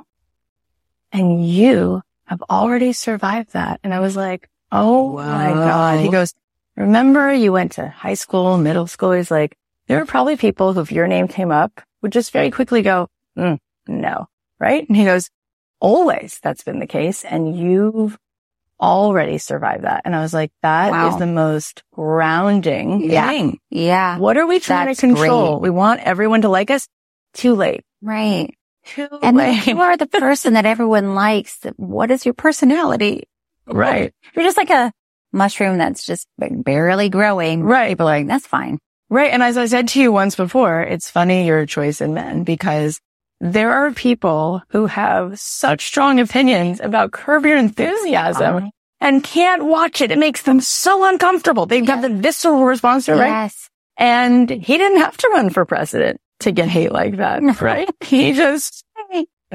and 1.10 1.46
you 1.46 2.02
have 2.24 2.42
already 2.48 2.92
survived 2.92 3.52
that. 3.52 3.80
And 3.82 3.92
I 3.92 4.00
was 4.00 4.16
like, 4.16 4.48
Oh 4.72 5.16
my 5.16 5.50
God. 5.52 6.00
He 6.00 6.08
goes, 6.08 6.32
remember 6.76 7.30
you 7.32 7.52
went 7.52 7.72
to 7.72 7.88
high 7.88 8.14
school, 8.14 8.56
middle 8.56 8.86
school. 8.86 9.12
He's 9.12 9.30
like, 9.30 9.56
there 9.86 10.00
are 10.00 10.06
probably 10.06 10.36
people 10.36 10.72
who 10.72 10.80
if 10.80 10.90
your 10.90 11.06
name 11.06 11.28
came 11.28 11.52
up 11.52 11.82
would 12.00 12.12
just 12.12 12.32
very 12.32 12.50
quickly 12.50 12.80
go, 12.80 13.08
"Mm, 13.36 13.58
no, 13.86 14.26
right? 14.60 14.86
And 14.88 14.96
he 14.96 15.04
goes, 15.04 15.28
always 15.80 16.38
that's 16.42 16.62
been 16.64 16.78
the 16.78 16.86
case. 16.86 17.24
And 17.24 17.56
you've 17.56 18.16
already 18.80 19.38
survived 19.38 19.84
that. 19.84 20.02
And 20.04 20.14
I 20.14 20.20
was 20.20 20.34
like, 20.34 20.50
that 20.62 20.88
is 20.88 21.12
Wow. 21.12 21.18
the 21.18 21.26
most 21.26 21.82
grounding 21.92 23.10
Yeah. 23.10 23.28
thing. 23.28 23.58
Yeah. 23.70 24.18
What 24.18 24.36
are 24.36 24.46
we 24.46 24.58
trying 24.60 24.86
That's 24.86 25.00
to 25.00 25.06
control? 25.08 25.58
great. 25.58 25.62
We 25.62 25.70
want 25.70 26.00
everyone 26.00 26.42
to 26.42 26.48
like 26.48 26.70
us. 26.70 26.88
Too 27.34 27.54
late. 27.54 27.82
Right. 28.02 28.54
Too 28.84 29.08
And 29.22 29.36
late. 29.36 29.66
you 29.66 29.80
are 29.80 29.96
the 29.96 30.06
person 30.08 30.54
that 30.54 30.66
everyone 30.66 31.14
likes. 31.14 31.58
What 31.76 32.10
is 32.10 32.24
your 32.24 32.34
personality? 32.34 33.24
right. 33.66 34.12
You're 34.34 34.44
just 34.44 34.56
like 34.56 34.70
a 34.70 34.92
mushroom 35.32 35.78
that's 35.78 36.04
just 36.04 36.26
barely 36.38 37.08
growing. 37.08 37.62
Right. 37.62 37.88
People 37.90 38.08
are 38.08 38.18
like, 38.18 38.26
that's 38.26 38.46
fine. 38.46 38.78
Right. 39.08 39.30
And 39.32 39.42
as 39.42 39.56
I 39.56 39.66
said 39.66 39.88
to 39.88 40.00
you 40.00 40.10
once 40.12 40.34
before, 40.34 40.82
it's 40.82 41.08
funny 41.10 41.46
your 41.46 41.64
choice 41.66 42.00
in 42.00 42.12
men 42.14 42.42
because 42.44 43.00
there 43.42 43.72
are 43.72 43.90
people 43.90 44.62
who 44.68 44.86
have 44.86 45.38
such 45.38 45.84
strong 45.86 46.20
opinions 46.20 46.80
about 46.80 47.10
Curb 47.12 47.44
Your 47.44 47.56
Enthusiasm 47.58 48.56
Uh-huh. 48.56 48.70
and 49.00 49.22
can't 49.24 49.64
watch 49.64 50.00
it. 50.00 50.12
It 50.12 50.18
makes 50.18 50.42
them 50.42 50.60
so 50.60 51.04
uncomfortable. 51.08 51.66
They 51.66 51.78
have 51.78 51.86
got 51.86 52.02
the 52.02 52.08
visceral 52.08 52.64
response 52.64 53.06
to 53.06 53.12
it, 53.12 53.16
right? 53.16 53.28
Yes. 53.28 53.68
And 53.98 54.48
he 54.48 54.78
didn't 54.78 54.98
have 55.00 55.16
to 55.18 55.28
run 55.34 55.50
for 55.50 55.64
president 55.64 56.20
to 56.40 56.52
get 56.52 56.68
hate 56.68 56.92
like 56.92 57.16
that, 57.16 57.42
right? 57.60 57.88
he 58.00 58.32
just 58.44 58.84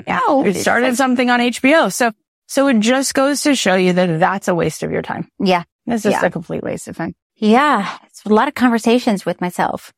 No. 0.08 0.44
he 0.44 0.54
started 0.54 0.96
something 0.98 1.30
on 1.30 1.40
HBO. 1.40 1.92
So, 1.92 2.12
so 2.48 2.68
it 2.68 2.80
just 2.82 3.14
goes 3.14 3.42
to 3.44 3.56
show 3.56 3.76
you 3.76 3.94
that 3.94 4.20
that's 4.20 4.48
a 4.50 4.56
waste 4.56 4.84
of 4.84 4.92
your 4.92 5.02
time. 5.02 5.30
Yeah. 5.40 5.64
It's 5.86 6.04
just 6.04 6.22
Yeah. 6.22 6.28
a 6.28 6.30
complete 6.30 6.62
waste 6.64 6.88
of 6.90 6.98
time. 6.98 7.16
Yeah. 7.38 7.88
It's 8.06 8.24
a 8.26 8.30
lot 8.30 8.48
of 8.50 8.54
conversations 8.54 9.26
with 9.26 9.40
myself. 9.42 9.94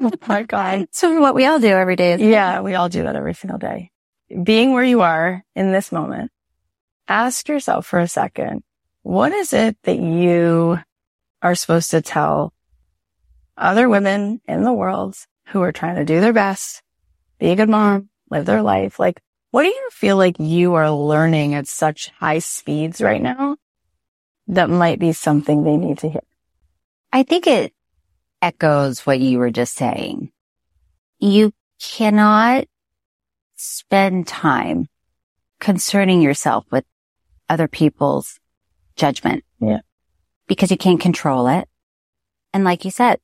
Oh 0.00 0.10
my 0.26 0.42
God. 0.42 0.88
So 0.92 1.20
what 1.20 1.34
we 1.34 1.46
all 1.46 1.58
do 1.58 1.68
every 1.68 1.96
day 1.96 2.12
is 2.12 2.20
Yeah, 2.20 2.60
we 2.60 2.74
all 2.74 2.88
do 2.88 3.02
that 3.02 3.16
every 3.16 3.34
single 3.34 3.58
day. 3.58 3.90
Being 4.42 4.72
where 4.72 4.84
you 4.84 5.00
are 5.00 5.44
in 5.54 5.72
this 5.72 5.90
moment, 5.90 6.30
ask 7.06 7.48
yourself 7.48 7.86
for 7.86 7.98
a 7.98 8.08
second, 8.08 8.62
what 9.02 9.32
is 9.32 9.52
it 9.52 9.76
that 9.84 9.98
you 9.98 10.78
are 11.40 11.54
supposed 11.54 11.90
to 11.92 12.02
tell 12.02 12.52
other 13.56 13.88
women 13.88 14.40
in 14.46 14.64
the 14.64 14.72
world 14.72 15.16
who 15.48 15.62
are 15.62 15.72
trying 15.72 15.96
to 15.96 16.04
do 16.04 16.20
their 16.20 16.32
best, 16.32 16.82
be 17.38 17.48
a 17.48 17.56
good 17.56 17.70
mom, 17.70 18.10
live 18.30 18.44
their 18.44 18.62
life? 18.62 18.98
Like, 18.98 19.20
what 19.50 19.62
do 19.62 19.68
you 19.68 19.88
feel 19.92 20.16
like 20.18 20.38
you 20.38 20.74
are 20.74 20.90
learning 20.90 21.54
at 21.54 21.66
such 21.66 22.10
high 22.20 22.40
speeds 22.40 23.00
right 23.00 23.22
now 23.22 23.56
that 24.48 24.68
might 24.68 24.98
be 24.98 25.12
something 25.12 25.64
they 25.64 25.78
need 25.78 25.98
to 25.98 26.10
hear? 26.10 26.20
I 27.12 27.22
think 27.22 27.46
it 27.46 27.72
echoes 28.42 29.00
what 29.06 29.20
you 29.20 29.38
were 29.38 29.50
just 29.50 29.74
saying. 29.74 30.30
You 31.18 31.52
cannot 31.80 32.66
spend 33.56 34.26
time 34.26 34.86
concerning 35.60 36.22
yourself 36.22 36.64
with 36.70 36.84
other 37.48 37.68
people's 37.68 38.38
judgment. 38.96 39.44
Yeah. 39.60 39.80
Because 40.46 40.70
you 40.70 40.76
can't 40.76 41.00
control 41.00 41.48
it. 41.48 41.68
And 42.54 42.64
like 42.64 42.84
you 42.84 42.90
said, 42.90 43.18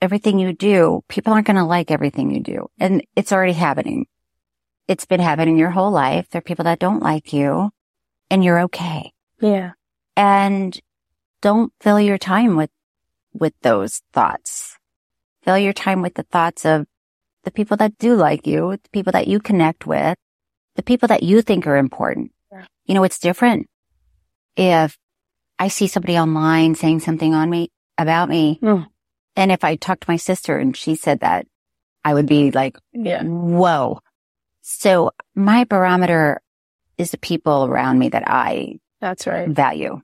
everything 0.00 0.38
you 0.38 0.52
do, 0.52 1.02
people 1.08 1.32
aren't 1.32 1.46
going 1.46 1.56
to 1.56 1.64
like 1.64 1.90
everything 1.90 2.30
you 2.30 2.40
do. 2.40 2.68
And 2.78 3.02
it's 3.14 3.32
already 3.32 3.52
happening. 3.52 4.06
It's 4.88 5.04
been 5.06 5.20
happening 5.20 5.56
your 5.58 5.70
whole 5.70 5.90
life. 5.90 6.28
There 6.30 6.38
are 6.38 6.42
people 6.42 6.64
that 6.64 6.78
don't 6.78 7.02
like 7.02 7.32
you 7.32 7.70
and 8.30 8.44
you're 8.44 8.60
okay 8.62 9.12
Yeah. 9.40 9.72
and 10.16 10.78
don't 11.42 11.72
fill 11.80 12.00
your 12.00 12.18
time 12.18 12.56
with 12.56 12.70
with 13.40 13.54
those 13.62 14.02
thoughts. 14.12 14.76
Fill 15.42 15.58
your 15.58 15.72
time 15.72 16.02
with 16.02 16.14
the 16.14 16.24
thoughts 16.24 16.64
of 16.64 16.86
the 17.44 17.50
people 17.50 17.76
that 17.76 17.96
do 17.98 18.16
like 18.16 18.46
you, 18.46 18.72
the 18.72 18.88
people 18.92 19.12
that 19.12 19.28
you 19.28 19.38
connect 19.40 19.86
with, 19.86 20.16
the 20.74 20.82
people 20.82 21.08
that 21.08 21.22
you 21.22 21.42
think 21.42 21.66
are 21.66 21.76
important. 21.76 22.32
Yeah. 22.50 22.64
You 22.84 22.94
know, 22.94 23.04
it's 23.04 23.18
different 23.18 23.68
if 24.56 24.98
I 25.58 25.68
see 25.68 25.86
somebody 25.86 26.18
online 26.18 26.74
saying 26.74 27.00
something 27.00 27.32
on 27.34 27.48
me 27.48 27.70
about 27.96 28.28
me. 28.28 28.58
Mm. 28.62 28.86
And 29.36 29.52
if 29.52 29.64
I 29.64 29.76
talked 29.76 30.02
to 30.02 30.10
my 30.10 30.16
sister 30.16 30.58
and 30.58 30.76
she 30.76 30.96
said 30.96 31.20
that, 31.20 31.46
I 32.04 32.14
would 32.14 32.26
be 32.26 32.50
like, 32.50 32.76
Yeah. 32.92 33.22
whoa. 33.22 34.00
So 34.62 35.12
my 35.34 35.64
barometer 35.64 36.40
is 36.98 37.10
the 37.10 37.18
people 37.18 37.66
around 37.66 37.98
me 37.98 38.08
that 38.08 38.24
I 38.26 38.78
That's 39.00 39.26
right. 39.26 39.48
value. 39.48 40.00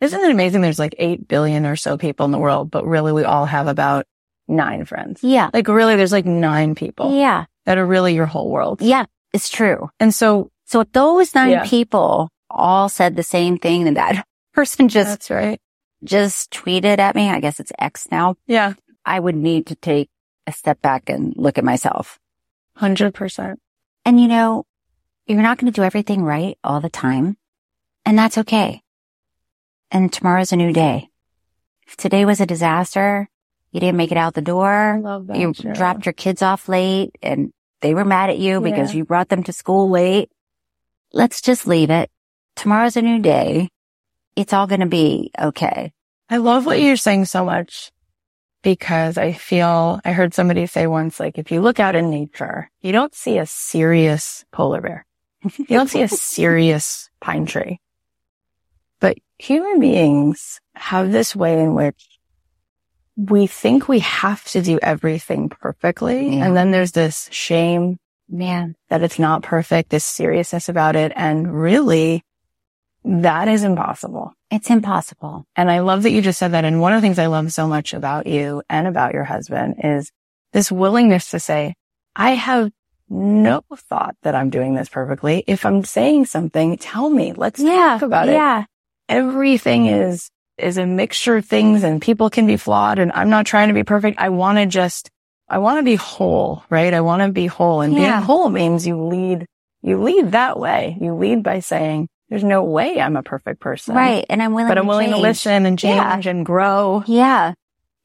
Isn't 0.00 0.20
it 0.24 0.30
amazing? 0.30 0.60
There's 0.60 0.78
like 0.78 0.94
8 0.98 1.26
billion 1.26 1.64
or 1.66 1.76
so 1.76 1.96
people 1.96 2.26
in 2.26 2.32
the 2.32 2.38
world, 2.38 2.70
but 2.70 2.84
really 2.86 3.12
we 3.12 3.24
all 3.24 3.46
have 3.46 3.66
about 3.66 4.04
nine 4.48 4.84
friends. 4.84 5.22
Yeah. 5.24 5.50
Like 5.54 5.68
really 5.68 5.96
there's 5.96 6.12
like 6.12 6.26
nine 6.26 6.74
people 6.74 7.16
Yeah. 7.18 7.46
that 7.64 7.78
are 7.78 7.86
really 7.86 8.14
your 8.14 8.26
whole 8.26 8.50
world. 8.50 8.82
Yeah, 8.82 9.06
it's 9.32 9.48
true. 9.48 9.90
And 9.98 10.14
so 10.14 10.50
So 10.66 10.80
if 10.80 10.92
those 10.92 11.34
nine 11.34 11.50
Yeah. 11.50 11.64
people 11.66 12.28
all 12.50 12.88
said 12.88 13.16
the 13.16 13.22
same 13.22 13.56
thing 13.58 13.86
and 13.88 13.96
that 13.96 14.26
person 14.52 14.88
just, 14.88 15.08
that's 15.10 15.30
right. 15.30 15.60
just 16.04 16.50
tweeted 16.52 16.98
at 16.98 17.14
me, 17.16 17.28
I 17.30 17.40
guess 17.40 17.58
it's 17.60 17.72
X 17.78 18.08
now, 18.10 18.34
Yeah. 18.46 18.74
I 19.04 19.18
would 19.20 19.36
need 19.36 19.66
to 19.68 19.74
take 19.76 20.08
a 20.46 20.52
step 20.52 20.82
back 20.82 21.08
and 21.08 21.32
look 21.36 21.58
at 21.58 21.64
myself. 21.64 22.18
100%. 22.78 23.56
And 24.04 24.20
you 24.20 24.28
know, 24.28 24.64
you're 25.26 25.42
not 25.42 25.58
going 25.58 25.72
to 25.72 25.74
do 25.76 25.82
everything 25.84 26.22
right 26.22 26.56
all 26.62 26.80
the 26.80 26.90
time. 26.90 27.36
And 28.04 28.16
that's 28.18 28.38
okay. 28.38 28.82
And 29.90 30.12
tomorrow's 30.12 30.52
a 30.52 30.56
new 30.56 30.72
day. 30.72 31.08
If 31.86 31.96
today 31.96 32.24
was 32.24 32.40
a 32.40 32.46
disaster, 32.46 33.28
you 33.70 33.80
didn't 33.80 33.96
make 33.96 34.12
it 34.12 34.18
out 34.18 34.34
the 34.34 34.42
door, 34.42 35.00
love 35.02 35.30
you 35.34 35.52
dropped 35.52 36.06
your 36.06 36.12
kids 36.12 36.42
off 36.42 36.68
late 36.68 37.10
and 37.22 37.52
they 37.80 37.94
were 37.94 38.04
mad 38.04 38.30
at 38.30 38.38
you 38.38 38.60
because 38.60 38.94
you 38.94 39.04
brought 39.04 39.28
them 39.28 39.42
to 39.44 39.52
school 39.52 39.90
late. 39.90 40.30
Let's 41.12 41.40
just 41.40 41.66
leave 41.66 41.90
it. 41.90 42.10
Tomorrow's 42.56 42.96
a 42.96 43.02
new 43.02 43.20
day. 43.20 43.68
It's 44.34 44.52
all 44.52 44.66
going 44.66 44.80
to 44.80 44.86
be 44.86 45.30
okay. 45.38 45.92
I 46.28 46.38
love 46.38 46.66
what 46.66 46.80
you're 46.80 46.96
saying 46.96 47.26
so 47.26 47.44
much 47.44 47.92
because 48.62 49.16
I 49.16 49.32
feel, 49.32 50.00
I 50.04 50.12
heard 50.12 50.34
somebody 50.34 50.66
say 50.66 50.86
once, 50.86 51.20
like, 51.20 51.38
if 51.38 51.52
you 51.52 51.60
look 51.60 51.78
out 51.78 51.94
in 51.94 52.10
nature, 52.10 52.70
you 52.80 52.92
don't 52.92 53.14
see 53.14 53.38
a 53.38 53.46
serious 53.46 54.44
polar 54.50 54.80
bear. 54.80 55.06
You 55.56 55.66
don't 55.66 55.88
see 55.88 56.02
a 56.02 56.08
serious 56.08 57.08
pine 57.20 57.46
tree. 57.46 57.78
Human 59.38 59.80
beings 59.80 60.60
have 60.74 61.12
this 61.12 61.36
way 61.36 61.60
in 61.60 61.74
which 61.74 62.18
we 63.16 63.46
think 63.46 63.88
we 63.88 64.00
have 64.00 64.44
to 64.44 64.62
do 64.62 64.78
everything 64.82 65.48
perfectly. 65.48 66.36
Yeah. 66.36 66.46
And 66.46 66.56
then 66.56 66.70
there's 66.70 66.92
this 66.92 67.28
shame 67.32 67.98
Man. 68.28 68.74
that 68.88 69.02
it's 69.02 69.18
not 69.18 69.42
perfect, 69.42 69.90
this 69.90 70.04
seriousness 70.04 70.68
about 70.68 70.96
it. 70.96 71.12
And 71.16 71.52
really 71.58 72.22
that 73.04 73.48
is 73.48 73.62
impossible. 73.62 74.32
It's 74.50 74.68
impossible. 74.70 75.46
And 75.54 75.70
I 75.70 75.78
love 75.80 76.02
that 76.02 76.10
you 76.10 76.20
just 76.22 76.38
said 76.38 76.52
that. 76.52 76.64
And 76.64 76.80
one 76.80 76.92
of 76.92 77.00
the 77.00 77.06
things 77.06 77.18
I 77.18 77.26
love 77.26 77.52
so 77.52 77.66
much 77.68 77.94
about 77.94 78.26
you 78.26 78.62
and 78.68 78.86
about 78.86 79.14
your 79.14 79.24
husband 79.24 79.76
is 79.84 80.10
this 80.52 80.70
willingness 80.72 81.30
to 81.30 81.40
say, 81.40 81.74
I 82.14 82.32
have 82.32 82.70
no 83.08 83.62
thought 83.76 84.16
that 84.22 84.34
I'm 84.34 84.50
doing 84.50 84.74
this 84.74 84.88
perfectly. 84.88 85.44
If 85.46 85.64
I'm 85.64 85.84
saying 85.84 86.24
something, 86.26 86.76
tell 86.78 87.08
me. 87.10 87.32
Let's 87.32 87.60
Yeah. 87.60 87.96
talk 87.98 88.02
about 88.02 88.28
it. 88.28 88.32
yeah. 88.32 88.64
Everything 89.08 89.86
is, 89.86 90.30
is 90.58 90.78
a 90.78 90.86
mixture 90.86 91.36
of 91.36 91.44
things 91.46 91.84
and 91.84 92.02
people 92.02 92.30
can 92.30 92.46
be 92.46 92.56
flawed 92.56 92.98
and 92.98 93.12
I'm 93.12 93.30
not 93.30 93.46
trying 93.46 93.68
to 93.68 93.74
be 93.74 93.84
perfect. 93.84 94.18
I 94.18 94.30
want 94.30 94.58
to 94.58 94.66
just, 94.66 95.10
I 95.48 95.58
want 95.58 95.78
to 95.78 95.82
be 95.84 95.94
whole, 95.94 96.64
right? 96.70 96.92
I 96.92 97.00
want 97.02 97.22
to 97.22 97.30
be 97.30 97.46
whole 97.46 97.82
and 97.82 97.94
Yeah. 97.94 98.16
being 98.18 98.22
whole 98.24 98.48
means 98.48 98.86
you 98.86 99.00
lead, 99.06 99.46
you 99.82 100.02
lead 100.02 100.32
that 100.32 100.58
way. 100.58 100.96
You 101.00 101.14
lead 101.14 101.42
by 101.42 101.60
saying, 101.60 102.08
there's 102.28 102.42
no 102.42 102.64
way 102.64 103.00
I'm 103.00 103.16
a 103.16 103.22
perfect 103.22 103.60
person. 103.60 103.94
Right. 103.94 104.26
And 104.28 104.42
I'm 104.42 104.52
willing 104.52 104.68
But 104.68 104.78
I'm 104.78 104.84
to 104.84 104.88
willing 104.88 105.10
to 105.10 105.18
listen 105.18 105.66
and 105.66 105.78
change 105.78 105.94
Yeah. 106.26 106.30
and 106.30 106.44
grow 106.44 107.04
Yeah. 107.06 107.52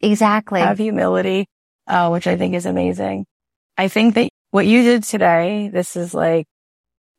Exactly. 0.02 0.60
have 0.60 0.78
humility, 0.78 1.47
uh, 1.88 2.10
which 2.10 2.28
I 2.28 2.38
think 2.38 2.54
is 2.56 2.66
amazing. 2.68 3.26
I 3.78 3.88
think 3.88 4.14
that 4.16 4.30
what 4.52 4.68
you 4.68 4.84
did 4.84 5.04
today, 5.04 5.70
this 5.74 5.95
is 5.95 6.14
like, 6.14 6.45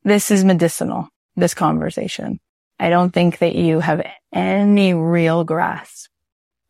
this 0.05 0.31
is 0.31 0.45
medicinal, 0.45 1.09
this 1.35 1.55
conversation. 1.55 2.39
I 2.83 2.91
don't 2.91 3.15
think 3.15 3.39
that 3.39 3.55
you 3.55 3.79
have 3.79 4.05
any 4.33 4.93
real 4.93 5.45
grasp 5.45 6.11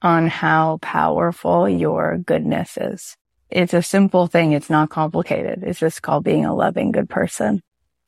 on 0.03 0.27
how 0.27 0.79
powerful 0.83 1.67
your 1.67 2.19
goodness 2.19 2.77
is. 2.77 3.17
It's 3.49 3.73
a 3.73 3.81
simple 3.81 4.27
thing. 4.27 4.53
It's 4.53 4.69
not 4.69 4.91
complicated. 4.91 5.63
It's 5.63 5.81
just 5.81 6.03
called 6.03 6.23
being 6.23 6.45
a 6.45 6.55
loving, 6.55 6.93
good 6.93 7.09
person. 7.09 7.63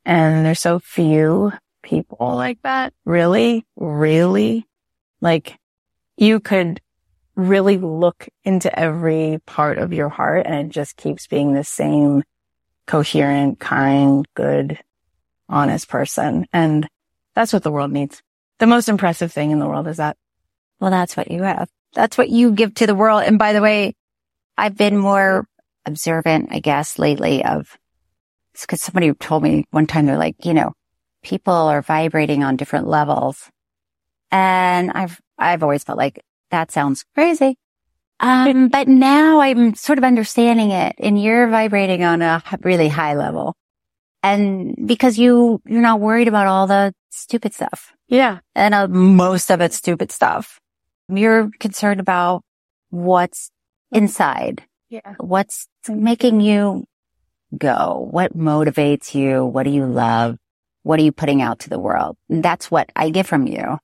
And 0.04 0.44
there's 0.44 0.60
so 0.60 0.80
few 0.80 1.54
people 1.82 2.34
like 2.36 2.60
that. 2.60 2.92
Really, 3.06 3.64
really 3.74 4.66
like 5.22 5.56
you 6.18 6.40
could 6.40 6.82
really 7.36 7.78
look 7.78 8.28
into 8.44 8.78
every 8.78 9.38
part 9.46 9.78
of 9.78 9.94
your 9.94 10.10
heart 10.10 10.44
and 10.44 10.66
it 10.66 10.74
just 10.74 10.98
keeps 10.98 11.26
being 11.26 11.54
the 11.54 11.64
same 11.64 12.22
coherent, 12.86 13.60
kind, 13.60 14.28
good, 14.34 14.78
honest 15.48 15.88
person. 15.88 16.46
And 16.52 16.86
that's 17.34 17.52
what 17.52 17.62
the 17.62 17.72
world 17.72 17.92
needs. 17.92 18.22
The 18.58 18.66
most 18.66 18.88
impressive 18.88 19.32
thing 19.32 19.50
in 19.50 19.58
the 19.58 19.66
world 19.66 19.88
is 19.88 19.96
that. 19.98 20.16
Well, 20.80 20.90
that's 20.90 21.16
what 21.16 21.30
you 21.30 21.42
have. 21.42 21.68
That's 21.94 22.18
what 22.18 22.28
you 22.28 22.52
give 22.52 22.74
to 22.74 22.86
the 22.86 22.94
world. 22.94 23.22
And 23.24 23.38
by 23.38 23.52
the 23.52 23.62
way, 23.62 23.94
I've 24.56 24.76
been 24.76 24.96
more 24.96 25.46
observant, 25.86 26.48
I 26.50 26.60
guess, 26.60 26.98
lately 26.98 27.44
of, 27.44 27.76
because 28.60 28.80
somebody 28.80 29.12
told 29.14 29.42
me 29.42 29.64
one 29.70 29.86
time, 29.86 30.06
they're 30.06 30.18
like, 30.18 30.44
you 30.44 30.54
know, 30.54 30.72
people 31.22 31.54
are 31.54 31.82
vibrating 31.82 32.44
on 32.44 32.56
different 32.56 32.86
levels. 32.86 33.50
And 34.30 34.90
I've, 34.90 35.20
I've 35.38 35.62
always 35.62 35.84
felt 35.84 35.98
like 35.98 36.20
that 36.50 36.70
sounds 36.70 37.04
crazy. 37.14 37.56
Um, 38.20 38.68
but 38.72 38.88
now 38.88 39.40
I'm 39.40 39.74
sort 39.74 39.98
of 39.98 40.04
understanding 40.04 40.70
it 40.70 40.96
and 40.98 41.20
you're 41.20 41.48
vibrating 41.48 42.04
on 42.04 42.22
a 42.22 42.42
really 42.62 42.88
high 42.88 43.14
level. 43.14 43.56
And 44.24 44.74
because 44.88 45.18
you, 45.18 45.60
you're 45.66 45.82
not 45.82 46.00
worried 46.00 46.28
about 46.28 46.46
all 46.46 46.66
the 46.66 46.92
stupid 47.10 47.52
stuff 47.54 47.92
Yeah. 48.08 48.38
and 48.54 48.74
uh, 48.74 48.88
most 48.88 49.50
of 49.50 49.60
it's 49.60 49.76
stupid 49.76 50.10
stuff. 50.10 50.58
You're 51.08 51.50
concerned 51.60 52.00
about 52.00 52.42
what's 52.90 53.50
inside, 53.92 54.62
Yeah. 54.88 55.14
what's 55.18 55.66
making 55.88 56.40
you 56.40 56.84
go, 57.56 58.08
what 58.10 58.36
motivates 58.36 59.14
you, 59.14 59.44
what 59.44 59.64
do 59.64 59.70
you 59.70 59.84
love, 59.86 60.38
what 60.84 60.98
are 60.98 61.02
you 61.02 61.12
putting 61.12 61.42
out 61.42 61.58
to 61.60 61.70
the 61.70 61.78
world? 61.78 62.16
And 62.30 62.42
that's 62.42 62.70
what 62.70 62.90
I 62.96 63.10
get 63.10 63.26
from 63.26 63.46
you. 63.46 63.78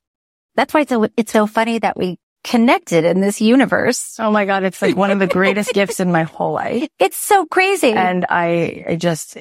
That's 0.56 0.72
why 0.74 0.80
it's 0.80 0.90
so, 0.90 1.06
it's 1.16 1.32
so 1.32 1.46
funny 1.46 1.78
that 1.80 1.96
we 1.98 2.18
connected 2.44 3.04
in 3.04 3.20
this 3.20 3.40
universe. 3.42 4.16
Oh 4.18 4.30
my 4.30 4.46
God. 4.46 4.64
It's 4.64 4.80
like 4.80 4.96
one 4.96 5.10
of 5.10 5.18
the 5.18 5.26
greatest 5.26 5.72
gifts 5.74 6.00
in 6.00 6.10
my 6.10 6.22
whole 6.24 6.52
life. 6.54 6.88
It's 6.98 7.18
so 7.18 7.44
crazy. 7.46 7.92
And 7.92 8.24
I, 8.28 8.84
I 8.88 8.96
just, 8.96 9.36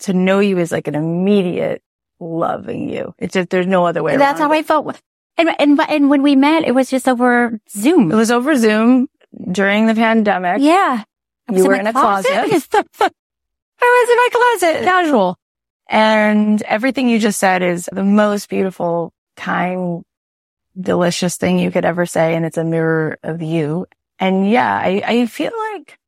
to 0.00 0.12
know 0.12 0.40
you 0.40 0.58
is 0.58 0.72
like 0.72 0.88
an 0.88 0.94
immediate 0.94 1.82
loving 2.20 2.88
you. 2.88 3.14
It's 3.18 3.34
just, 3.34 3.50
there's 3.50 3.66
no 3.66 3.86
other 3.86 4.02
way 4.02 4.16
that's 4.16 4.40
how 4.40 4.52
it. 4.52 4.56
I 4.56 4.62
felt. 4.62 5.00
And, 5.36 5.50
and, 5.58 5.80
and 5.80 6.10
when 6.10 6.22
we 6.22 6.36
met, 6.36 6.64
it 6.64 6.74
was 6.74 6.90
just 6.90 7.08
over 7.08 7.60
Zoom. 7.70 8.10
It 8.10 8.16
was 8.16 8.30
over 8.30 8.56
Zoom 8.56 9.08
during 9.50 9.86
the 9.86 9.94
pandemic. 9.94 10.60
yeah. 10.60 11.04
You 11.50 11.64
were 11.64 11.72
my 11.72 11.80
in 11.80 11.86
a 11.86 11.92
closet. 11.92 12.30
I 12.32 12.44
was 12.46 14.10
in 14.10 14.16
my 14.16 14.28
closet. 14.32 14.84
casual. 14.84 15.38
And 15.88 16.60
everything 16.62 17.08
you 17.08 17.18
just 17.18 17.38
said 17.38 17.62
is 17.62 17.88
the 17.90 18.04
most 18.04 18.50
beautiful, 18.50 19.14
kind, 19.36 20.02
delicious 20.78 21.36
thing 21.36 21.58
you 21.58 21.70
could 21.70 21.86
ever 21.86 22.04
say. 22.04 22.34
And 22.34 22.44
it's 22.44 22.58
a 22.58 22.64
mirror 22.64 23.18
of 23.22 23.40
you. 23.40 23.86
And 24.18 24.50
yeah, 24.50 24.74
I, 24.76 25.02
I 25.06 25.26
feel 25.26 25.52
like 25.72 25.98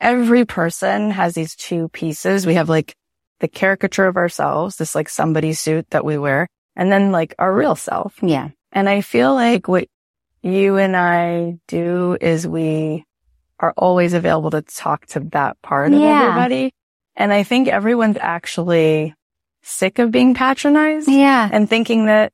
every 0.00 0.44
person 0.44 1.10
has 1.12 1.34
these 1.34 1.56
two 1.56 1.88
pieces. 1.88 2.46
We 2.46 2.54
have 2.54 2.68
like 2.68 2.94
the 3.44 3.48
caricature 3.48 4.06
of 4.06 4.16
ourselves, 4.16 4.76
this 4.76 4.94
like 4.94 5.06
somebody 5.10 5.52
suit 5.52 5.86
that 5.90 6.02
we 6.02 6.16
wear, 6.16 6.48
and 6.76 6.90
then 6.90 7.12
like 7.12 7.34
our 7.38 7.52
real 7.54 7.76
self. 7.76 8.14
Yeah. 8.22 8.48
And 8.72 8.88
I 8.88 9.02
feel 9.02 9.34
like 9.34 9.68
what 9.68 9.86
you 10.42 10.78
and 10.78 10.96
I 10.96 11.58
do 11.68 12.16
is 12.18 12.48
we 12.48 13.04
are 13.60 13.74
always 13.76 14.14
available 14.14 14.50
to 14.52 14.62
talk 14.62 15.04
to 15.08 15.20
that 15.32 15.60
part 15.60 15.92
of 15.92 16.00
Yeah. 16.00 16.22
everybody. 16.30 16.72
And 17.16 17.34
I 17.34 17.42
think 17.42 17.68
everyone's 17.68 18.16
actually 18.18 19.14
sick 19.62 19.98
of 19.98 20.10
being 20.10 20.32
patronized 20.32 21.08
Yeah. 21.08 21.46
and 21.52 21.68
thinking 21.68 22.06
that 22.06 22.32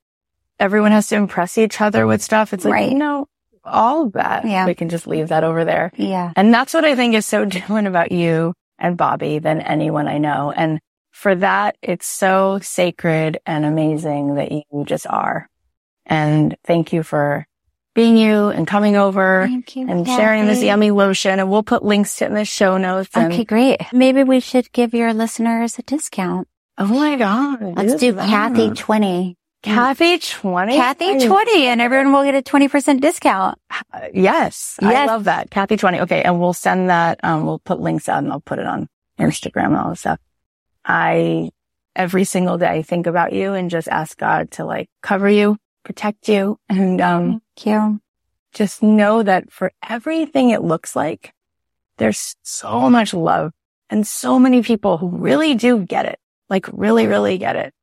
everyone 0.60 0.92
has 0.92 1.08
to 1.08 1.16
impress 1.16 1.58
each 1.58 1.80
other 1.80 2.06
with 2.06 2.22
stuff. 2.22 2.52
It's 2.54 2.64
like, 2.64 2.72
Right. 2.74 2.92
know 2.92 3.26
all 3.64 4.04
of 4.06 4.12
that. 4.12 4.44
Yeah. 4.44 4.64
We 4.64 4.74
can 4.76 4.88
just 4.88 5.08
leave 5.08 5.28
that 5.28 5.42
over 5.42 5.64
there. 5.64 5.90
Yeah. 5.96 6.30
And 6.36 6.54
that's 6.54 6.72
what 6.72 6.84
I 6.84 6.94
think 6.94 7.16
is 7.16 7.26
so 7.26 7.44
different 7.56 7.88
about 7.88 8.12
you 8.12 8.54
and 8.78 8.96
Bobby 8.96 9.38
than 9.40 9.60
anyone 9.60 10.08
I 10.08 10.16
know. 10.18 10.50
And 10.56 10.80
for 11.20 11.34
that, 11.34 11.76
it's 11.82 12.06
so 12.06 12.60
sacred 12.62 13.38
and 13.44 13.66
amazing 13.66 14.36
that 14.36 14.50
you 14.50 14.62
just 14.86 15.06
are. 15.06 15.50
And 16.06 16.56
thank 16.64 16.94
you 16.94 17.02
for 17.02 17.46
being 17.94 18.16
you 18.16 18.48
and 18.48 18.66
coming 18.66 18.96
over 18.96 19.46
you. 19.46 19.62
and 19.86 20.06
sharing 20.06 20.46
this 20.46 20.62
yummy 20.62 20.90
lotion. 20.90 21.38
And 21.38 21.50
we'll 21.50 21.62
put 21.62 21.84
links 21.84 22.16
to 22.16 22.24
it 22.24 22.28
in 22.28 22.34
the 22.34 22.46
show 22.46 22.78
notes. 22.78 23.14
Okay, 23.14 23.44
great. 23.44 23.80
Maybe 23.92 24.24
we 24.24 24.40
should 24.40 24.72
give 24.72 24.94
your 24.94 25.12
listeners 25.12 25.78
a 25.78 25.82
discount. 25.82 26.48
Oh 26.78 26.86
my 26.86 27.16
God. 27.16 27.76
Let's 27.76 27.96
do 27.96 28.12
that. 28.12 28.26
Cathy 28.26 28.70
20. 28.70 29.36
Cathy 29.62 30.18
20. 30.18 30.74
Cathy 30.74 31.26
20 31.26 31.66
and 31.66 31.82
everyone 31.82 32.14
will 32.14 32.24
get 32.24 32.34
a 32.34 32.40
20% 32.40 33.02
discount. 33.02 33.58
Uh, 33.92 34.08
yes. 34.14 34.78
I 34.80 35.04
love 35.04 35.24
that. 35.24 35.50
Cathy 35.50 35.76
20. 35.76 36.00
Okay. 36.00 36.22
And 36.22 36.40
we'll 36.40 36.54
send 36.54 36.88
that. 36.88 37.20
Um, 37.22 37.44
we'll 37.44 37.58
put 37.58 37.78
links 37.78 38.08
out 38.08 38.22
and 38.22 38.32
I'll 38.32 38.40
put 38.40 38.58
it 38.58 38.66
on 38.66 38.88
Instagram 39.18 39.66
and 39.66 39.76
all 39.76 39.90
this 39.90 40.00
stuff. 40.00 40.18
I, 40.84 41.50
every 41.94 42.24
single 42.24 42.58
day 42.58 42.82
think 42.82 43.06
about 43.06 43.32
you 43.32 43.52
and 43.54 43.70
just 43.70 43.88
ask 43.88 44.16
God 44.18 44.50
to 44.52 44.64
like 44.64 44.88
cover 45.02 45.28
you, 45.28 45.56
protect 45.84 46.28
you 46.28 46.58
and, 46.68 47.00
um, 47.00 47.42
you. 47.64 48.00
just 48.52 48.82
know 48.82 49.22
that 49.22 49.50
for 49.52 49.72
everything 49.88 50.50
it 50.50 50.62
looks 50.62 50.96
like, 50.96 51.32
there's 51.98 52.34
so 52.42 52.88
much 52.88 53.12
love 53.12 53.52
and 53.90 54.06
so 54.06 54.38
many 54.38 54.62
people 54.62 54.96
who 54.98 55.08
really 55.08 55.54
do 55.54 55.78
get 55.84 56.06
it, 56.06 56.18
like 56.48 56.66
really, 56.72 57.06
really 57.06 57.36
get 57.38 57.56
it. 57.56 57.74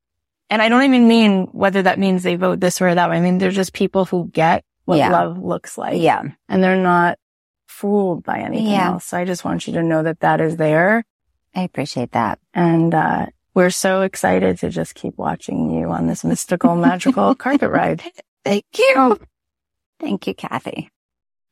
And 0.49 0.61
I 0.61 0.69
don't 0.69 0.83
even 0.83 1.07
mean 1.07 1.47
whether 1.51 1.81
that 1.83 1.99
means 1.99 2.23
they 2.23 2.35
vote 2.35 2.59
this 2.59 2.79
way 2.79 2.91
or 2.91 2.95
that 2.95 3.09
way. 3.09 3.17
I 3.17 3.21
mean, 3.21 3.37
there's 3.37 3.55
just 3.55 3.73
people 3.73 4.05
who 4.05 4.29
get 4.33 4.63
what 4.85 4.97
Yeah. 4.97 5.11
love 5.11 5.37
looks 5.37 5.77
like 5.77 6.01
Yeah. 6.01 6.23
and 6.47 6.63
they're 6.63 6.81
not 6.81 7.19
fooled 7.67 8.23
by 8.23 8.39
anything 8.39 8.67
Yeah. 8.71 8.91
else. 8.93 9.05
So 9.05 9.17
I 9.17 9.25
just 9.25 9.43
want 9.43 9.67
you 9.67 9.73
to 9.73 9.83
know 9.83 10.03
that 10.03 10.21
that 10.21 10.39
is 10.41 10.55
there. 10.57 11.03
I 11.55 11.61
appreciate 11.61 12.11
that. 12.11 12.39
And, 12.53 12.93
uh, 12.93 13.27
we're 13.57 13.71
so 13.71 14.03
excited 14.03 14.59
to 14.59 14.69
just 14.69 14.93
keep 14.93 15.17
watching 15.17 15.71
you 15.71 15.89
on 15.89 16.05
this 16.05 16.23
mystical, 16.23 16.75
magical 16.89 17.33
carpet 17.33 17.71
ride. 17.71 18.03
Thank 18.45 18.65
you. 18.77 19.19
Thank 19.99 20.27
you, 20.27 20.35
Cathy. 20.35 20.91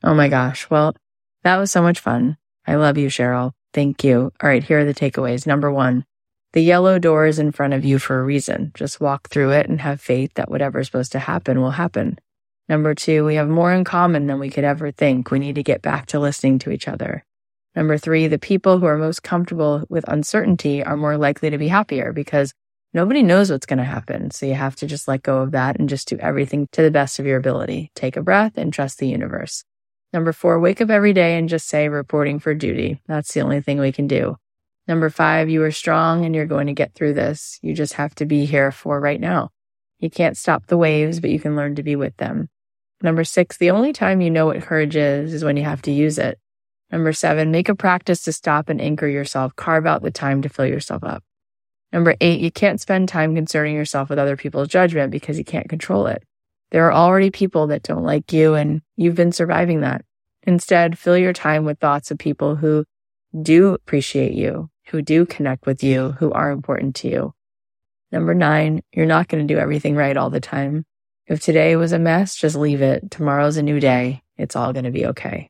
Oh 0.04 0.14
my 0.14 0.28
gosh. 0.28 0.70
Well, 0.70 0.96
that 1.44 1.58
was 1.58 1.72
so 1.72 1.82
much 1.82 2.00
fun. 2.00 2.38
I 2.68 2.76
love 2.76 3.00
you, 3.00 3.08
Cheryl. 3.08 3.54
Thank 3.74 4.04
you. 4.04 4.32
All 4.40 4.48
right. 4.48 4.64
Here 4.64 4.82
are 4.82 4.86
the 4.86 4.94
takeaways. 4.94 5.48
Number 5.48 5.72
one, 5.72 6.06
the 6.54 6.62
yellow 6.62 7.00
door 7.00 7.26
is 7.26 7.40
in 7.40 7.52
front 7.52 7.74
of 7.74 7.84
you 7.84 7.98
for 7.98 8.20
a 8.20 8.24
reason. 8.24 8.72
Just 8.76 9.02
walk 9.02 9.30
through 9.30 9.52
it 9.52 9.68
and 9.68 9.82
have 9.82 10.00
faith 10.00 10.36
that 10.36 10.50
whatever 10.50 10.80
is 10.80 10.86
supposed 10.86 11.12
to 11.14 11.20
happen 11.20 11.60
will 11.60 11.72
happen. 11.72 12.20
Number 12.70 12.94
two, 12.94 13.26
we 13.26 13.36
have 13.36 13.50
more 13.50 13.74
in 13.74 13.84
common 13.84 14.28
than 14.28 14.40
we 14.40 14.52
could 14.52 14.64
ever 14.64 14.92
think. 14.92 15.32
We 15.32 15.40
need 15.40 15.56
to 15.56 15.64
get 15.64 15.82
back 15.82 16.06
to 16.08 16.20
listening 16.20 16.60
to 16.60 16.72
each 16.72 16.88
other. 16.88 17.26
Number 17.76 17.98
three, 17.98 18.28
the 18.28 18.40
people 18.40 18.80
who 18.80 18.86
are 18.86 18.98
most 18.98 19.24
comfortable 19.24 19.84
with 19.90 20.08
uncertainty 20.08 20.84
are 20.84 20.96
more 20.96 21.18
likely 21.18 21.50
to 21.50 21.58
be 21.58 21.68
happier 21.68 22.14
because 22.14 22.54
nobody 22.94 23.22
knows 23.22 23.52
what's 23.52 23.66
going 23.66 23.80
to 23.80 23.84
happen. 23.84 24.32
So 24.32 24.46
you 24.46 24.54
have 24.54 24.76
to 24.78 24.88
just 24.88 25.08
let 25.08 25.24
go 25.24 25.40
of 25.40 25.52
that 25.52 25.78
and 25.78 25.90
just 25.90 26.08
do 26.08 26.18
everything 26.20 26.68
to 26.72 26.82
the 26.82 26.92
best 26.92 27.20
of 27.20 27.26
your 27.26 27.38
ability. 27.38 27.92
Take 27.94 28.16
a 28.16 28.22
breath 28.22 28.58
and 28.58 28.72
trust 28.72 29.00
the 29.00 29.08
universe. 29.08 29.66
Number 30.14 30.32
four, 30.32 30.60
wake 30.60 30.80
up 30.80 30.90
every 30.90 31.12
day 31.12 31.38
and 31.38 31.50
just 31.50 31.68
say 31.68 31.90
reporting 31.90 32.40
for 32.40 32.54
duty. 32.54 33.02
That's 33.08 33.34
the 33.34 33.42
only 33.42 33.60
thing 33.60 33.80
we 33.80 33.92
can 33.92 34.08
do. 34.08 34.38
Number 34.88 35.10
five, 35.10 35.50
you 35.50 35.62
are 35.64 35.72
strong 35.72 36.24
and 36.24 36.34
you're 36.34 36.46
going 36.46 36.68
to 36.68 36.74
get 36.74 36.94
through 36.94 37.16
this. 37.16 37.60
You 37.62 37.74
just 37.74 37.94
have 37.94 38.16
to 38.16 38.26
be 38.26 38.46
here 38.46 38.72
for 38.72 39.02
right 39.02 39.20
now. 39.20 39.50
You 40.00 40.10
can't 40.10 40.38
stop 40.38 40.68
the 40.68 40.78
waves, 40.78 41.20
but 41.20 41.32
you 41.32 41.40
can 41.40 41.56
learn 41.56 41.76
to 41.76 41.84
be 41.84 41.98
with 41.98 42.16
them. 42.18 42.48
Number 43.02 43.26
six, 43.26 43.58
the 43.58 43.72
only 43.72 43.92
time 43.92 44.22
you 44.22 44.30
know 44.30 44.46
what 44.46 44.62
courage 44.62 44.96
is, 44.96 45.34
is 45.34 45.44
when 45.44 45.58
you 45.58 45.64
have 45.64 45.82
to 45.84 45.92
use 45.92 46.18
it. 46.18 46.40
Number 46.92 47.14
seven, 47.14 47.52
make 47.52 47.70
a 47.70 47.76
practice 47.76 48.22
to 48.24 48.34
stop 48.34 48.70
and 48.70 48.80
anchor 48.80 49.08
yourself. 49.08 49.56
Carve 49.56 49.86
out 49.86 50.02
the 50.02 50.12
time 50.12 50.42
to 50.44 50.50
fill 50.50 50.68
yourself 50.68 51.04
up. 51.04 51.24
Number 51.92 52.16
eight, 52.22 52.42
you 52.42 52.52
can't 52.52 52.82
spend 52.82 53.10
time 53.10 53.36
concerning 53.36 53.76
yourself 53.76 54.10
with 54.10 54.20
other 54.20 54.38
people's 54.38 54.68
judgment 54.68 55.12
because 55.12 55.38
you 55.38 55.46
can't 55.46 55.70
control 55.70 56.08
it. 56.08 56.24
There 56.72 56.86
are 56.86 56.94
already 56.94 57.32
people 57.32 57.68
that 57.68 57.84
don't 57.84 58.04
like 58.04 58.34
you 58.34 58.54
and 58.54 58.82
you've 58.98 59.16
been 59.16 59.32
surviving 59.32 59.82
that. 59.82 60.04
Instead, 60.44 61.00
fill 61.00 61.18
your 61.18 61.34
time 61.34 61.66
with 61.66 61.80
thoughts 61.80 62.12
of 62.12 62.18
people 62.18 62.56
who 62.56 62.86
do 63.42 63.74
appreciate 63.74 64.34
you, 64.34 64.70
who 64.88 65.02
do 65.02 65.26
connect 65.26 65.66
with 65.66 65.84
you, 65.84 66.12
who 66.20 66.32
are 66.32 66.52
important 66.52 66.96
to 66.96 67.08
you. 67.08 67.34
Number 68.12 68.34
nine, 68.34 68.82
you're 68.94 69.06
not 69.06 69.28
going 69.28 69.46
to 69.46 69.54
do 69.54 69.60
everything 69.60 69.96
right 69.96 70.16
all 70.16 70.30
the 70.30 70.40
time. 70.40 70.86
If 71.28 71.42
today 71.42 71.76
was 71.76 71.92
a 71.92 72.00
mess, 72.00 72.36
just 72.36 72.56
leave 72.56 72.82
it. 72.82 73.10
Tomorrow's 73.10 73.58
a 73.58 73.64
new 73.64 73.80
day. 73.80 74.22
It's 74.38 74.56
all 74.56 74.74
going 74.74 74.86
to 74.86 74.92
be 74.92 75.08
okay. 75.08 75.50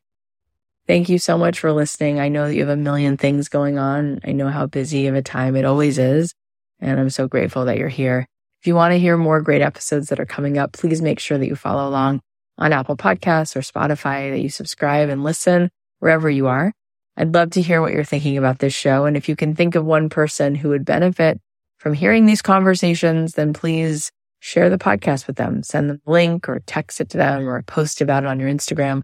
Thank 0.87 1.09
you 1.09 1.17
so 1.17 1.37
much 1.37 1.59
for 1.59 1.71
listening. 1.71 2.19
I 2.19 2.29
know 2.29 2.47
that 2.47 2.53
you 2.53 2.61
have 2.61 2.69
a 2.69 2.75
million 2.75 3.17
things 3.17 3.49
going 3.49 3.79
on. 3.79 4.19
I 4.23 4.33
know 4.33 4.49
how 4.49 4.67
busy 4.67 5.07
of 5.07 5.15
a 5.15 5.21
time 5.21 5.55
it 5.55 5.65
always 5.65 5.97
is. 5.97 6.33
And 6.79 6.99
I'm 6.99 7.09
so 7.09 7.27
grateful 7.27 7.65
that 7.65 7.79
you're 7.79 7.89
here. 7.89 8.27
If 8.61 8.67
you 8.67 8.75
want 8.75 8.91
to 8.91 8.99
hear 8.99 9.17
more 9.17 9.41
great 9.41 9.61
episodes 9.61 10.09
that 10.09 10.19
are 10.19 10.25
coming 10.25 10.57
up, 10.59 10.73
please 10.73 11.01
make 11.01 11.19
sure 11.19 11.39
that 11.39 11.47
you 11.47 11.55
follow 11.55 11.87
along 11.89 12.21
on 12.57 12.71
Apple 12.71 12.97
Podcasts 12.97 13.55
or 13.55 13.61
Spotify, 13.61 14.31
that 14.31 14.41
you 14.41 14.49
subscribe 14.49 15.09
and 15.09 15.23
listen 15.23 15.69
wherever 15.99 16.29
you 16.29 16.47
are. 16.47 16.71
I'd 17.17 17.33
love 17.33 17.51
to 17.51 17.61
hear 17.61 17.81
what 17.81 17.93
you're 17.93 18.03
thinking 18.03 18.37
about 18.37 18.59
this 18.59 18.73
show. 18.73 19.05
And 19.05 19.17
if 19.17 19.27
you 19.27 19.35
can 19.35 19.55
think 19.55 19.75
of 19.75 19.85
one 19.85 20.09
person 20.09 20.53
who 20.53 20.69
would 20.69 20.85
benefit 20.85 21.39
from 21.77 21.93
hearing 21.93 22.25
these 22.25 22.41
conversations, 22.41 23.33
then 23.33 23.53
please 23.53 24.11
share 24.39 24.69
the 24.69 24.77
podcast 24.77 25.25
with 25.25 25.37
them. 25.37 25.63
Send 25.63 25.89
them 25.89 26.01
a 26.05 26.11
link 26.11 26.47
or 26.47 26.59
text 26.67 27.01
it 27.01 27.09
to 27.09 27.17
them 27.17 27.49
or 27.49 27.61
post 27.63 28.01
about 28.01 28.23
it 28.23 28.27
on 28.27 28.39
your 28.39 28.49
Instagram. 28.49 29.01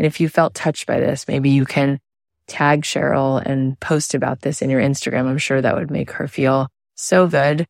And 0.00 0.06
if 0.06 0.18
you 0.18 0.30
felt 0.30 0.54
touched 0.54 0.86
by 0.86 0.98
this, 0.98 1.28
maybe 1.28 1.50
you 1.50 1.66
can 1.66 2.00
tag 2.46 2.84
Cheryl 2.84 3.38
and 3.44 3.78
post 3.80 4.14
about 4.14 4.40
this 4.40 4.62
in 4.62 4.70
your 4.70 4.80
Instagram. 4.80 5.26
I'm 5.26 5.36
sure 5.36 5.60
that 5.60 5.76
would 5.76 5.90
make 5.90 6.12
her 6.12 6.26
feel 6.26 6.68
so 6.94 7.26
good. 7.26 7.66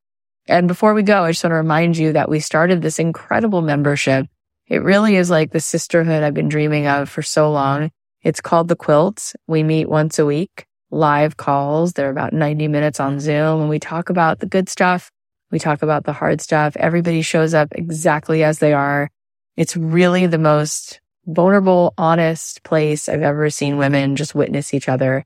And 0.47 0.69
before 0.69 0.95
we 0.95 1.03
go, 1.03 1.25
I 1.25 1.33
just 1.33 1.43
want 1.43 1.51
to 1.51 1.57
remind 1.57 1.97
you 1.97 2.13
that 2.13 2.29
we 2.29 2.39
started 2.39 2.83
this 2.83 3.01
incredible 3.01 3.63
membership. 3.63 4.27
It 4.69 4.85
really 4.85 5.17
is 5.17 5.29
like 5.29 5.51
the 5.51 5.59
sisterhood 5.59 6.23
I've 6.23 6.33
been 6.33 6.49
dreaming 6.49 6.87
of 6.87 7.09
for 7.09 7.21
so 7.21 7.51
long. 7.51 7.91
It's 8.23 8.41
called 8.41 8.69
the 8.69 8.77
Quilts. 8.77 9.35
We 9.49 9.65
meet 9.65 9.89
once 9.89 10.21
a 10.21 10.25
week, 10.25 10.67
live 10.93 11.37
calls. 11.37 11.95
They're 11.95 12.11
about 12.11 12.33
90 12.33 12.69
minutes 12.69 13.01
on 13.01 13.19
Zoom 13.19 13.63
and 13.63 13.69
we 13.69 13.81
talk 13.81 14.09
about 14.09 14.39
the 14.39 14.47
good 14.47 14.69
stuff. 14.69 15.11
We 15.51 15.59
talk 15.59 15.83
about 15.83 16.05
the 16.05 16.13
hard 16.13 16.41
stuff. 16.41 16.77
Everybody 16.77 17.23
shows 17.23 17.55
up 17.55 17.71
exactly 17.73 18.45
as 18.45 18.61
they 18.61 18.73
are. 18.73 19.11
It's 19.57 19.77
really 19.77 20.27
the 20.27 20.39
most 20.39 21.00
vulnerable, 21.27 21.95
honest 21.99 22.63
place 22.63 23.09
I've 23.09 23.23
ever 23.23 23.51
seen 23.51 23.77
women 23.77 24.17
just 24.17 24.35
witness 24.35 24.75
each 24.75 24.89
other. 24.89 25.25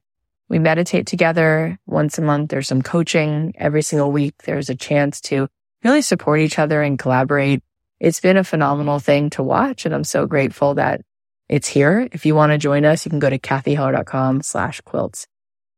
We 0.48 0.58
meditate 0.58 1.06
together 1.06 1.78
once 1.86 2.18
a 2.18 2.22
month. 2.22 2.50
There's 2.50 2.68
some 2.68 2.82
coaching 2.82 3.54
every 3.56 3.82
single 3.82 4.12
week. 4.12 4.34
There's 4.44 4.68
a 4.68 4.74
chance 4.74 5.20
to 5.22 5.48
really 5.82 6.02
support 6.02 6.40
each 6.40 6.58
other 6.58 6.82
and 6.82 6.98
collaborate. 6.98 7.62
It's 8.00 8.20
been 8.20 8.36
a 8.36 8.44
phenomenal 8.44 8.98
thing 8.98 9.30
to 9.30 9.42
watch. 9.42 9.86
And 9.86 9.94
I'm 9.94 10.04
so 10.04 10.26
grateful 10.26 10.74
that 10.74 11.00
it's 11.48 11.68
here. 11.68 12.08
If 12.12 12.26
you 12.26 12.34
want 12.34 12.52
to 12.52 12.58
join 12.58 12.84
us, 12.84 13.04
you 13.04 13.10
can 13.10 13.18
go 13.18 13.30
to 13.30 13.38
cathyheller.com 13.38 14.42
slash 14.42 14.80
quilts. 14.82 15.26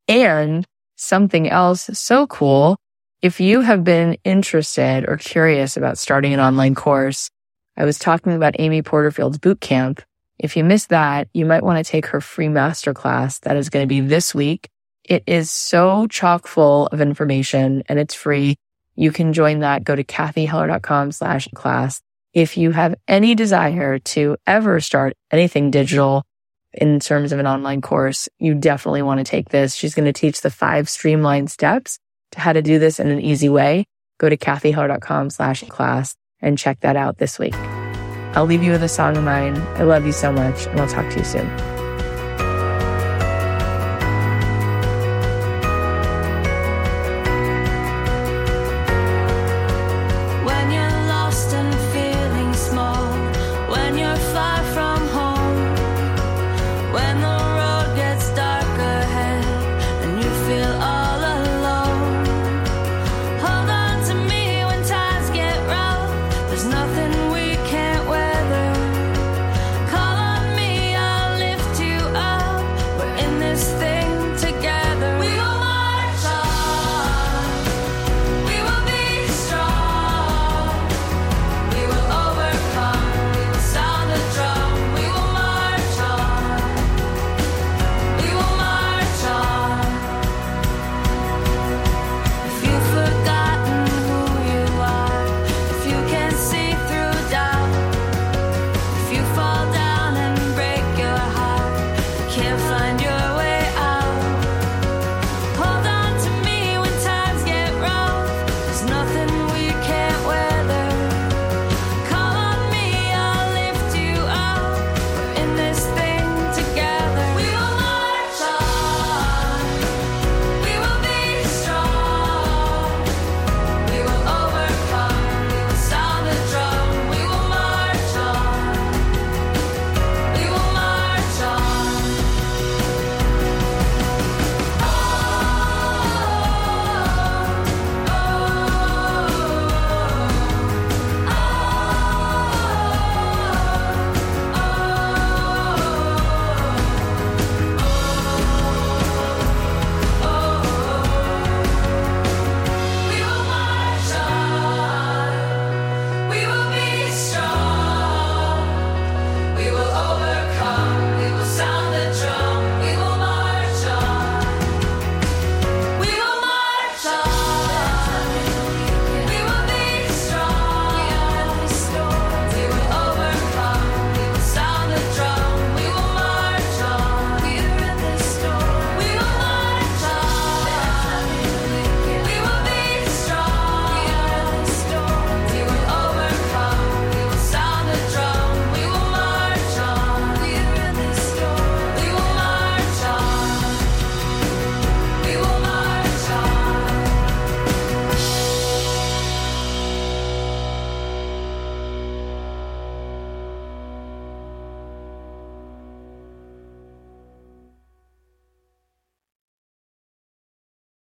And 0.08 0.66
something 0.96 1.48
else 1.48 1.90
so 1.92 2.26
cool. 2.26 2.76
If 3.22 3.40
you 3.40 3.60
have 3.60 3.84
been 3.84 4.18
interested 4.24 5.08
or 5.08 5.16
curious 5.16 5.76
about 5.76 5.98
starting 5.98 6.34
an 6.34 6.40
online 6.40 6.74
course, 6.74 7.30
I 7.76 7.84
was 7.84 7.98
talking 7.98 8.32
about 8.32 8.56
Amy 8.58 8.82
Porterfield's 8.82 9.38
boot 9.38 9.60
camp. 9.60 10.02
If 10.38 10.56
you 10.56 10.64
missed 10.64 10.88
that, 10.90 11.28
you 11.34 11.44
might 11.44 11.62
want 11.62 11.84
to 11.84 11.90
take 11.90 12.06
her 12.06 12.20
free 12.20 12.48
masterclass 12.48 13.40
that 13.40 13.56
is 13.56 13.68
going 13.68 13.82
to 13.82 13.88
be 13.88 14.00
this 14.00 14.34
week. 14.34 14.68
It 15.04 15.22
is 15.26 15.50
so 15.50 16.06
chock 16.06 16.46
full 16.46 16.86
of 16.88 17.00
information 17.00 17.82
and 17.88 17.98
it's 17.98 18.14
free. 18.14 18.56
You 18.96 19.12
can 19.12 19.32
join 19.32 19.60
that. 19.60 19.84
Go 19.84 19.94
to 19.94 20.04
cathyheller.com 20.04 21.12
slash 21.12 21.48
class. 21.54 22.00
If 22.32 22.56
you 22.56 22.72
have 22.72 22.94
any 23.06 23.34
desire 23.34 23.98
to 23.98 24.36
ever 24.46 24.80
start 24.80 25.16
anything 25.30 25.70
digital 25.70 26.24
in 26.72 26.98
terms 27.00 27.32
of 27.32 27.38
an 27.38 27.46
online 27.46 27.80
course, 27.82 28.28
you 28.38 28.54
definitely 28.54 29.02
want 29.02 29.18
to 29.18 29.24
take 29.24 29.50
this. 29.50 29.74
She's 29.74 29.94
going 29.94 30.06
to 30.06 30.12
teach 30.12 30.40
the 30.40 30.50
five 30.50 30.88
streamlined 30.88 31.50
steps 31.50 31.98
to 32.32 32.40
how 32.40 32.52
to 32.52 32.62
do 32.62 32.78
this 32.78 32.98
in 32.98 33.08
an 33.08 33.20
easy 33.20 33.48
way. 33.48 33.86
Go 34.18 34.28
to 34.28 34.36
cathyheller.com 34.36 35.30
slash 35.30 35.62
class 35.64 36.16
and 36.41 36.59
check 36.59 36.80
that 36.80 36.97
out 36.97 37.18
this 37.18 37.39
week. 37.39 37.55
I'll 38.34 38.45
leave 38.47 38.62
you 38.62 38.72
with 38.72 38.82
a 38.82 38.89
song 38.89 39.16
of 39.16 39.24
mine. 39.24 39.57
I 39.76 39.82
love 39.82 40.05
you 40.05 40.12
so 40.12 40.30
much 40.30 40.66
and 40.66 40.80
I'll 40.80 40.89
talk 40.89 41.11
to 41.12 41.18
you 41.18 41.24
soon. 41.24 41.75